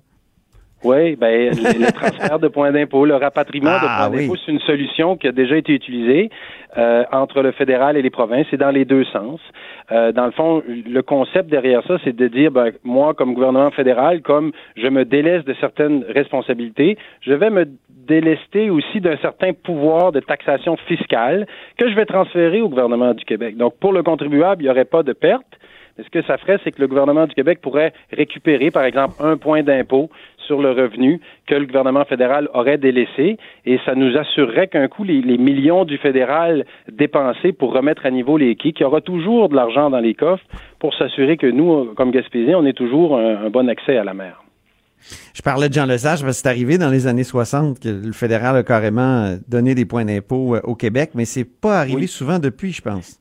Oui, 0.85 1.17
ben, 1.17 1.51
le, 1.51 1.93
transfert 1.93 2.39
de 2.39 2.49
points 2.49 2.71
d'impôt, 2.71 3.07
le 3.07 3.17
rapatriement 3.17 3.71
de 3.71 3.87
Ah, 3.89 4.07
points 4.09 4.17
oui. 4.17 4.27
d'impôt, 4.27 4.37
c'est 4.45 4.53
une 4.53 4.61
solution 4.61 5.17
qui 5.17 5.27
a 5.27 5.33
déjà 5.33 5.57
été 5.57 5.73
utilisée 5.73 6.31
euh, 6.77 7.05
entre 7.13 7.43
le 7.43 7.53
fédéral 7.53 7.97
et 7.97 8.03
les 8.03 8.11
provinces, 8.11 8.47
et 8.53 8.57
dans 8.57 8.71
les 8.71 8.85
deux 8.85 9.05
sens. 9.07 9.41
Euh, 9.91 10.13
dans 10.13 10.27
le 10.27 10.33
fond, 10.33 10.63
le 10.67 11.03
concept 11.03 11.49
derrière 11.49 11.83
ça, 11.87 11.97
c'est 12.05 12.15
de 12.15 12.29
dire, 12.29 12.51
ben, 12.51 12.73
moi, 12.85 13.15
comme 13.15 13.35
gouvernement 13.35 13.71
fédéral, 13.71 14.21
comme 14.21 14.53
je 14.77 14.87
me 14.89 15.05
délaisse 15.05 15.45
de 15.45 15.55
certaines 15.61 16.05
responsabilités, 16.09 16.99
je 17.23 17.33
vais 17.33 17.51
me 17.51 17.67
délester 17.89 18.71
aussi 18.71 19.01
d'un 19.01 19.17
certain 19.17 19.53
pouvoir 19.53 20.13
de 20.13 20.21
taxation 20.21 20.77
fiscale 20.77 21.47
que 21.79 21.89
je 21.89 21.95
vais 21.95 22.07
transférer 22.07 22.61
au 22.61 22.69
gouvernement 22.69 23.15
du 23.15 23.25
Québec. 23.25 23.57
Donc, 23.57 23.75
pour 23.81 23.93
le 23.93 24.03
contribuable, 24.03 24.63
il 24.63 24.67
n'y 24.67 24.71
aurait 24.71 24.85
pas 24.85 25.03
de 25.03 25.13
perte. 25.13 25.59
Mais 25.99 26.05
ce 26.05 26.11
que 26.11 26.23
ça 26.23 26.37
ferait, 26.37 26.59
c'est 26.63 26.73
que 26.73 26.81
le 26.81 26.89
gouvernement 26.89 27.27
du 27.27 27.35
Québec 27.35 27.61
pourrait 27.63 27.93
récupérer, 28.13 28.71
par 28.71 28.85
exemple, 28.85 29.15
un 29.21 29.37
point 29.37 29.63
d'impôt 29.63 30.11
sur 30.47 30.61
le 30.63 30.71
revenu 30.71 31.21
que 31.47 31.55
le 31.55 31.67
gouvernement 31.67 32.05
fédéral 32.05 32.49
aurait 32.55 32.79
délaissé 32.79 33.37
et 33.65 33.79
ça 33.85 33.95
nous 33.95 34.17
assurerait 34.17 34.69
qu'un 34.69 34.89
coup, 34.89 35.05
les, 35.05 35.21
les 35.23 35.39
millions 35.39 35.85
du 35.85 35.99
fédéral 35.99 36.65
dépensés 36.91 37.53
pour 37.53 37.73
remettre 37.73 38.07
à 38.07 38.11
niveau 38.11 38.37
les 38.39 38.55
quais, 38.57 38.73
qu'il 38.73 38.83
y 38.83 38.85
aura 38.87 39.01
toujours 39.01 39.49
de 39.49 39.57
l'argent 39.57 39.91
dans 39.91 40.01
les 40.01 40.15
coffres 40.15 40.45
pour 40.79 40.95
s'assurer 40.95 41.37
que 41.37 41.47
nous, 41.47 41.93
comme 41.97 42.11
Gaspésiens, 42.11 42.59
on 42.59 42.67
ait 42.67 42.73
toujours 42.73 43.17
un, 43.19 43.47
un 43.47 43.51
bon 43.51 43.69
accès 43.69 43.97
à 43.97 44.05
la 44.05 44.15
mer. 44.15 44.43
Je 45.35 45.43
parlais 45.43 45.69
de 45.69 45.75
Jean 45.75 45.87
Lesage 45.87 46.23
parce 46.23 46.39
que 46.39 46.43
c'est 46.43 46.49
arrivé 46.49 46.79
dans 46.79 46.89
les 46.91 47.07
années 47.07 47.23
60 47.23 47.79
que 47.79 47.89
le 47.89 48.13
fédéral 48.13 48.57
a 48.57 48.63
carrément 48.63 49.37
donné 49.47 49.75
des 49.75 49.85
points 49.85 50.05
d'impôt 50.05 50.57
euh, 50.57 50.61
au 50.65 50.75
Québec, 50.75 51.11
mais 51.15 51.25
c'est 51.27 51.45
pas 51.45 51.79
arrivé 51.81 52.03
Oui. 52.03 52.09
souvent 52.09 52.39
depuis, 52.39 52.73
je 52.73 52.83
pense. 52.83 53.21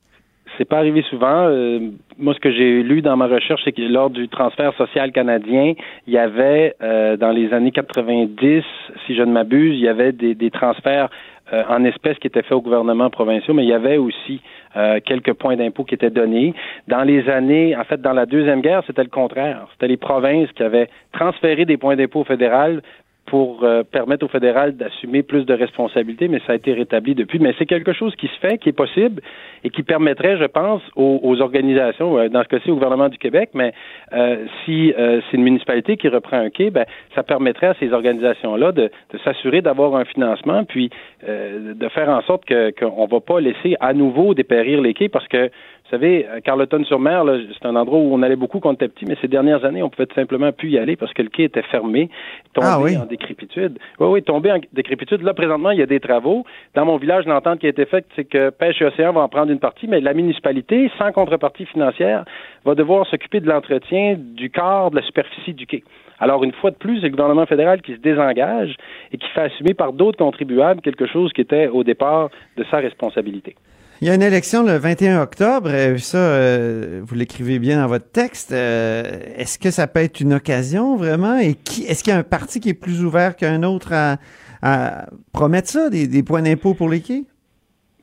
C'est 0.58 0.66
pas 0.66 0.78
arrivé 0.78 1.02
souvent. 1.10 1.48
Euh, 1.48 1.80
moi, 2.18 2.34
ce 2.34 2.40
que 2.40 2.52
j'ai 2.52 2.84
lu 2.84 3.02
dans 3.02 3.18
ma 3.18 3.28
recherche, 3.28 3.62
c'est 3.64 3.72
que 3.72 3.82
lors 3.82 4.10
du 4.10 4.28
transfert 4.28 4.74
social 4.76 5.12
canadien, 5.12 5.74
il 6.08 6.14
y 6.14 6.18
avait, 6.18 6.76
euh, 6.82 7.18
dans 7.18 7.32
les 7.32 7.54
années 7.54 7.72
90, 7.72 8.64
si 9.06 9.16
je 9.16 9.22
ne 9.22 9.32
m'abuse, 9.32 9.76
il 9.76 9.84
y 9.84 9.88
avait 9.88 10.12
des, 10.12 10.36
des 10.36 10.52
transferts 10.52 11.10
euh, 11.54 11.64
en 11.70 11.84
espèces 11.86 12.18
qui 12.18 12.26
étaient 12.26 12.42
faits 12.42 12.54
aux 12.54 12.62
gouvernements 12.62 13.12
provinciaux, 13.12 13.54
mais 13.54 13.64
il 13.64 13.70
y 13.70 13.74
avait 13.74 13.98
aussi 13.98 14.42
euh, 14.76 15.00
quelques 15.06 15.34
points 15.34 15.56
d'impôt 15.56 15.84
qui 15.84 15.94
étaient 15.94 16.10
donnés. 16.10 16.56
Dans 16.88 17.04
les 17.04 17.30
années, 17.30 17.76
en 17.78 17.84
fait, 17.84 18.02
dans 18.02 18.14
la 18.14 18.26
Deuxième 18.26 18.62
Guerre, 18.62 18.82
c'était 18.88 19.04
le 19.04 19.10
contraire. 19.10 19.68
C'était 19.74 19.88
les 19.88 19.98
provinces 19.98 20.52
qui 20.54 20.64
avaient 20.64 20.90
transféré 21.12 21.66
des 21.66 21.78
points 21.78 21.96
d'impôt 21.96 22.22
au 22.22 22.24
fédéral 22.24 22.82
pour 23.26 23.64
euh, 23.64 23.84
permettre 23.84 24.26
au 24.26 24.28
fédéral 24.28 24.76
d'assumer 24.76 25.24
plus 25.24 25.46
de 25.46 25.54
responsabilités, 25.54 26.28
mais 26.28 26.40
ça 26.46 26.54
a 26.54 26.56
été 26.56 26.74
rétabli 26.74 27.16
depuis. 27.16 27.40
Mais 27.40 27.54
c'est 27.58 27.66
quelque 27.66 27.94
chose 27.94 28.16
qui 28.16 28.28
se 28.28 28.38
fait, 28.40 28.58
qui 28.58 28.70
est 28.70 28.74
possible 28.74 29.22
et 29.64 29.70
qui 29.70 29.84
permettrait, 29.84 30.38
je 30.38 30.46
pense, 30.46 30.82
aux, 30.96 31.20
aux 31.24 31.42
organisations, 31.42 32.18
euh, 32.18 32.30
dans 32.30 32.44
ce 32.44 32.48
cas-ci 32.48 32.70
au 32.70 32.76
gouvernement 32.76 33.10
du 33.10 33.18
Québec, 33.18 33.50
mais 33.54 33.74
euh, 34.14 34.46
si 34.64 34.94
euh, 34.94 35.22
c'est 35.30 35.38
une 35.38 35.44
municipalité 35.44 35.98
qui 35.98 36.08
reprend 36.08 36.38
un 36.38 36.50
quai, 36.50 36.70
ben, 36.70 36.86
ça 37.16 37.24
permettrait 37.24 37.68
à 37.68 37.74
ces 37.80 37.92
organisations-là 37.94 38.72
de, 38.72 38.92
de 39.14 39.18
s'assurer 39.24 39.62
d'avoir 39.62 39.96
un 39.96 40.06
financement, 40.06 40.64
puis 40.64 40.92
euh, 41.28 41.74
de 41.74 41.90
faire 41.90 42.10
en 42.10 42.22
sorte 42.22 42.46
que 42.46 42.72
qu'on 42.72 43.08
va 43.08 43.20
pas 43.20 43.40
laisser 43.40 43.76
à 43.80 43.94
nouveau 43.94 44.34
dépérir 44.34 44.82
les 44.82 44.94
quais, 44.94 45.10
parce 45.10 45.28
que 45.28 45.50
vous 45.86 45.92
savez, 45.92 46.26
Carleton-sur-Mer, 46.44 47.26
c'est 47.54 47.68
un 47.68 47.76
endroit 47.76 48.00
où 48.00 48.12
on 48.12 48.24
allait 48.24 48.36
beaucoup 48.36 48.60
quand 48.60 48.70
on 48.70 48.74
était 48.74 48.88
petit, 48.88 49.06
mais 49.06 49.16
ces 49.22 49.28
dernières 49.28 49.64
années, 49.66 49.84
on 49.84 49.90
pouvait 49.90 50.08
tout 50.08 50.16
simplement 50.16 50.52
plus 50.52 50.70
y 50.70 50.80
aller 50.80 50.96
parce 50.96 51.14
que 51.14 51.22
le 51.22 51.30
quai 51.30 51.44
était 51.44 51.62
fermé, 51.62 52.10
tombé 52.54 52.68
Ah 52.68 52.80
oui. 52.82 52.98
en 52.98 53.06
décrépitude. 53.06 53.78
Oui, 54.00 54.08
oui, 54.10 54.24
tombé 54.24 54.52
en 54.52 54.58
décrépitude. 54.74 55.22
Là, 55.22 55.36
présentement, 55.36 55.70
il 55.70 55.78
y 55.78 55.84
a 55.84 55.86
des 55.86 56.00
travaux. 56.00 56.44
Dans 56.74 56.86
mon 56.86 56.98
village, 56.98 57.28
l'entente 57.28 57.60
qui 57.60 57.68
a 57.68 57.70
été 57.70 57.86
faite, 57.86 58.08
c'est 58.16 58.26
que 58.26 58.50
Pêche 58.50 58.82
et 58.82 58.86
Océan 58.86 59.14
va 59.14 59.22
en 59.22 59.30
prendre 59.30 59.52
une 59.52 59.60
partie, 59.60 59.88
mais 59.88 60.02
la 60.02 60.16
municipalité, 60.16 60.90
sans 60.98 61.12
contrepartie 61.12 61.68
financière, 61.68 62.26
va 62.66 62.74
devoir 62.74 63.06
s'occuper 63.06 63.40
de 63.40 63.48
l'entretien 63.48 64.16
du 64.18 64.50
quart 64.50 64.90
de 64.90 64.96
la 64.96 65.04
superficie 65.04 65.54
du 65.54 65.68
quai. 65.68 65.84
Alors, 66.20 66.44
une 66.44 66.54
fois 66.54 66.72
de 66.72 66.78
plus, 66.78 66.96
c'est 67.02 67.08
le 67.08 67.12
gouvernement 67.12 67.46
fédéral 67.46 67.84
qui 67.84 67.94
se 67.94 68.00
désengage 68.00 68.76
et 69.12 69.18
qui 69.20 69.28
fait 69.30 69.42
assumer 69.42 69.76
par 69.76 69.94
d'autres 69.94 70.18
contribuables 70.18 70.82
quelque 70.82 71.06
chose 71.06 71.32
qui 71.32 71.42
était 71.42 71.68
au 71.68 71.84
départ 71.84 72.32
de 72.58 72.64
sa 72.72 72.78
responsabilité. 72.78 73.56
Il 74.02 74.08
y 74.10 74.12
a 74.12 74.16
une 74.16 74.22
élection 74.22 74.64
le 74.64 74.78
21 74.78 75.22
octobre. 75.22 75.70
euh, 75.72 75.98
Ça, 75.98 76.18
euh, 76.18 77.00
vous 77.02 77.16
l'écrivez 77.16 77.60
bien 77.60 77.82
dans 77.82 77.88
votre 77.88 78.12
texte. 78.12 78.52
Euh, 78.52 79.04
est-ce 79.38 79.58
que 79.58 79.72
ça 79.72 79.88
peut 79.88 80.02
être 80.02 80.20
une 80.20 80.34
occasion 80.34 80.98
vraiment? 80.98 81.38
Et 81.38 81.54
qui 81.54 81.84
est-ce 81.84 82.04
qu'il 82.04 82.12
y 82.12 82.16
a 82.16 82.20
un 82.20 82.24
parti 82.24 82.60
qui 82.60 82.70
est 82.70 82.80
plus 82.80 83.06
ouvert 83.06 83.38
qu'un 83.38 83.64
autre 83.64 83.94
à, 83.94 85.06
promettre 85.32 85.70
ça, 85.70 85.90
des, 85.90 86.24
points 86.24 86.42
d'impôt 86.42 86.74
pour 86.74 86.90
les 86.90 87.00
quais? 87.00 87.24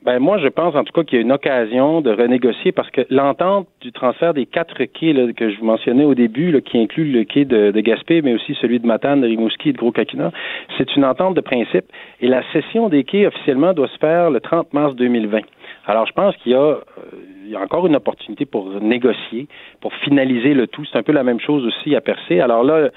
Ben 0.03 0.19
moi, 0.19 0.37
je 0.39 0.47
pense 0.47 0.75
en 0.75 0.83
tout 0.83 0.91
cas 0.93 1.03
qu'il 1.03 1.17
y 1.17 1.21
a 1.21 1.23
une 1.23 1.31
occasion 1.31 2.01
de 2.01 2.11
renégocier 2.11 2.71
parce 2.71 2.89
que 2.89 3.01
l'entente 3.09 3.67
du 3.79 3.91
transfert 3.91 4.33
des 4.33 4.45
quatre 4.45 4.83
quais 4.85 5.13
que 5.33 5.49
je 5.49 5.59
vous 5.59 5.65
mentionnais 5.65 6.05
au 6.05 6.15
début, 6.15 6.59
qui 6.63 6.79
inclut 6.79 7.09
le 7.09 7.23
quai 7.23 7.45
de, 7.45 7.71
Gaspé, 7.79 8.21
mais 8.21 8.33
aussi 8.33 8.55
celui 8.59 8.79
de 8.79 8.87
Matane, 8.87 9.21
de 9.21 9.27
Rimouski 9.27 9.69
et 9.69 9.73
de 9.73 9.77
Gros-Kakina, 9.77 10.31
c'est 10.77 10.95
une 10.95 11.05
entente 11.05 11.35
de 11.35 11.41
principe. 11.41 11.85
Et 12.19 12.27
la 12.27 12.41
cession 12.51 12.89
des 12.89 13.03
quais 13.03 13.27
officiellement 13.27 13.73
doit 13.73 13.87
se 13.87 13.97
faire 13.97 14.31
le 14.31 14.39
30 14.39 14.73
mars 14.73 14.95
2020. 14.95 15.39
Alors, 15.85 16.05
je 16.05 16.13
pense 16.13 16.35
qu'il 16.37 16.53
y 16.53 16.55
a, 16.55 16.59
euh, 16.59 16.81
y 17.45 17.55
a 17.55 17.59
encore 17.59 17.85
une 17.87 17.95
opportunité 17.95 18.45
pour 18.45 18.69
négocier, 18.81 19.47
pour 19.81 19.93
finaliser 19.95 20.53
le 20.53 20.67
tout. 20.67 20.85
C'est 20.85 20.97
un 20.97 21.03
peu 21.03 21.11
la 21.11 21.23
même 21.23 21.39
chose 21.39 21.65
aussi 21.65 21.95
à 21.95 22.01
Percé. 22.01 22.39
Alors 22.39 22.63
là, 22.63 22.89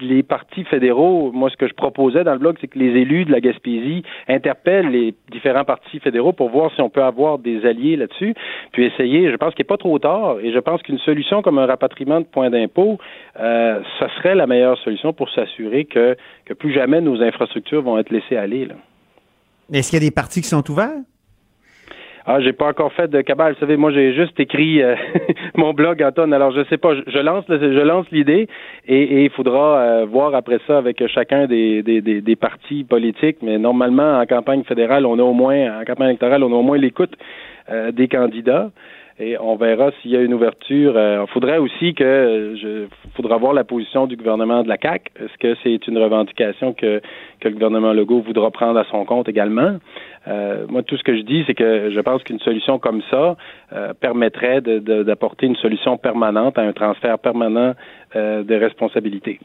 les 0.00 0.22
partis 0.22 0.64
fédéraux, 0.64 1.30
moi, 1.32 1.50
ce 1.50 1.56
que 1.56 1.68
je 1.68 1.74
proposais 1.74 2.24
dans 2.24 2.32
le 2.32 2.38
blog, 2.38 2.56
c'est 2.60 2.68
que 2.68 2.78
les 2.78 3.00
élus 3.00 3.24
de 3.24 3.32
la 3.32 3.40
Gaspésie 3.40 4.02
interpellent 4.28 4.88
les 4.88 5.14
différents 5.30 5.64
partis 5.64 6.00
fédéraux 6.00 6.32
pour 6.32 6.50
voir 6.50 6.72
si 6.74 6.80
on 6.80 6.90
peut 6.90 7.02
avoir 7.02 7.38
des 7.38 7.64
alliés 7.64 7.96
là-dessus, 7.96 8.34
puis 8.72 8.84
essayer, 8.84 9.30
je 9.30 9.36
pense 9.36 9.54
qu'il 9.54 9.62
n'est 9.62 9.68
pas 9.68 9.76
trop 9.76 9.98
tard, 9.98 10.36
et 10.42 10.52
je 10.52 10.58
pense 10.58 10.82
qu'une 10.82 10.98
solution 10.98 11.42
comme 11.42 11.58
un 11.58 11.66
rapatriement 11.66 12.20
de 12.20 12.26
points 12.26 12.50
d'impôt, 12.50 12.98
euh, 13.38 13.80
ça 13.98 14.08
serait 14.16 14.34
la 14.34 14.46
meilleure 14.46 14.78
solution 14.78 15.12
pour 15.12 15.30
s'assurer 15.30 15.84
que, 15.84 16.16
que 16.44 16.54
plus 16.54 16.72
jamais 16.72 17.00
nos 17.00 17.22
infrastructures 17.22 17.82
vont 17.82 17.98
être 17.98 18.10
laissées 18.10 18.36
aller. 18.36 18.68
Est-ce 19.72 19.90
qu'il 19.90 20.02
y 20.02 20.04
a 20.04 20.08
des 20.08 20.14
partis 20.14 20.40
qui 20.40 20.48
sont 20.48 20.68
ouverts? 20.70 21.00
Ah, 22.26 22.40
j'ai 22.40 22.54
pas 22.54 22.68
encore 22.68 22.90
fait 22.94 23.08
de 23.08 23.20
cabale. 23.20 23.52
Vous 23.52 23.60
savez, 23.60 23.76
moi, 23.76 23.90
j'ai 23.92 24.14
juste 24.14 24.38
écrit 24.40 24.82
euh, 24.82 24.94
mon 25.56 25.74
blog, 25.74 26.02
Anton. 26.02 26.32
Alors, 26.32 26.52
je 26.52 26.64
sais 26.70 26.78
pas. 26.78 26.94
Je, 27.06 27.18
lance, 27.18 27.46
le- 27.48 27.58
je 27.60 27.80
lance 27.80 28.06
l'idée 28.12 28.48
et, 28.88 29.02
et 29.02 29.24
il 29.24 29.30
faudra 29.30 29.78
euh, 29.78 30.06
voir 30.06 30.34
après 30.34 30.58
ça 30.66 30.78
avec 30.78 31.06
chacun 31.08 31.46
des, 31.46 31.82
des, 31.82 32.00
des, 32.00 32.22
des 32.22 32.36
partis 32.36 32.82
politiques. 32.84 33.38
Mais 33.42 33.58
normalement, 33.58 34.18
en 34.20 34.24
campagne 34.24 34.64
fédérale, 34.64 35.04
on 35.04 35.18
a 35.18 35.22
au 35.22 35.34
moins, 35.34 35.80
en 35.80 35.84
campagne 35.84 36.08
électorale, 36.08 36.42
on 36.42 36.52
a 36.52 36.56
au 36.56 36.62
moins 36.62 36.78
l'écoute 36.78 37.12
euh, 37.70 37.92
des 37.92 38.08
candidats. 38.08 38.70
Et 39.20 39.36
on 39.38 39.54
verra 39.54 39.92
s'il 40.02 40.10
y 40.10 40.16
a 40.16 40.22
une 40.22 40.34
ouverture. 40.34 40.94
Il 40.96 41.24
faudrait 41.32 41.58
aussi 41.58 41.94
que 41.94 42.02
euh, 42.02 42.56
je 42.56 42.86
faudra 43.14 43.36
voir 43.36 43.52
la 43.52 43.62
position 43.62 44.06
du 44.08 44.16
gouvernement 44.16 44.64
de 44.64 44.68
la 44.68 44.76
CAC. 44.76 45.12
Est-ce 45.20 45.38
que 45.38 45.54
c'est 45.62 45.86
une 45.86 45.98
revendication 45.98 46.72
que, 46.72 47.00
que 47.38 47.48
le 47.48 47.54
gouvernement 47.54 47.92
Legault 47.92 48.22
voudra 48.22 48.50
prendre 48.50 48.76
à 48.80 48.84
son 48.90 49.04
compte 49.04 49.28
également? 49.28 49.76
Euh, 50.26 50.66
moi, 50.68 50.82
tout 50.82 50.96
ce 50.96 51.02
que 51.02 51.16
je 51.16 51.22
dis, 51.22 51.44
c'est 51.46 51.54
que 51.54 51.90
je 51.94 52.00
pense 52.00 52.22
qu'une 52.22 52.40
solution 52.40 52.78
comme 52.78 53.02
ça 53.10 53.36
euh, 53.72 53.92
permettrait 54.00 54.60
d'apporter 54.60 55.46
une 55.46 55.56
solution 55.56 55.98
permanente 55.98 56.58
à 56.58 56.62
un 56.62 56.72
transfert 56.72 57.18
permanent 57.18 57.74
euh, 58.16 58.42
de 58.42 58.54
responsabilités. 58.54 59.38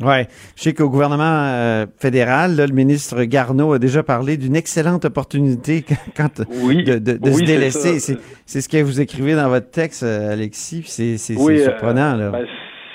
Ouais, 0.00 0.28
je 0.54 0.62
sais 0.62 0.74
qu'au 0.74 0.88
gouvernement 0.88 1.24
euh, 1.24 1.86
fédéral, 1.98 2.54
là, 2.54 2.68
le 2.68 2.72
ministre 2.72 3.24
Garneau 3.24 3.72
a 3.72 3.80
déjà 3.80 4.04
parlé 4.04 4.36
d'une 4.36 4.54
excellente 4.54 5.04
opportunité 5.04 5.84
quand 6.16 6.40
Oui, 6.62 6.84
de, 6.84 6.98
de, 6.98 7.14
de 7.14 7.18
oui, 7.30 7.34
se 7.34 7.44
délaisser. 7.44 7.98
C'est 8.46 8.60
ce 8.60 8.68
que 8.68 8.80
vous 8.80 9.00
écrivez 9.00 9.34
dans 9.34 9.48
votre 9.48 9.70
texte, 9.72 10.04
Alexis. 10.04 10.84
C'est 10.86 11.36
Oui, 11.36 11.58
euh, 11.58 11.64
surprenant 11.64 12.14
là. 12.14 12.30
ben, 12.30 12.46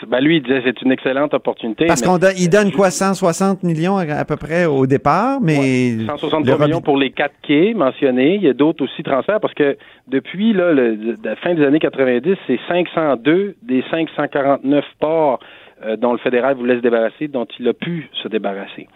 ben, 0.08 0.20
lui, 0.20 0.38
il 0.38 0.44
disait 0.44 0.62
c'est 0.66 0.82
une 0.82 0.92
excellente 0.92 1.34
opportunité. 1.34 1.86
Parce 1.86 2.02
qu'on 2.02 2.18
don- 2.18 2.28
il 2.38 2.50
donne 2.50 2.72
quoi 2.72 2.90
160 2.92 3.64
millions 3.64 3.98
à, 3.98 4.04
à 4.14 4.26
peu 4.26 4.36
près 4.38 4.66
au 4.66 4.86
départ, 4.88 5.40
mais 5.42 5.98
163 6.08 6.58
le 6.58 6.66
millions 6.66 6.82
pour 6.82 6.98
les 6.98 7.12
quatre 7.12 7.34
quais 7.42 7.74
mentionnés. 7.74 8.36
Il 8.36 8.44
y 8.44 8.50
a 8.50 8.54
d'autres 8.54 8.84
aussi 8.84 9.04
transferts 9.04 9.40
parce 9.40 9.54
que 9.54 9.78
depuis 10.08 10.54
là, 10.54 10.72
le, 10.74 11.16
la 11.24 11.36
fin 11.38 11.54
des 11.54 11.64
années 11.64 11.80
90, 11.80 12.36
c'est 12.48 12.60
502 12.68 13.56
des 13.64 13.84
549 13.92 14.84
ports 15.00 15.40
euh, 15.86 15.96
dont 15.98 16.14
le 16.14 16.20
fédéral 16.20 16.56
voulait 16.56 16.76
se 16.78 16.82
débarrasser, 16.82 17.28
dont 17.28 17.48
il 17.60 17.68
a 17.68 17.74
pu 17.74 18.10
se 18.22 18.28
débarrasser. 18.28 18.88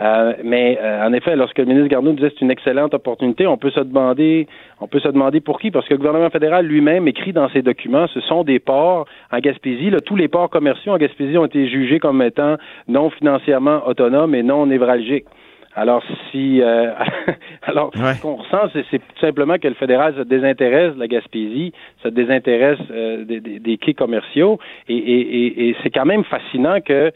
Euh, 0.00 0.34
mais 0.44 0.78
euh, 0.80 1.06
en 1.06 1.12
effet, 1.12 1.34
lorsque 1.34 1.58
le 1.58 1.64
ministre 1.64 1.88
Garneau 1.88 2.12
disait 2.12 2.30
c'est 2.30 2.42
une 2.44 2.50
excellente 2.52 2.94
opportunité, 2.94 3.46
on 3.48 3.56
peut 3.56 3.70
se 3.70 3.80
demander, 3.80 4.46
on 4.80 4.86
peut 4.86 5.00
se 5.00 5.08
demander 5.08 5.40
pour 5.40 5.58
qui, 5.58 5.70
parce 5.72 5.86
que 5.88 5.94
le 5.94 5.98
gouvernement 5.98 6.30
fédéral 6.30 6.66
lui-même 6.66 7.08
écrit 7.08 7.32
dans 7.32 7.48
ses 7.50 7.62
documents, 7.62 8.06
ce 8.08 8.20
sont 8.20 8.44
des 8.44 8.60
ports 8.60 9.06
en 9.32 9.38
Gaspésie. 9.40 9.90
Là, 9.90 9.98
tous 10.00 10.14
les 10.16 10.28
ports 10.28 10.50
commerciaux 10.50 10.92
en 10.92 10.98
Gaspésie 10.98 11.36
ont 11.36 11.46
été 11.46 11.68
jugés 11.68 11.98
comme 11.98 12.22
étant 12.22 12.56
non 12.86 13.10
financièrement 13.10 13.86
autonomes 13.88 14.34
et 14.36 14.44
non 14.44 14.66
névralgiques. 14.66 15.26
Alors, 15.74 16.02
si, 16.32 16.60
euh, 16.60 16.90
alors, 17.62 17.90
ce 17.94 18.22
qu'on 18.22 18.36
ressent, 18.36 18.68
c'est, 18.72 18.98
tout 18.98 19.20
simplement 19.20 19.58
que 19.58 19.68
le 19.68 19.74
fédéral 19.74 20.14
se 20.16 20.22
désintéresse 20.22 20.94
de 20.94 20.98
la 20.98 21.06
Gaspésie, 21.06 21.72
se 22.02 22.08
désintéresse 22.08 22.78
euh, 22.90 23.24
des, 23.24 23.40
des- 23.40 23.60
des 23.60 23.76
quais 23.76 23.94
commerciaux, 23.94 24.58
et, 24.88 24.96
et- 24.96 25.44
et- 25.46 25.68
et 25.68 25.76
c'est 25.82 25.90
quand 25.90 26.06
même 26.06 26.24
fascinant 26.24 26.80
que 26.80 27.12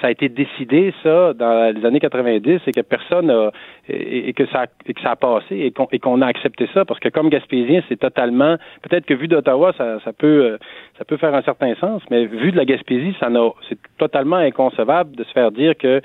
ça 0.00 0.08
a 0.08 0.10
été 0.10 0.28
décidé 0.28 0.94
ça 1.02 1.32
dans 1.34 1.74
les 1.74 1.84
années 1.84 2.00
90 2.00 2.60
et 2.66 2.72
que 2.72 2.80
personne 2.80 3.30
a 3.30 3.50
et, 3.88 4.28
et 4.28 4.32
que 4.32 4.46
ça 4.46 4.66
et 4.86 4.94
que 4.94 5.00
ça 5.00 5.12
a 5.12 5.16
passé 5.16 5.56
et 5.56 5.70
qu'on 5.72 5.88
et 5.92 5.98
qu'on 5.98 6.20
a 6.22 6.26
accepté 6.26 6.68
ça 6.72 6.84
parce 6.84 7.00
que 7.00 7.08
comme 7.08 7.28
Gaspésien 7.28 7.82
c'est 7.88 7.98
totalement 7.98 8.56
peut-être 8.82 9.06
que 9.06 9.14
vu 9.14 9.28
d'Ottawa 9.28 9.72
ça, 9.76 9.98
ça 10.04 10.12
peut 10.12 10.44
euh, 10.44 10.58
ça 10.98 11.04
peut 11.04 11.16
faire 11.16 11.34
un 11.34 11.42
certain 11.42 11.74
sens 11.76 12.02
mais 12.10 12.26
vu 12.26 12.52
de 12.52 12.56
la 12.56 12.64
Gaspésie 12.64 13.14
ça 13.20 13.28
n'a 13.28 13.48
c'est 13.68 13.78
totalement 13.98 14.36
inconcevable 14.36 15.16
de 15.16 15.24
se 15.24 15.32
faire 15.32 15.50
dire 15.50 15.76
que 15.76 15.88
euh, 15.88 16.00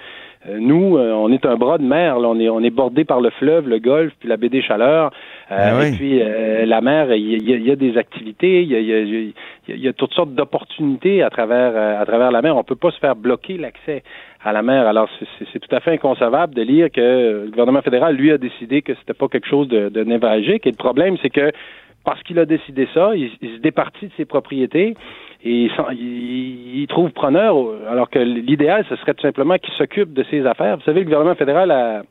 nous, 0.59 0.97
euh, 0.97 1.11
on 1.13 1.31
est 1.31 1.45
un 1.45 1.55
bras 1.55 1.77
de 1.77 1.83
mer, 1.83 2.19
là. 2.19 2.27
on 2.29 2.39
est 2.39 2.49
on 2.49 2.61
est 2.61 2.69
bordé 2.69 3.03
par 3.05 3.19
le 3.21 3.29
fleuve, 3.31 3.67
le 3.67 3.79
golfe, 3.79 4.13
puis 4.19 4.29
la 4.29 4.37
baie 4.37 4.49
des 4.49 4.61
Chaleurs. 4.61 5.11
Euh, 5.51 5.55
Ben 5.55 5.79
oui. 5.79 5.87
Et 5.87 5.97
puis 5.97 6.19
euh, 6.21 6.65
la 6.65 6.81
mer, 6.81 7.13
il 7.13 7.41
y, 7.41 7.49
y 7.49 7.53
a- 7.53 7.57
il 7.57 7.65
y 7.67 7.71
a 7.71 7.75
des 7.75 7.97
activités, 7.97 8.61
il 8.63 8.69
y 8.71 8.75
a, 8.75 8.79
y 8.79 8.93
a- 8.93 9.75
y 9.75 9.87
a- 9.87 9.93
toutes 9.93 10.13
sortes 10.13 10.33
d'opportunités 10.33 11.21
à 11.23 11.29
travers 11.29 11.71
euh, 11.75 12.01
à 12.01 12.05
travers 12.05 12.31
la 12.31 12.41
mer. 12.41 12.55
On 12.55 12.63
peut 12.63 12.75
pas 12.75 12.91
se 12.91 12.99
faire 12.99 13.15
bloquer 13.15 13.57
l'accès 13.57 14.03
à 14.43 14.53
la 14.53 14.61
mer. 14.61 14.87
Alors 14.87 15.09
c'est- 15.51 15.59
tout 15.59 15.75
à 15.75 15.79
fait 15.79 15.91
inconcevable 15.91 16.53
de 16.55 16.61
lire 16.61 16.89
que 16.91 17.01
euh, 17.01 17.43
le 17.45 17.51
gouvernement 17.51 17.81
fédéral 17.81 18.15
lui 18.15 18.31
a 18.31 18.37
décidé 18.37 18.81
que 18.81 18.93
c'était 18.95 19.13
pas 19.13 19.27
quelque 19.27 19.47
chose 19.47 19.67
de, 19.67 19.89
de 19.89 20.03
névralgique. 20.03 20.65
Et 20.65 20.71
le 20.71 20.77
problème, 20.77 21.17
c'est 21.21 21.29
que 21.29 21.51
parce 22.05 22.23
qu'il 22.23 22.39
a 22.39 22.45
décidé 22.45 22.87
ça, 22.93 23.11
il, 23.15 23.31
il 23.41 23.55
se 23.57 23.61
départit 23.61 24.05
de 24.07 24.11
ses 24.15 24.23
propriétés 24.25 24.93
et 25.43 25.65
il, 25.65 25.71
s'en- 25.71 25.89
il- 25.91 26.81
il 26.81 26.88
trouve 26.88 27.11
preneur, 27.11 27.55
alors 27.89 28.09
que 28.09 28.19
l'idéal, 28.19 28.85
ce 28.89 28.95
serait 28.97 29.13
tout 29.13 29.21
simplement 29.21 29.57
qu'il 29.57 29.73
s'occupe 29.75 30.13
de 30.13 30.23
ses 30.31 30.45
affaires. 30.45 30.77
Vous 30.77 30.83
savez, 30.83 30.99
le 31.01 31.05
gouvernement 31.05 31.35
fédéral 31.35 31.71
a, 31.71 32.03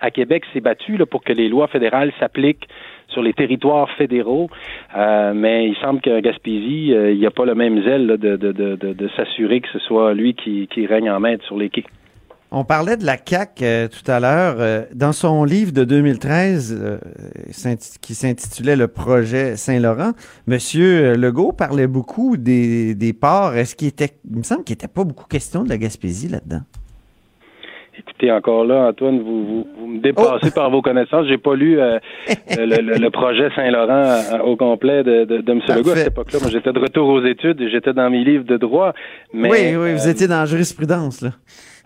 à 0.00 0.10
Québec 0.10 0.44
s'est 0.52 0.60
battu 0.60 0.96
là, 0.96 1.06
pour 1.06 1.22
que 1.22 1.32
les 1.32 1.48
lois 1.48 1.66
fédérales 1.68 2.12
s'appliquent 2.20 2.68
sur 3.08 3.22
les 3.22 3.32
territoires 3.32 3.90
fédéraux, 3.92 4.50
Euh, 4.96 5.32
mais 5.34 5.68
il 5.68 5.76
semble 5.76 6.00
qu'à 6.00 6.20
Gaspésie, 6.20 6.92
euh, 6.94 7.12
il 7.12 7.18
n'y 7.18 7.26
a 7.26 7.30
pas 7.30 7.44
le 7.44 7.54
même 7.54 7.82
zèle 7.82 8.06
là, 8.06 8.16
de, 8.16 8.36
de, 8.36 8.52
de, 8.52 8.74
de, 8.76 9.08
s'assurer 9.16 9.60
que 9.60 9.68
ce 9.68 9.78
soit 9.78 10.12
lui 10.14 10.34
qui, 10.34 10.66
qui 10.68 10.86
règne 10.86 11.10
en 11.10 11.20
maître 11.20 11.44
sur 11.44 11.56
les. 11.56 11.70
On 12.50 12.64
parlait 12.64 12.96
de 12.96 13.04
la 13.04 13.16
CAQ 13.22 13.62
euh, 13.62 13.88
tout 13.88 14.10
à 14.10 14.20
l'heure. 14.20 14.56
Euh, 14.58 14.82
dans 14.94 15.12
son 15.12 15.44
livre 15.44 15.70
de 15.72 15.84
2013 15.84 16.78
euh, 16.80 16.96
qui 18.00 18.14
s'intitulait 18.14 18.74
Le 18.76 18.88
projet 18.88 19.56
Saint-Laurent, 19.56 20.12
Monsieur 20.46 21.14
Legault 21.14 21.52
parlait 21.52 21.86
beaucoup 21.86 22.38
des, 22.38 22.94
des 22.94 23.12
ports. 23.12 23.54
Est-ce 23.54 23.76
qu'il 23.76 23.88
était, 23.88 24.12
il 24.30 24.38
me 24.38 24.42
semble 24.42 24.64
qu'il 24.64 24.72
n'était 24.74 24.88
pas 24.88 25.04
beaucoup 25.04 25.26
question 25.26 25.62
de 25.62 25.68
la 25.68 25.76
Gaspésie 25.76 26.28
là-dedans. 26.28 26.60
Écoutez, 27.98 28.30
encore 28.30 28.64
là, 28.64 28.90
Antoine, 28.90 29.18
vous, 29.20 29.44
vous, 29.44 29.66
vous 29.76 29.86
me 29.88 30.00
dépassez 30.00 30.52
par 30.52 30.70
vos 30.70 30.80
connaissances. 30.80 31.26
J'ai 31.26 31.36
pas 31.36 31.54
lu 31.56 31.80
euh, 31.80 31.98
le, 32.56 32.80
le- 32.80 32.94
le 32.96 33.10
projet 33.10 33.48
Saint-Laurent 33.56 33.90
euh, 33.92 34.38
au 34.44 34.56
complet 34.56 35.02
de, 35.02 35.24
de, 35.24 35.38
de 35.38 35.52
M. 35.52 35.60
Legault 35.68 35.90
à 35.90 35.96
cette 35.96 36.06
époque-là. 36.12 36.38
Moi, 36.40 36.50
j'étais 36.50 36.72
de 36.72 36.78
retour 36.78 37.08
aux 37.08 37.24
études 37.26 37.60
et 37.60 37.68
j'étais 37.68 37.92
dans 37.92 38.08
mes 38.08 38.22
livres 38.24 38.44
de 38.44 38.56
droit. 38.56 38.92
Mais, 39.34 39.50
oui, 39.50 39.76
oui, 39.76 39.94
vous 39.94 40.06
euh, 40.06 40.10
étiez 40.12 40.28
dans 40.28 40.38
la 40.38 40.46
jurisprudence, 40.46 41.20
là. 41.22 41.30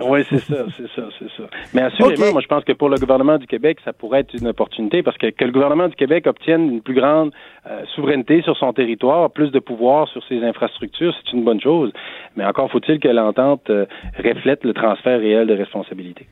Oui, 0.09 0.24
c'est 0.28 0.38
ça, 0.38 0.64
c'est 0.76 0.88
ça, 0.94 1.09
c'est 1.18 1.30
ça. 1.36 1.48
Mais 1.74 1.82
assurément, 1.82 2.32
moi, 2.32 2.40
je 2.40 2.46
pense 2.46 2.64
que 2.64 2.72
pour 2.72 2.88
le 2.88 2.96
gouvernement 2.96 3.38
du 3.38 3.46
Québec, 3.46 3.78
ça 3.84 3.92
pourrait 3.92 4.20
être 4.20 4.34
une 4.34 4.48
opportunité 4.48 5.03
parce 5.03 5.16
que 5.18 5.30
que 5.30 5.44
le 5.44 5.53
gouvernement 5.53 5.88
du 5.88 5.94
Québec 5.94 6.26
obtienne 6.26 6.70
une 6.70 6.82
plus 6.82 6.94
grande 6.94 7.32
euh, 7.66 7.82
souveraineté 7.94 8.42
sur 8.42 8.57
son 8.57 8.72
territoire, 8.72 9.30
plus 9.30 9.50
de 9.50 9.59
pouvoir 9.59 10.09
sur 10.09 10.22
ses 10.26 10.42
infrastructures, 10.42 11.14
c'est 11.24 11.32
une 11.32 11.44
bonne 11.44 11.61
chose. 11.61 11.92
Mais 12.36 12.44
encore 12.44 12.70
faut-il 12.70 13.00
que 13.00 13.09
l'entente 13.09 13.68
euh, 13.70 13.86
reflète 14.18 14.64
le 14.64 14.74
transfert 14.74 15.18
réel 15.18 15.46
de 15.46 15.55
responsabilité. 15.55 16.26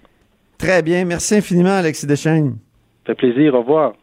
Très 0.59 0.83
bien. 0.83 1.05
Merci 1.05 1.37
infiniment, 1.37 1.77
Alexis 1.77 2.07
Deschênes. 2.07 2.57
Ça 3.07 3.14
fait 3.14 3.33
plaisir. 3.33 3.55
Au 3.55 3.61
revoir. 3.61 3.95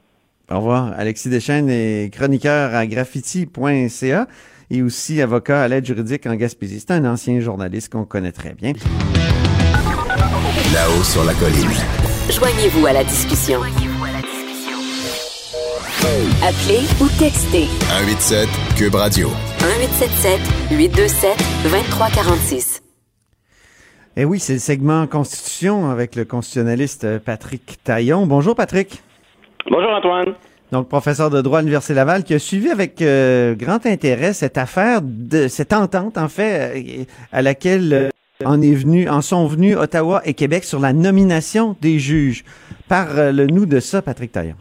Au 0.50 0.58
revoir. 0.58 0.94
Alexis 0.98 1.30
Deschênes 1.30 1.70
est 1.70 2.14
chroniqueur 2.14 2.74
à 2.74 2.86
graffiti.ca 2.88 4.28
et 4.70 4.82
aussi 4.82 5.22
avocat 5.22 5.62
à 5.62 5.68
l'aide 5.68 5.86
juridique 5.86 6.26
en 6.26 6.36
Gaspésie. 6.36 6.80
C'est 6.80 6.92
un 6.92 7.06
ancien 7.06 7.40
journaliste 7.40 7.92
qu'on 7.92 8.06
connaît 8.06 8.32
très 8.32 8.54
bien. 8.54 8.74
Là-haut 10.74 11.04
sur 11.04 11.24
la 11.24 11.34
colline. 11.34 11.72
Joignez-vous 12.30 12.86
à 12.86 12.94
la 12.94 13.04
discussion. 13.04 13.62
Appelez 16.44 16.86
ou 17.02 17.08
textez 17.20 17.66
187 17.90 18.50
Cube 18.76 18.96
Radio. 18.96 19.30
1877 19.62 20.40
827 20.72 21.38
2346. 21.64 22.84
Eh 24.18 24.26
oui, 24.26 24.40
c'est 24.40 24.54
le 24.54 24.60
segment 24.60 25.08
Constitution 25.08 25.90
avec 25.90 26.16
le 26.16 26.26
constitutionnaliste 26.26 27.04
euh, 27.06 27.20
Patrick 27.20 27.80
Taillon. 27.84 28.26
Bonjour 28.26 28.56
Patrick. 28.56 29.02
Bonjour 29.70 29.92
Antoine. 29.92 30.36
Donc 30.72 30.90
professeur 30.90 31.30
de 31.30 31.42
droit 31.42 31.60
à 31.60 31.62
l'Université 31.62 31.94
Laval 31.94 32.24
qui 32.24 32.34
a 32.34 32.40
suivi 32.40 32.70
avec 32.70 33.02
euh, 33.02 33.56
grand 33.56 33.86
intérêt 33.86 34.34
cette 34.34 34.58
affaire 34.58 35.00
de 35.02 35.48
cette 35.48 35.72
entente 35.72 36.18
en 36.18 36.28
fait 36.28 36.78
euh, 36.78 37.04
à 37.32 37.42
laquelle 37.42 37.94
euh, 37.94 38.10
en 38.46 38.62
est 38.62 38.74
venu 38.74 39.10
en 39.10 39.22
sont 39.22 39.48
venus 39.48 39.78
Ottawa 39.78 40.22
et 40.26 40.34
Québec 40.34 40.64
sur 40.64 40.80
la 40.80 40.94
nomination 40.94 41.76
des 41.82 42.00
juges. 42.00 42.44
Parle 42.88 43.48
nous 43.50 43.66
de 43.66 43.80
ça 43.80 44.02
Patrick 44.02 44.32
Taillon. 44.32 44.56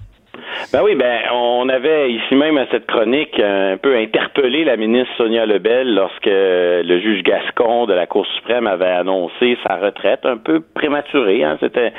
Ben 0.73 0.81
oui, 0.85 0.95
ben 0.95 1.19
on 1.33 1.69
avait 1.69 2.11
ici 2.13 2.35
même 2.35 2.59
à 2.59 2.67
cette 2.71 2.87
chronique 2.87 3.39
un 3.41 3.77
peu 3.77 3.97
interpellé 3.97 4.65
la 4.65 4.77
ministre 4.77 5.13
Sonia 5.17 5.47
Lebel 5.47 5.95
lorsque 5.95 6.27
le 6.27 6.99
juge 7.01 7.23
Gascon 7.23 7.87
de 7.87 7.95
la 7.95 8.07
Cour 8.07 8.27
suprême 8.37 8.67
avait 8.67 8.85
annoncé 8.87 9.57
sa 9.67 9.77
retraite 9.77 10.21
un 10.25 10.37
peu 10.37 10.61
prématurée. 10.75 11.45
Hein. 11.45 11.57
C'était 11.61 11.93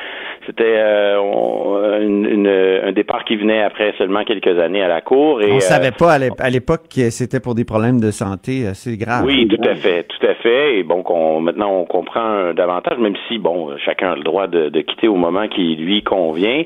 c'était 0.46 0.64
euh, 0.78 1.20
on- 1.22 2.00
une- 2.02 2.26
une- 2.26 2.48
un 2.88 2.92
départ 2.92 3.24
qui 3.26 3.36
venait 3.36 3.62
après 3.64 3.94
seulement 3.98 4.24
quelques 4.24 4.58
années 4.60 4.82
à 4.84 4.88
la 4.88 5.02
Cour. 5.02 5.42
Et, 5.42 5.52
On 5.52 5.58
euh, 5.58 5.60
savait 5.60 5.92
pas 5.92 6.14
à 6.14 6.20
l'ép- 6.20 6.40
à 6.40 6.50
l'époque 6.50 6.84
que 6.94 7.10
c'était 7.10 7.40
pour 7.40 7.56
des 7.56 7.66
problèmes 7.66 8.00
de 8.00 8.12
santé 8.12 8.68
assez 8.68 8.98
graves. 8.98 9.26
Oui, 9.26 9.48
tout 9.48 9.62
à 9.70 9.76
fait, 9.76 10.04
tout 10.04 10.26
à 10.26 10.34
fait. 10.36 10.78
Et 10.80 10.84
bon, 10.84 11.04
qu'on, 11.04 11.40
maintenant 11.42 11.72
on 11.72 11.86
comprend 11.86 12.30
euh, 12.34 12.54
davantage, 12.54 12.98
même 12.98 13.16
si 13.28 13.38
bon, 13.38 13.70
euh, 13.72 13.76
chacun 13.86 14.12
a 14.12 14.16
le 14.16 14.24
droit 14.24 14.48
de, 14.48 14.70
de 14.70 14.82
quitter 14.82 15.08
au 15.08 15.16
moment 15.16 15.48
qui 15.48 15.76
lui 15.76 16.02
convient. 16.04 16.64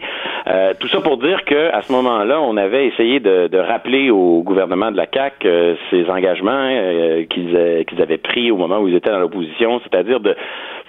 Euh, 0.47 0.73
tout 0.79 0.87
ça 0.87 1.01
pour 1.01 1.17
dire 1.17 1.43
que 1.45 1.71
à 1.73 1.80
ce 1.81 1.91
moment-là, 1.91 2.41
on 2.41 2.57
avait 2.57 2.87
essayé 2.87 3.19
de, 3.19 3.57
rappeler 3.57 4.09
au 4.09 4.41
gouvernement 4.43 4.91
de 4.91 4.97
la 4.97 5.05
CAC 5.05 5.45
euh, 5.45 5.75
ses 5.89 6.09
engagements 6.09 6.67
qu'ils, 7.29 7.55
euh, 7.55 7.83
qu'ils 7.83 8.01
avaient 8.01 8.17
pris 8.17 8.51
au 8.51 8.57
moment 8.57 8.79
où 8.79 8.87
ils 8.87 8.95
étaient 8.95 9.11
dans 9.11 9.19
l'opposition, 9.19 9.79
c'est-à-dire 9.83 10.19
de 10.19 10.35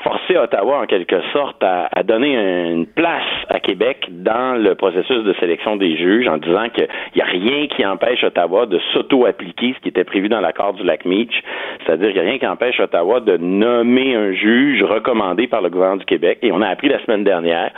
forcer 0.02 0.36
Ottawa 0.36 0.80
en 0.80 0.86
quelque 0.86 1.20
sorte 1.32 1.62
à, 1.62 1.88
à 1.92 2.02
donner 2.02 2.34
une 2.34 2.86
place 2.86 3.22
à 3.48 3.60
Québec 3.60 4.06
dans 4.10 4.60
le 4.60 4.74
processus 4.74 5.22
de 5.24 5.32
sélection 5.34 5.76
des 5.76 5.96
juges 5.96 6.26
en 6.26 6.38
disant 6.38 6.68
qu'il 6.70 6.88
n'y 7.14 7.22
a 7.22 7.26
rien 7.26 7.66
qui 7.68 7.84
empêche 7.86 8.24
Ottawa 8.24 8.66
de 8.66 8.80
s'auto-appliquer 8.92 9.74
ce 9.76 9.80
qui 9.80 9.88
était 9.88 10.04
prévu 10.04 10.28
dans 10.28 10.40
l'accord 10.40 10.74
du 10.74 10.82
lac 10.82 11.04
Meach, 11.04 11.42
c'est-à-dire 11.84 12.08
qu'il 12.08 12.22
n'y 12.22 12.26
a 12.26 12.30
rien 12.30 12.38
qui 12.38 12.46
empêche 12.46 12.80
Ottawa 12.80 13.20
de 13.20 13.36
nommer 13.36 14.14
un 14.14 14.32
juge 14.32 14.82
recommandé 14.82 15.46
par 15.46 15.62
le 15.62 15.70
gouvernement 15.70 15.98
du 15.98 16.06
Québec. 16.06 16.38
Et 16.42 16.50
on 16.52 16.60
a 16.62 16.68
appris 16.68 16.88
la 16.88 17.00
semaine 17.04 17.24
dernière 17.24 17.70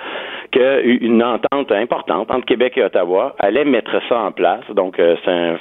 qu'une 0.51 1.23
entente 1.23 1.73
importante 1.73 2.31
entre 2.31 2.47
Québec 2.47 2.75
et 2.77 2.85
Ottawa 2.85 3.04
allait 3.39 3.65
mettre 3.65 4.01
ça 4.09 4.19
en 4.21 4.33
place. 4.33 4.65
Donc, 4.75 4.99
euh, 4.99 5.17
c'est 5.25 5.31
un, 5.31 5.57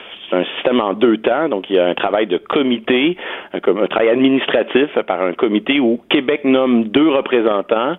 système 0.55 0.81
en 0.81 0.93
deux 0.93 1.17
temps. 1.17 1.47
Donc, 1.47 1.69
il 1.69 1.75
y 1.75 1.79
a 1.79 1.85
un 1.85 1.93
travail 1.93 2.25
de 2.25 2.37
comité, 2.37 3.17
un, 3.53 3.59
com- 3.59 3.77
un 3.77 3.87
travail 3.87 4.09
administratif 4.09 4.87
par 5.07 5.21
un 5.21 5.33
comité 5.33 5.79
où 5.79 5.99
Québec 6.09 6.43
nomme 6.43 6.85
deux 6.85 7.09
représentants. 7.09 7.97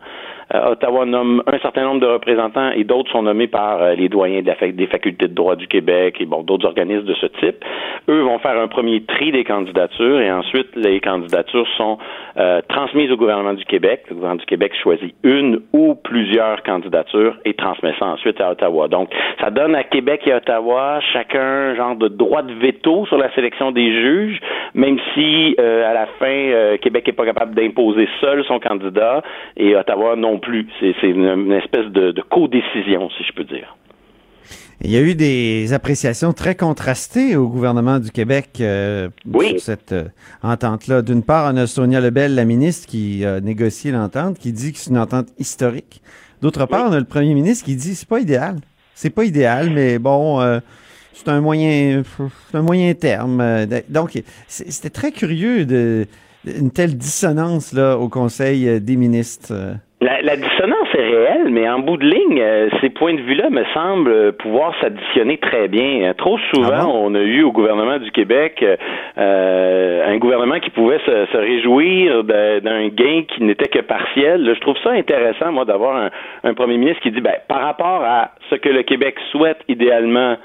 Euh, 0.54 0.72
Ottawa 0.72 1.04
nomme 1.04 1.42
un 1.46 1.58
certain 1.58 1.84
nombre 1.84 2.00
de 2.00 2.06
représentants 2.06 2.70
et 2.70 2.84
d'autres 2.84 3.10
sont 3.10 3.22
nommés 3.22 3.48
par 3.48 3.82
euh, 3.82 3.94
les 3.94 4.08
doyens 4.08 4.42
des 4.42 4.86
facultés 4.86 5.26
de 5.26 5.34
droit 5.34 5.56
du 5.56 5.66
Québec 5.66 6.16
et 6.20 6.26
bon 6.26 6.42
d'autres 6.42 6.66
organismes 6.66 7.04
de 7.04 7.14
ce 7.14 7.26
type. 7.26 7.64
Eux 8.08 8.20
vont 8.20 8.38
faire 8.38 8.58
un 8.58 8.68
premier 8.68 9.02
tri 9.04 9.32
des 9.32 9.44
candidatures 9.44 10.20
et 10.20 10.30
ensuite 10.30 10.68
les 10.76 11.00
candidatures 11.00 11.66
sont 11.76 11.98
euh, 12.36 12.60
transmises 12.68 13.10
au 13.10 13.16
gouvernement 13.16 13.54
du 13.54 13.64
Québec. 13.64 14.04
Le 14.08 14.14
gouvernement 14.14 14.40
du 14.40 14.46
Québec 14.46 14.72
choisit 14.82 15.14
une 15.22 15.60
ou 15.72 15.94
plusieurs 15.94 16.62
candidatures 16.62 17.36
et 17.44 17.54
transmet 17.54 17.94
ça 17.98 18.06
ensuite 18.06 18.40
à 18.40 18.52
Ottawa. 18.52 18.88
Donc 18.88 19.10
ça 19.40 19.50
donne 19.50 19.74
à 19.74 19.82
Québec 19.82 20.22
et 20.26 20.34
Ottawa 20.34 21.00
chacun 21.12 21.40
un 21.40 21.74
genre 21.74 21.96
de 21.96 22.08
droit 22.08 22.42
de 22.42 22.52
veto 22.52 23.06
sur 23.06 23.18
la 23.18 23.32
sélection 23.34 23.72
des 23.72 23.90
juges, 23.90 24.40
même 24.74 24.98
si 25.14 25.56
euh, 25.58 25.90
à 25.90 25.94
la 25.94 26.06
fin 26.18 26.26
euh, 26.26 26.76
Québec 26.76 27.06
n'est 27.06 27.12
pas 27.12 27.24
capable 27.24 27.54
d'imposer 27.54 28.08
seul 28.20 28.44
son 28.44 28.60
candidat 28.60 29.22
et 29.56 29.74
Ottawa 29.74 30.16
non 30.16 30.38
plus. 30.44 30.66
C'est 30.80 30.94
une, 31.02 31.52
espèce 31.52 31.86
de, 31.86 32.12
de 32.12 32.22
co-décision, 32.22 33.10
si 33.16 33.24
je 33.24 33.32
peux 33.32 33.44
dire. 33.44 33.76
Il 34.82 34.90
y 34.90 34.96
a 34.96 35.00
eu 35.00 35.14
des 35.14 35.72
appréciations 35.72 36.32
très 36.32 36.54
contrastées 36.54 37.36
au 37.36 37.48
gouvernement 37.48 37.98
du 37.98 38.10
Québec 38.10 38.58
euh, 38.60 39.08
sur 39.32 39.60
cette 39.60 39.92
euh, 39.92 40.04
entente-là. 40.42 41.02
D'une 41.02 41.22
part, 41.22 41.52
on 41.52 41.56
a 41.56 41.66
Sonia 41.66 42.00
Lebel, 42.00 42.34
la 42.34 42.44
ministre, 42.44 42.88
qui 42.88 43.24
a 43.24 43.40
négocié 43.40 43.92
l'entente, 43.92 44.38
qui 44.38 44.52
dit 44.52 44.72
que 44.72 44.78
c'est 44.78 44.90
une 44.90 44.98
entente 44.98 45.28
historique. 45.38 46.02
D'autre 46.42 46.66
part, 46.66 46.90
on 46.90 46.92
a 46.92 46.98
le 46.98 47.06
premier 47.06 47.34
ministre 47.34 47.64
qui 47.64 47.76
dit 47.76 47.94
c'est 47.94 48.08
pas 48.08 48.20
idéal. 48.20 48.56
C'est 48.94 49.10
pas 49.10 49.24
idéal, 49.24 49.70
mais 49.70 49.98
bon, 49.98 50.40
euh, 50.40 50.60
c'est 51.14 51.28
un 51.28 51.40
moyen, 51.40 52.02
un 52.52 52.62
moyen 52.62 52.92
terme. 52.94 53.42
Donc, 53.88 54.20
c'était 54.48 54.90
très 54.90 55.12
curieux 55.12 55.64
de 55.64 56.06
une 56.44 56.70
telle 56.70 56.98
dissonance 56.98 57.72
là 57.72 57.96
au 57.96 58.08
Conseil 58.10 58.80
des 58.80 58.96
ministres. 58.96 59.76
La, 60.04 60.20
la 60.20 60.36
dissonance 60.36 60.88
est 60.92 61.00
réelle, 61.00 61.48
mais 61.48 61.66
en 61.66 61.78
bout 61.78 61.96
de 61.96 62.04
ligne, 62.04 62.38
euh, 62.38 62.68
ces 62.82 62.90
points 62.90 63.14
de 63.14 63.22
vue-là 63.22 63.48
me 63.48 63.64
semblent 63.72 64.34
pouvoir 64.34 64.74
s'additionner 64.82 65.38
très 65.38 65.66
bien. 65.66 66.10
Euh, 66.10 66.12
Trop 66.12 66.36
souvent, 66.52 66.92
on 66.92 67.14
a 67.14 67.20
eu 67.20 67.42
au 67.42 67.52
gouvernement 67.52 67.96
du 67.98 68.10
Québec 68.10 68.58
euh, 68.62 68.76
euh, 69.16 70.12
un 70.12 70.18
gouvernement 70.18 70.60
qui 70.60 70.68
pouvait 70.68 70.98
se, 71.06 71.24
se 71.32 71.36
réjouir 71.38 72.22
d'un 72.22 72.88
gain 72.88 73.22
qui 73.28 73.44
n'était 73.44 73.70
que 73.70 73.78
partiel. 73.78 74.44
Là, 74.44 74.52
je 74.52 74.60
trouve 74.60 74.76
ça 74.84 74.90
intéressant, 74.90 75.52
moi, 75.52 75.64
d'avoir 75.64 75.96
un, 75.96 76.10
un 76.42 76.52
premier 76.52 76.76
ministre 76.76 77.00
qui 77.00 77.10
dit, 77.10 77.22
ben, 77.22 77.36
par 77.48 77.62
rapport 77.62 78.02
à 78.04 78.32
ce 78.50 78.56
que 78.56 78.68
le 78.68 78.82
Québec 78.82 79.14
souhaite 79.30 79.60
idéalement, 79.68 80.36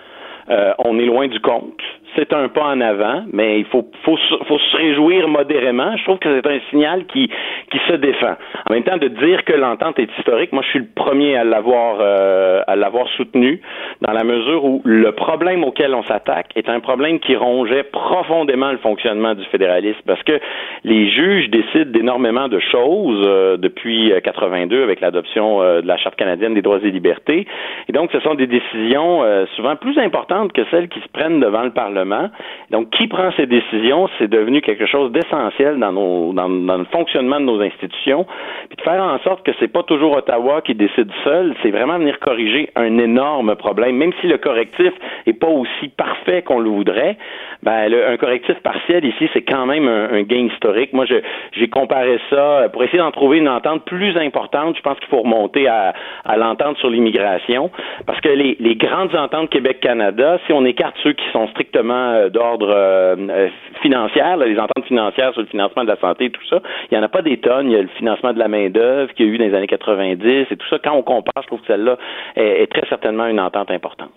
euh, 0.50 0.74
on 0.80 0.98
est 1.00 1.06
loin 1.06 1.28
du 1.28 1.40
compte. 1.40 1.80
C'est 2.16 2.34
un 2.34 2.48
pas 2.50 2.64
en 2.66 2.82
avant, 2.82 3.24
mais 3.32 3.60
il 3.60 3.66
faut, 3.66 3.86
faut, 4.04 4.18
se- 4.18 4.44
faut 4.48 4.58
se 4.58 4.78
réjouir 4.78 5.28
modérément. 5.28 5.96
Je 5.96 6.04
trouve 6.06 6.18
que 6.18 6.42
c'est 6.42 6.50
un 6.50 6.60
signal 6.72 7.06
qui, 7.06 7.30
qui 7.72 7.80
se 7.88 7.94
défend. 7.94 8.36
En 8.68 8.74
même 8.74 8.84
temps, 8.84 8.98
de 8.98 9.10
dire 9.10 9.46
que 9.46 9.54
l'entente 9.54 10.00
est 10.00 10.10
historique, 10.18 10.52
moi, 10.52 10.64
je 10.64 10.70
suis 10.70 10.80
le 10.80 10.88
premier 10.96 11.36
à 11.38 11.44
l'avoir, 11.44 11.98
euh, 12.02 12.62
à 12.66 12.76
l'avoir 12.76 13.08
soutenu, 13.10 13.62
dans 14.02 14.12
la 14.12 14.24
mesure 14.24 14.66
où 14.66 14.82
le 14.86 15.12
problème 15.12 15.64
auquel 15.64 15.94
on 15.94 16.02
s'attaque 16.04 16.48
est 16.56 16.68
un 16.68 16.80
problème 16.80 17.20
qui 17.20 17.36
rongeait 17.36 17.84
profondément 17.84 18.72
le 18.72 18.80
fonctionnement 18.80 19.36
du 19.36 19.46
fédéralisme, 19.46 20.02
parce 20.08 20.24
que 20.24 20.40
les 20.84 21.12
juges 21.12 21.50
décident 21.52 21.92
d'énormément 21.92 22.48
de 22.48 22.60
choses 22.60 23.24
euh, 23.28 23.58
depuis 23.58 24.12
euh, 24.12 24.20
82 24.20 24.82
avec 24.82 25.00
l'adoption 25.02 25.62
euh, 25.62 25.82
de 25.82 25.88
la 25.88 25.98
Charte 25.98 26.16
canadienne 26.16 26.56
des 26.56 26.64
droits 26.64 26.80
et 26.84 26.90
libertés, 26.92 27.46
et 27.88 27.92
donc 27.92 28.10
ce 28.12 28.20
sont 28.22 28.34
des 28.34 28.48
décisions 28.48 29.24
euh, 29.24 29.46
souvent 29.56 29.76
plus 29.76 29.98
importantes 30.00 30.39
que 30.48 30.64
celles 30.72 30.88
qui 30.88 31.00
se 31.00 31.08
prennent 31.10 31.40
devant 31.40 31.64
le 31.64 31.72
Parlement. 31.72 32.30
Donc, 32.72 32.90
qui 32.92 33.08
prend 33.08 33.32
ces 33.38 33.46
décisions, 33.46 34.08
c'est 34.18 34.30
devenu 34.30 34.62
quelque 34.62 34.86
chose 34.86 35.12
d'essentiel 35.12 35.78
dans, 35.80 35.92
le 35.92 36.84
fonctionnement 36.86 37.40
de 37.40 37.46
nos 37.46 37.62
institutions. 37.62 38.26
Puis 38.70 38.78
de 38.78 38.82
faire 38.82 39.02
en 39.04 39.20
sorte 39.20 39.46
que 39.46 39.52
c'est 39.60 39.68
pas 39.68 39.84
toujours 39.84 40.16
Ottawa 40.16 40.62
qui 40.62 40.76
décide 40.76 41.12
seul, 41.24 41.56
c'est 41.62 41.72
vraiment 41.72 41.98
venir 41.98 42.20
corriger 42.20 42.70
un 42.76 42.98
énorme 42.98 43.56
problème. 43.56 43.96
Même 43.98 44.14
si 44.22 44.28
le 44.28 44.38
correctif 44.38 44.94
est 45.26 45.34
pas 45.34 45.48
aussi 45.48 45.90
parfait 45.90 46.42
qu'on 46.42 46.60
le 46.60 46.70
voudrait, 46.70 47.18
ben, 47.64 47.94
un 47.94 48.18
correctif 48.18 48.56
partiel 48.62 49.04
ici, 49.06 49.30
c'est 49.34 49.42
quand 49.42 49.66
même 49.66 49.88
un, 49.88 50.22
gain 50.24 50.48
historique. 50.54 50.94
Moi, 50.94 51.06
j'ai 51.06 51.68
comparé 51.70 52.20
ça 52.30 52.70
pour 52.72 52.84
essayer 52.84 53.00
d'en 53.00 53.12
trouver 53.12 53.40
une 53.40 53.50
entente 53.50 53.86
plus 53.86 54.16
importante. 54.18 54.78
Je 54.78 54.82
pense 54.82 54.98
qu'il 55.00 55.10
faut 55.10 55.22
remonter 55.22 55.68
à, 55.68 55.94
l'entente 56.38 56.78
sur 56.78 56.90
l'immigration, 56.90 57.72
parce 58.06 58.22
que 58.22 58.30
les 58.30 58.76
grandes 58.76 59.16
ententes 59.16 59.50
Québec-Canada, 59.50 60.29
si 60.46 60.54
on 60.54 60.66
écarte 60.66 60.96
ceux 61.04 61.14
qui 61.14 61.26
sont 61.32 61.48
strictement 61.50 62.12
euh, 62.12 62.30
d'ordre 62.30 62.70
euh, 62.70 63.16
euh, 63.18 63.50
financier, 63.82 64.22
là, 64.22 64.46
les 64.46 64.58
ententes 64.58 64.86
financières 64.86 65.34
sur 65.34 65.42
le 65.42 65.48
financement 65.48 65.84
de 65.84 65.90
la 65.90 66.00
santé 66.00 66.26
et 66.26 66.30
tout 66.30 66.46
ça, 66.50 66.62
il 66.90 66.98
n'y 66.98 67.00
en 67.02 67.06
a 67.06 67.10
pas 67.10 67.22
des 67.22 67.38
tonnes. 67.38 67.68
Il 67.68 67.74
y 67.74 67.76
a 67.78 67.82
le 67.82 67.90
financement 67.98 68.34
de 68.34 68.40
la 68.40 68.48
main-d'œuvre 68.48 69.14
qu'il 69.14 69.28
y 69.28 69.30
a 69.30 69.34
eu 69.34 69.38
dans 69.38 69.46
les 69.46 69.56
années 69.56 69.68
90 69.68 70.48
et 70.52 70.56
tout 70.56 70.68
ça. 70.70 70.78
Quand 70.84 70.94
on 70.94 71.04
compare, 71.04 71.42
je 71.44 71.48
trouve 71.48 71.62
que 71.62 71.68
celle-là 71.68 71.98
est, 72.36 72.64
est 72.64 72.68
très 72.68 72.88
certainement 72.88 73.26
une 73.28 73.40
entente 73.40 73.72
importante. 73.72 74.12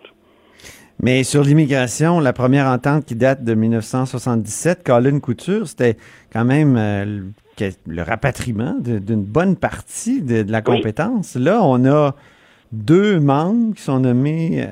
Mais 1.01 1.25
sur 1.25 1.43
l'immigration, 1.43 2.21
la 2.21 2.33
première 2.33 2.67
entente 2.67 3.05
qui 3.05 3.17
date 3.17 3.43
de 3.43 3.55
1977, 3.55 4.85
Colin 4.85 5.19
Couture, 5.19 5.67
c'était 5.67 5.97
quand 6.33 6.45
même 6.45 6.77
euh, 6.77 7.21
le, 7.87 8.03
rapatriement 8.03 8.77
d'une 8.79 9.25
bonne 9.25 9.57
partie 9.57 10.23
de, 10.23 10.43
de 10.43 10.53
la 10.53 10.63
compétence. 10.63 11.35
Là, 11.35 11.61
on 11.63 11.85
a 11.87 12.15
deux 12.73 13.21
membres 13.21 13.75
qui 13.75 13.83
sont 13.83 14.01
nommés 14.01 14.63
euh, 14.63 14.71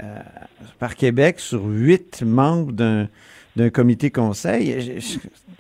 par 0.79 0.97
Québec 0.97 1.39
sur 1.39 1.65
huit 1.65 2.23
membres 2.23 2.73
d'un 2.73 3.09
d'un 3.57 3.71
comité 3.71 4.11
conseil. 4.11 5.01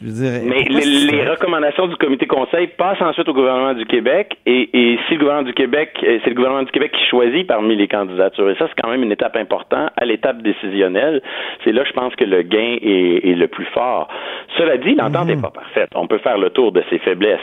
Je, 0.02 0.06
je- 0.06 0.12
je 0.12 0.22
veux 0.22 0.40
dire, 0.40 0.40
Mais 0.48 0.62
les, 0.68 1.22
les 1.24 1.28
recommandations 1.30 1.86
du 1.86 1.96
comité 1.96 2.26
conseil 2.26 2.68
passent 2.68 3.02
ensuite 3.02 3.28
au 3.28 3.34
gouvernement 3.34 3.74
du 3.74 3.84
Québec 3.86 4.36
et, 4.46 4.70
et 4.72 4.98
si 5.06 5.14
le 5.14 5.20
gouvernement 5.20 5.46
du 5.46 5.52
Québec, 5.54 5.90
euh, 6.02 6.18
c'est 6.24 6.30
le 6.30 6.36
gouvernement 6.36 6.62
du 6.64 6.70
Québec 6.70 6.92
qui 6.92 7.04
choisit 7.08 7.46
parmi 7.46 7.76
les 7.76 7.86
candidatures. 7.88 8.48
Et 8.50 8.54
ça, 8.56 8.66
c'est 8.68 8.80
quand 8.82 8.90
même 8.90 9.02
une 9.02 9.12
étape 9.12 9.36
importante 9.36 9.90
à 9.96 10.04
l'étape 10.04 10.42
décisionnelle. 10.42 11.20
C'est 11.64 11.72
là, 11.72 11.82
je 11.86 11.92
pense 11.92 12.14
que 12.16 12.24
le 12.24 12.42
gain 12.42 12.76
est, 12.80 13.28
est 13.30 13.34
le 13.34 13.46
plus 13.48 13.66
fort. 13.66 14.08
Cela 14.56 14.76
dit, 14.78 14.94
l'entente 14.94 15.26
n'est 15.26 15.36
pas 15.42 15.50
parfaite. 15.50 15.90
On 15.94 16.06
peut 16.06 16.18
faire 16.18 16.38
le 16.38 16.50
tour 16.50 16.72
de 16.72 16.82
ses 16.90 16.98
faiblesses. 16.98 17.38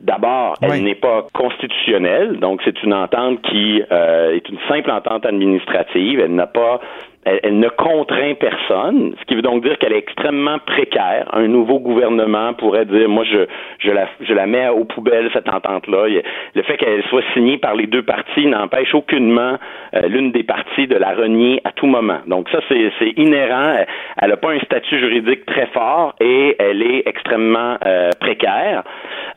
D'abord, 0.00 0.56
elle 0.62 0.82
n'est 0.84 0.94
pas 0.94 1.26
constitutionnelle, 1.34 2.38
donc 2.38 2.62
c'est 2.64 2.82
une 2.82 2.94
entente 2.94 3.42
qui 3.42 3.82
euh, 3.92 4.34
est 4.34 4.48
une 4.48 4.58
simple 4.68 4.90
entente 4.90 5.26
administrative. 5.26 6.20
Elle 6.20 6.34
n'a 6.34 6.46
pas 6.46 6.80
elle, 7.24 7.58
ne 7.58 7.68
contraint 7.68 8.34
personne, 8.34 9.14
ce 9.20 9.24
qui 9.26 9.34
veut 9.34 9.42
donc 9.42 9.62
dire 9.62 9.78
qu'elle 9.78 9.92
est 9.92 9.98
extrêmement 9.98 10.58
précaire. 10.58 11.28
Un 11.32 11.48
nouveau 11.48 11.78
gouvernement 11.78 12.54
pourrait 12.54 12.86
dire, 12.86 13.08
moi, 13.08 13.24
je, 13.24 13.46
je, 13.78 13.90
la, 13.90 14.08
je 14.20 14.32
la 14.32 14.46
mets 14.46 14.68
aux 14.68 14.84
poubelles, 14.84 15.28
cette 15.34 15.48
entente-là. 15.48 16.06
Le 16.54 16.62
fait 16.62 16.78
qu'elle 16.78 17.02
soit 17.04 17.22
signée 17.34 17.58
par 17.58 17.74
les 17.74 17.86
deux 17.86 18.02
parties 18.02 18.46
n'empêche 18.46 18.94
aucunement 18.94 19.58
euh, 19.94 20.08
l'une 20.08 20.32
des 20.32 20.44
parties 20.44 20.86
de 20.86 20.96
la 20.96 21.14
renier 21.14 21.60
à 21.64 21.72
tout 21.72 21.86
moment. 21.86 22.20
Donc 22.26 22.48
ça, 22.48 22.60
c'est 22.68 22.90
c'est 22.98 23.12
inhérent. 23.16 23.76
Elle 24.16 24.30
n'a 24.30 24.36
pas 24.36 24.52
un 24.52 24.60
statut 24.60 24.98
juridique 24.98 25.44
très 25.44 25.66
fort 25.66 26.14
et 26.20 26.56
elle 26.58 26.82
est 26.82 27.02
extrêmement 27.06 27.76
euh, 27.84 28.10
précaire. 28.18 28.82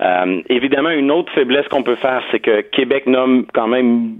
Euh, 0.01 0.41
évidemment, 0.49 0.89
une 0.89 1.11
autre 1.11 1.31
faiblesse 1.33 1.67
qu'on 1.67 1.83
peut 1.83 1.95
faire, 1.95 2.21
c'est 2.31 2.39
que 2.39 2.61
Québec 2.61 3.07
nomme 3.07 3.45
quand 3.53 3.67
même 3.67 4.15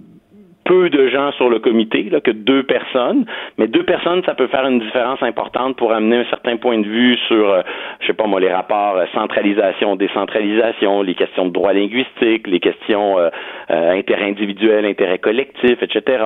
peu 0.65 0.89
de 0.89 1.07
gens 1.07 1.31
sur 1.33 1.49
le 1.49 1.59
comité, 1.59 2.03
là, 2.09 2.21
que 2.21 2.31
deux 2.31 2.63
personnes, 2.63 3.25
mais 3.57 3.67
deux 3.67 3.83
personnes, 3.83 4.23
ça 4.25 4.35
peut 4.35 4.47
faire 4.47 4.65
une 4.65 4.79
différence 4.79 5.21
importante 5.21 5.77
pour 5.77 5.93
amener 5.93 6.17
un 6.17 6.25
certain 6.25 6.57
point 6.57 6.79
de 6.79 6.87
vue 6.87 7.17
sur, 7.27 7.49
euh, 7.49 7.61
je 7.99 8.07
sais 8.07 8.13
pas 8.13 8.27
moi, 8.27 8.39
les 8.39 8.51
rapports 8.51 8.97
euh, 8.97 9.05
centralisation, 9.13 9.95
décentralisation, 9.95 11.01
les 11.01 11.15
questions 11.15 11.45
de 11.45 11.51
droit 11.51 11.73
linguistique, 11.73 12.47
les 12.47 12.59
questions 12.59 13.19
euh, 13.19 13.29
euh, 13.71 13.91
intérêt 13.91 14.25
individuel, 14.25 14.85
intérêt 14.85 15.19
collectif, 15.19 15.81
etc. 15.81 16.23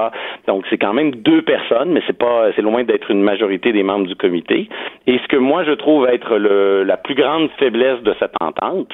Donc 0.47 0.65
c'est 0.69 0.77
quand 0.77 0.93
même 0.93 1.11
deux 1.15 1.41
personnes, 1.41 1.91
mais 1.91 2.01
c'est 2.07 2.17
pas, 2.17 2.51
c'est 2.55 2.61
loin 2.61 2.83
d'être 2.83 3.11
une 3.11 3.21
majorité 3.21 3.71
des 3.71 3.83
membres 3.83 4.07
du 4.07 4.15
comité. 4.15 4.69
Et 5.07 5.17
ce 5.19 5.27
que 5.27 5.37
moi 5.37 5.63
je 5.63 5.71
trouve 5.71 6.07
être 6.07 6.37
le, 6.37 6.83
la 6.83 6.97
plus 6.97 7.15
grande 7.15 7.49
faiblesse 7.59 8.01
de 8.01 8.13
cette 8.19 8.35
entente, 8.41 8.91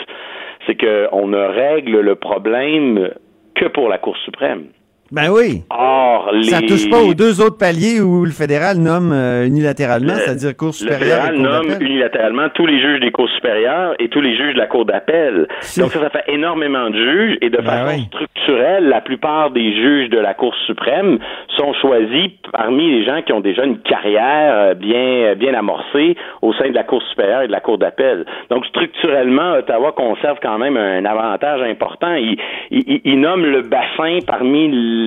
c'est 0.66 0.76
qu'on 0.76 1.28
ne 1.28 1.38
règle 1.38 2.00
le 2.00 2.16
problème 2.16 3.12
que 3.56 3.66
pour 3.66 3.90
la 3.90 3.98
Cour 3.98 4.18
suprême. 4.18 4.66
Ben 5.14 5.30
oui. 5.32 5.62
Or, 5.70 6.32
les... 6.34 6.44
Ça 6.44 6.60
touche 6.62 6.90
pas 6.90 6.98
aux 7.02 7.14
deux 7.14 7.40
autres 7.40 7.58
paliers 7.60 8.02
où 8.02 8.26
le 8.26 8.32
fédéral 8.32 8.78
nomme 8.78 9.12
euh, 9.14 9.46
unilatéralement, 9.46 10.14
Le- 10.14 10.20
c'est-à-dire 10.20 10.58
Cour 10.58 10.70
Le 10.70 10.74
supérieure 10.74 11.26
fédéral 11.28 11.36
et 11.36 11.38
Cour 11.38 11.44
nomme 11.52 11.82
unilatéralement 11.82 12.50
tous 12.56 12.66
les 12.66 12.82
juges 12.82 13.00
des 13.00 13.12
cours 13.12 13.30
supérieures 13.30 13.94
et 14.00 14.10
tous 14.10 14.22
les 14.22 14.36
juges 14.36 14.54
de 14.56 14.60
la 14.60 14.66
Cour 14.68 14.86
d'appel. 14.86 15.48
Donc 15.78 15.92
ça, 15.92 16.00
ça 16.02 16.10
fait 16.10 16.24
énormément 16.34 16.90
de 16.90 16.96
juges 16.98 17.38
et 17.42 17.50
de 17.52 17.58
Ben 17.58 17.64
façon 17.64 18.00
structurelle, 18.08 18.90
la 18.90 19.02
plupart 19.02 19.52
des 19.52 19.74
juges 19.76 20.10
de 20.10 20.18
la 20.20 20.34
Cour 20.34 20.56
suprême 20.66 21.20
sont 21.58 21.74
choisis 21.82 22.32
parmi 22.52 22.90
les 22.90 23.06
gens 23.06 23.22
qui 23.22 23.34
ont 23.34 23.40
déjà 23.42 23.64
une 23.66 23.78
carrière 23.80 24.54
euh, 24.56 24.74
bien 24.74 25.36
bien 25.36 25.54
amorcée 25.54 26.16
au 26.42 26.54
sein 26.54 26.70
de 26.70 26.74
la 26.74 26.84
Cour 26.84 27.02
supérieure 27.10 27.44
et 27.44 27.48
de 27.48 27.52
la 27.52 27.60
Cour 27.62 27.78
d'appel. 27.78 28.26
Donc 28.50 28.66
structurellement, 28.66 29.54
Ottawa 29.60 29.92
conserve 29.92 30.38
quand 30.42 30.58
même 30.58 30.76
un 30.78 31.06
avantage 31.06 31.62
important. 31.62 32.14
Il, 32.16 32.38
il, 32.72 33.02
il- 33.04 33.20
nomme 33.20 33.46
le 33.46 33.62
bassin 33.62 34.18
parmi 34.26 34.68
le- 34.70 35.03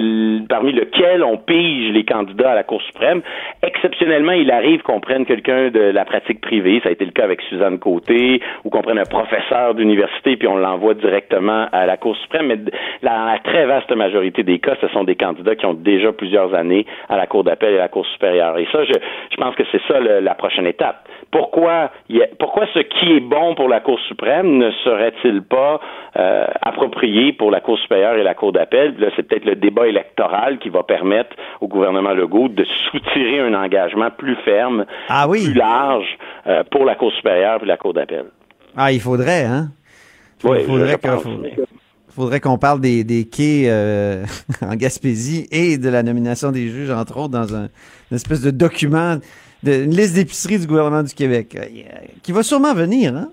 parmi 0.48 0.72
lequel 0.72 1.22
on 1.22 1.36
pige 1.36 1.92
les 1.92 2.04
candidats 2.04 2.52
à 2.52 2.54
la 2.54 2.64
Cour 2.64 2.82
suprême. 2.82 3.22
Exceptionnellement, 3.62 4.32
il 4.32 4.50
arrive 4.50 4.82
qu'on 4.82 5.00
prenne 5.00 5.26
quelqu'un 5.26 5.70
de 5.70 5.80
la 5.80 6.04
pratique 6.04 6.40
privée. 6.40 6.80
Ça 6.82 6.88
a 6.88 6.92
été 6.92 7.04
le 7.04 7.12
cas 7.12 7.24
avec 7.24 7.40
Suzanne 7.42 7.78
Côté, 7.78 8.40
ou 8.64 8.70
qu'on 8.70 8.82
prenne 8.82 8.98
un 8.98 9.04
professeur 9.04 9.74
d'université 9.74 10.36
puis 10.36 10.48
on 10.48 10.56
l'envoie 10.56 10.94
directement 10.94 11.66
à 11.72 11.86
la 11.86 11.96
Cour 11.96 12.16
suprême. 12.16 12.46
Mais 12.46 12.58
la, 13.02 13.26
la 13.32 13.38
très 13.38 13.66
vaste 13.66 13.92
majorité 13.92 14.42
des 14.42 14.58
cas, 14.58 14.76
ce 14.80 14.88
sont 14.88 15.04
des 15.04 15.16
candidats 15.16 15.54
qui 15.54 15.66
ont 15.66 15.74
déjà 15.74 16.12
plusieurs 16.12 16.54
années 16.54 16.86
à 17.08 17.16
la 17.16 17.26
Cour 17.26 17.44
d'appel 17.44 17.74
et 17.74 17.78
à 17.78 17.82
la 17.82 17.88
Cour 17.88 18.06
supérieure. 18.06 18.58
Et 18.58 18.66
ça, 18.72 18.84
je, 18.84 19.36
pense 19.36 19.54
que 19.54 19.64
c'est 19.70 19.82
ça 19.86 20.00
la 20.00 20.34
prochaine 20.34 20.66
étape. 20.66 21.08
Pourquoi, 21.30 21.90
ce 22.08 22.78
qui 22.80 23.12
est 23.16 23.20
bon 23.20 23.54
pour 23.54 23.68
la 23.68 23.80
Cour 23.80 23.98
suprême 24.08 24.56
ne 24.58 24.70
serait-il 24.84 25.42
pas 25.42 25.80
euh, 26.16 26.46
approprié 26.62 27.32
pour 27.32 27.50
la 27.50 27.60
Cour 27.60 27.78
supérieure 27.78 28.16
et 28.16 28.22
la 28.22 28.34
Cour 28.34 28.52
d'appel? 28.52 28.94
Là, 28.98 29.08
c'est 29.16 29.22
peut-être 29.26 29.44
le 29.44 29.56
débat 29.56 29.86
électoral 29.86 30.58
qui 30.58 30.68
va 30.70 30.82
permettre 30.82 31.36
au 31.60 31.68
gouvernement 31.68 32.12
Legault 32.12 32.48
de 32.48 32.64
soutirer 32.90 33.40
un 33.40 33.54
engagement 33.54 34.10
plus 34.16 34.36
ferme, 34.44 34.86
Ah 35.08 35.28
oui. 35.28 35.44
plus 35.44 35.54
large 35.54 36.06
euh, 36.46 36.62
pour 36.70 36.84
la 36.84 36.94
Cour 36.94 37.12
supérieure 37.12 37.60
et 37.62 37.66
la 37.66 37.76
Cour 37.76 37.92
d'appel. 37.92 38.26
Ah, 38.76 38.92
il 38.92 39.00
faudrait, 39.00 39.44
hein? 39.44 39.68
Oui, 40.44 40.58
Il 40.60 40.66
faudrait 40.66 40.98
pense. 40.98 41.22
faut- 41.22 41.30
faudrait 42.08 42.40
qu'on 42.40 42.56
parle 42.58 42.80
des, 42.80 43.04
des 43.04 43.24
quais 43.28 43.64
euh, 43.66 44.24
en 44.62 44.74
Gaspésie 44.74 45.46
et 45.50 45.76
de 45.76 45.88
la 45.90 46.02
nomination 46.02 46.50
des 46.50 46.68
juges, 46.68 46.90
entre 46.90 47.18
autres, 47.18 47.30
dans 47.32 47.54
un, 47.54 47.68
une 48.10 48.14
espèce 48.16 48.40
de 48.42 48.50
document, 48.50 49.16
de, 49.66 49.84
une 49.84 49.94
liste 49.94 50.14
d'épicerie 50.14 50.58
du 50.58 50.66
gouvernement 50.66 51.02
du 51.02 51.14
Québec, 51.14 51.56
euh, 51.56 51.66
qui 52.22 52.32
va 52.32 52.42
sûrement 52.42 52.74
venir, 52.74 53.14
hein? 53.14 53.30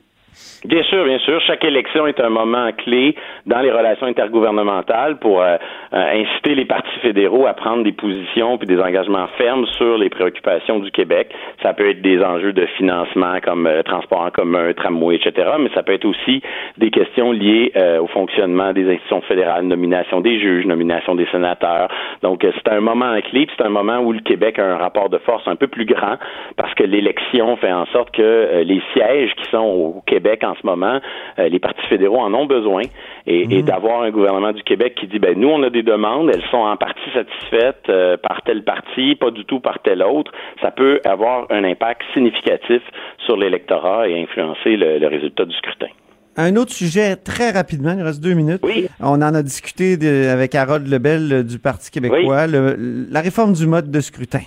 Bien 0.66 0.82
sûr, 0.84 1.04
bien 1.04 1.20
sûr. 1.20 1.42
Chaque 1.42 1.66
élection 1.66 2.08
est 2.08 2.22
un 2.22 2.30
moment 2.30 2.72
clé 2.72 3.16
dans 3.46 3.60
les 3.60 3.70
relations 3.70 4.08
intergouvernementales 4.08 5.18
pour 5.18 5.42
euh, 5.42 5.58
euh, 5.94 6.22
inciter 6.22 6.56
les 6.56 6.64
partis 6.64 7.00
fédéraux 7.02 7.46
à 7.48 7.54
prendre 7.54 7.84
des 7.84 7.92
positions 7.92 8.58
puis 8.58 8.66
des 8.66 8.80
engagements 8.80 9.28
fermes 9.38 9.66
sur 9.78 9.98
les 9.98 10.10
préoccupations 10.10 10.80
du 10.80 10.90
Québec. 10.92 11.34
Ça 11.62 11.74
peut 11.74 11.90
être 11.90 12.02
des 12.02 12.24
enjeux 12.24 12.54
de 12.54 12.66
financement 12.78 13.42
comme 13.44 13.68
euh, 13.68 13.84
transport 13.84 14.22
en 14.22 14.30
commun, 14.30 14.72
tramway, 14.72 15.16
etc. 15.16 15.50
Mais 15.60 15.70
ça 15.74 15.84
peut 15.84 15.94
être 15.94 16.06
aussi 16.06 16.42
des 16.78 16.92
questions 16.92 17.32
liées 17.34 17.72
au 18.00 18.08
fonctionnement 18.08 18.72
des 18.74 18.88
institutions 18.90 19.22
fédérales, 19.22 19.66
nomination 19.66 20.22
des 20.22 20.40
juges, 20.40 20.66
nomination 20.66 21.16
des 21.16 21.26
sénateurs. 21.32 21.90
Donc, 22.22 22.42
c'est 22.42 22.72
un 22.72 22.80
moment 22.80 23.14
clé, 23.22 23.46
puis 23.46 23.56
c'est 23.58 23.66
un 23.66 23.70
moment 23.70 24.00
où 24.00 24.14
le 24.14 24.20
Québec 24.20 24.60
a 24.60 24.64
un 24.64 24.78
rapport 24.78 25.10
de 25.10 25.18
force 25.20 25.48
un 25.48 25.56
peu 25.56 25.68
plus 25.68 25.86
grand 25.86 26.18
parce 26.56 26.74
que 26.76 26.84
l'élection 26.84 27.56
fait 27.58 27.72
en 27.72 27.86
sorte 27.88 28.12
que 28.12 28.64
les 28.64 28.82
sièges 28.94 29.34
qui 29.36 29.50
sont 29.50 29.58
au 29.58 30.04
Québec 30.06 30.44
en 30.44 30.53
ce 30.60 30.66
moment, 30.66 31.00
euh, 31.40 31.48
les 31.50 31.60
partis 31.60 31.86
fédéraux 31.88 32.20
en 32.20 32.34
ont 32.34 32.46
besoin 32.46 32.82
et, 33.28 33.42
et 33.58 33.62
d'avoir 33.64 34.02
un 34.04 34.12
gouvernement 34.12 34.52
du 34.52 34.64
Québec 34.64 34.96
qui 35.00 35.08
dit 35.08 35.20
ben 35.20 35.38
nous 35.40 35.50
on 35.50 35.64
a 35.64 35.70
des 35.70 35.84
demandes, 35.84 36.30
elles 36.34 36.44
sont 36.52 36.58
en 36.58 36.76
partie 36.78 37.10
satisfaites 37.14 37.84
euh, 37.90 38.18
par 38.18 38.42
tel 38.44 38.64
parti, 38.64 39.16
pas 39.16 39.32
du 39.32 39.46
tout 39.46 39.60
par 39.60 39.80
tel 39.82 40.02
autre, 40.04 40.32
ça 40.62 40.72
peut 40.72 41.00
avoir 41.06 41.48
un 41.52 41.64
impact 41.64 42.02
significatif 42.14 42.82
sur 43.26 43.38
l'électorat 43.38 44.08
et 44.08 44.22
influencer 44.22 44.76
le, 44.78 45.00
le 45.00 45.08
résultat 45.08 45.46
du 45.46 45.54
scrutin. 45.56 45.88
Un 46.36 46.56
autre 46.56 46.72
sujet, 46.72 47.16
très 47.16 47.52
rapidement, 47.52 47.94
il 47.96 48.02
reste 48.02 48.20
deux 48.24 48.34
minutes. 48.34 48.62
Oui. 48.64 48.88
On 49.00 49.22
en 49.22 49.36
a 49.36 49.44
discuté 49.44 49.98
de- 49.98 50.28
avec 50.30 50.56
Harold 50.56 50.88
Lebel 50.88 51.30
euh, 51.32 51.44
du 51.44 51.60
Parti 51.60 51.92
québécois, 51.92 52.48
le- 52.48 52.76
la 53.12 53.22
réforme 53.22 53.54
du 53.54 53.68
mode 53.68 53.92
de 53.92 54.00
scrutin. 54.00 54.40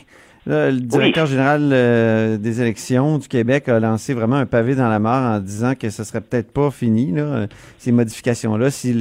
Là, 0.46 0.70
le 0.70 0.78
directeur 0.80 1.26
général 1.26 1.70
euh, 1.72 2.36
des 2.36 2.60
élections 2.60 3.18
du 3.18 3.26
Québec 3.26 3.68
a 3.68 3.80
lancé 3.80 4.14
vraiment 4.14 4.36
un 4.36 4.46
pavé 4.46 4.76
dans 4.76 4.88
la 4.88 5.00
mare 5.00 5.38
en 5.38 5.40
disant 5.40 5.74
que 5.74 5.90
ce 5.90 6.04
serait 6.04 6.20
peut-être 6.20 6.52
pas 6.52 6.70
fini, 6.70 7.10
là, 7.10 7.22
euh, 7.22 7.46
ces 7.78 7.90
modifications-là, 7.90 8.70
si 8.70 8.94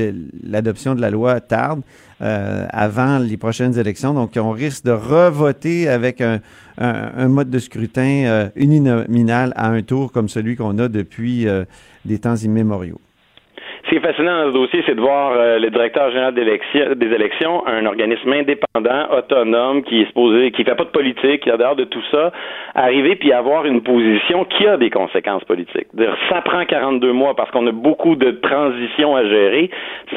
l'adoption 0.43 0.95
de 0.95 1.01
la 1.01 1.11
loi 1.11 1.39
tarde 1.41 1.81
euh, 2.21 2.65
avant 2.71 3.19
les 3.19 3.37
prochaines 3.37 3.77
élections. 3.77 4.15
Donc, 4.15 4.31
on 4.37 4.49
risque 4.51 4.85
de 4.85 4.91
revoter 4.91 5.87
avec 5.87 6.19
un, 6.21 6.39
un- 6.79 7.11
un 7.15 7.27
mode 7.27 7.51
de 7.51 7.59
scrutin 7.59 8.23
euh, 8.25 8.49
uninominal 8.55 9.53
à 9.55 9.67
un 9.69 9.83
tour 9.83 10.11
comme 10.11 10.29
celui 10.29 10.55
qu'on 10.55 10.79
a 10.79 10.87
depuis 10.87 11.47
euh, 11.47 11.63
des 12.05 12.17
temps 12.17 12.35
immémoriaux. 12.37 12.99
Ce 13.85 13.89
qui 13.91 13.97
est 13.97 13.99
fascinant 13.99 14.45
dans 14.45 14.47
ce 14.47 14.53
dossier, 14.53 14.83
c'est 14.87 14.95
de 14.95 15.01
voir 15.01 15.33
euh, 15.35 15.59
le 15.59 15.69
directeur 15.69 16.09
général 16.09 16.33
des 16.33 17.11
élections, 17.13 17.67
un 17.67 17.85
organisme 17.85 18.33
indépendant, 18.33 19.09
autonome, 19.15 19.83
qui 19.83 20.01
est 20.01 20.05
supposé, 20.07 20.49
qui 20.51 20.63
fait 20.63 20.73
pas 20.73 20.85
de 20.85 20.89
politique, 20.89 21.41
qui 21.41 21.49
est 21.49 21.57
dehors 21.57 21.75
de 21.75 21.83
tout 21.83 22.01
ça, 22.09 22.31
arriver 22.73 23.15
puis 23.15 23.31
avoir 23.31 23.65
une 23.65 23.81
position 23.81 24.45
qui 24.45 24.67
a 24.67 24.77
des 24.77 24.89
conséquences 24.89 25.43
politiques. 25.43 25.87
Ça 26.29 26.41
prend 26.41 26.65
42 26.65 27.11
mois 27.13 27.35
parce 27.35 27.51
qu'on 27.51 27.67
a 27.67 27.71
beaucoup 27.71 28.15
de 28.15 28.31
transitions 28.31 29.15
à 29.15 29.23
gérer, 29.23 29.69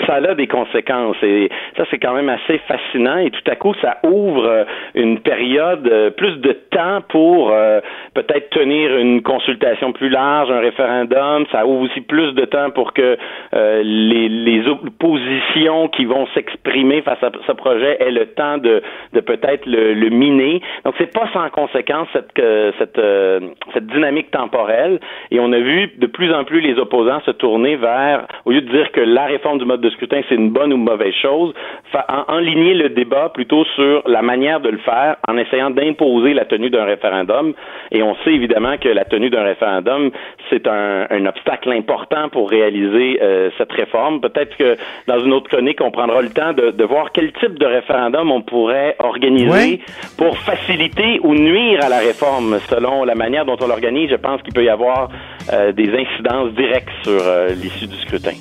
ça 0.06 0.14
a 0.14 0.34
des 0.34 0.46
conséquences. 0.46 1.16
Et 1.22 1.50
ça 1.76 1.84
c'est 1.90 1.98
quand 1.98 2.14
même 2.14 2.28
assez 2.28 2.58
fascinant. 2.66 3.18
Et 3.18 3.30
tout 3.30 3.50
à 3.50 3.56
coup 3.56 3.74
ça 3.82 3.98
ouvre 4.02 4.46
euh, 4.46 4.64
une 4.94 5.20
période, 5.20 5.86
euh, 5.86 6.10
plus 6.10 6.36
de 6.38 6.52
temps 6.70 7.02
pour 7.08 7.50
euh, 7.52 7.80
peut-être 8.14 8.50
tenir 8.50 8.96
une 8.96 9.22
consultation 9.22 9.92
plus 9.92 10.08
large, 10.08 10.50
un 10.50 10.60
référendum, 10.60 11.44
ça 11.52 11.66
ouvre 11.66 11.82
aussi 11.82 12.00
plus 12.00 12.32
de 12.32 12.46
temps 12.46 12.70
pour 12.70 12.92
que 12.92 13.18
euh, 13.58 13.82
les, 13.84 14.28
les 14.28 14.68
oppositions 14.68 15.88
qui 15.88 16.04
vont 16.04 16.26
s'exprimer 16.34 17.02
face 17.02 17.22
à 17.22 17.30
ce 17.46 17.52
projet 17.52 17.96
aient 18.00 18.12
le 18.12 18.26
temps 18.26 18.58
de, 18.58 18.82
de 19.12 19.20
peut-être 19.20 19.66
le, 19.66 19.94
le 19.94 20.10
miner. 20.10 20.62
Donc 20.84 20.94
c'est 20.98 21.12
pas 21.12 21.28
sans 21.32 21.48
conséquence 21.50 22.08
cette 22.12 22.32
cette 22.78 22.98
euh, 22.98 23.40
cette 23.74 23.86
dynamique 23.86 24.30
temporelle 24.30 25.00
et 25.30 25.40
on 25.40 25.52
a 25.52 25.58
vu 25.58 25.90
de 25.98 26.06
plus 26.06 26.32
en 26.32 26.44
plus 26.44 26.60
les 26.60 26.78
opposants 26.78 27.20
se 27.26 27.32
tourner 27.32 27.76
vers 27.76 28.26
au 28.44 28.52
lieu 28.52 28.60
de 28.60 28.70
dire 28.70 28.92
que 28.92 29.00
la 29.00 29.24
réforme 29.26 29.58
du 29.58 29.64
mode 29.64 29.80
de 29.80 29.90
scrutin 29.90 30.20
c'est 30.28 30.36
une 30.36 30.50
bonne 30.50 30.72
ou 30.72 30.76
mauvaise 30.76 31.14
chose, 31.14 31.52
en, 31.94 32.34
enligner 32.36 32.74
le 32.74 32.90
débat 32.90 33.30
plutôt 33.30 33.64
sur 33.76 34.02
la 34.06 34.22
manière 34.22 34.60
de 34.60 34.68
le 34.68 34.78
faire 34.78 35.16
en 35.26 35.36
essayant 35.36 35.70
d'imposer 35.70 36.34
la 36.34 36.44
tenue 36.44 36.70
d'un 36.70 36.84
référendum 36.84 37.54
et 37.90 38.02
on 38.02 38.14
sait 38.24 38.34
évidemment 38.34 38.76
que 38.78 38.88
la 38.88 39.04
tenue 39.04 39.30
d'un 39.30 39.44
référendum 39.44 40.10
c'est 40.50 40.66
un, 40.68 41.06
un 41.10 41.26
obstacle 41.26 41.72
important 41.72 42.28
pour 42.28 42.50
réaliser 42.50 43.18
euh, 43.22 43.47
cette 43.56 43.72
réforme. 43.72 44.20
Peut-être 44.20 44.56
que 44.56 44.76
dans 45.06 45.18
une 45.24 45.32
autre 45.32 45.48
chronique, 45.48 45.78
on 45.80 45.90
prendra 45.90 46.20
le 46.22 46.30
temps 46.30 46.52
de, 46.52 46.70
de 46.70 46.84
voir 46.84 47.12
quel 47.12 47.32
type 47.32 47.58
de 47.58 47.66
référendum 47.66 48.30
on 48.30 48.42
pourrait 48.42 48.96
organiser 48.98 49.80
pour 50.16 50.36
faciliter 50.38 51.20
ou 51.22 51.34
nuire 51.34 51.84
à 51.84 51.88
la 51.88 51.98
réforme 51.98 52.58
selon 52.68 53.04
la 53.04 53.14
manière 53.14 53.44
dont 53.44 53.56
on 53.60 53.66
l'organise. 53.66 54.10
Je 54.10 54.16
pense 54.16 54.42
qu'il 54.42 54.52
peut 54.52 54.64
y 54.64 54.68
avoir 54.68 55.08
euh, 55.52 55.72
des 55.72 55.88
incidences 55.88 56.52
directes 56.54 56.88
sur 57.02 57.20
euh, 57.22 57.48
l'issue 57.50 57.86
du 57.86 57.96
scrutin. 58.00 58.32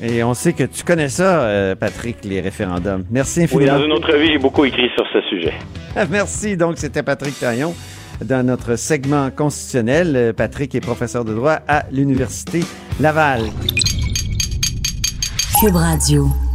Et 0.00 0.22
on 0.22 0.32
sait 0.34 0.52
que 0.52 0.62
tu 0.62 0.84
connais 0.84 1.08
ça, 1.08 1.42
euh, 1.42 1.74
Patrick, 1.74 2.18
les 2.24 2.40
référendums. 2.40 3.04
Merci 3.10 3.40
Oui, 3.40 3.44
infiniment. 3.64 3.78
dans 3.78 3.84
une 3.84 3.92
autre 3.92 4.14
vie, 4.16 4.28
j'ai 4.32 4.38
beaucoup 4.38 4.64
écrit 4.64 4.88
sur 4.94 5.04
ce 5.12 5.20
sujet. 5.22 5.54
Merci. 6.10 6.56
Donc, 6.56 6.78
c'était 6.78 7.02
Patrick 7.02 7.38
Taillon 7.38 7.74
dans 8.24 8.46
notre 8.46 8.76
segment 8.76 9.30
constitutionnel. 9.30 10.34
Patrick 10.36 10.74
est 10.74 10.80
professeur 10.80 11.24
de 11.24 11.34
droit 11.34 11.58
à 11.66 11.82
l'Université 11.90 12.60
Laval. 13.00 13.40
Cube 15.58 15.74
Radio. 15.74 16.47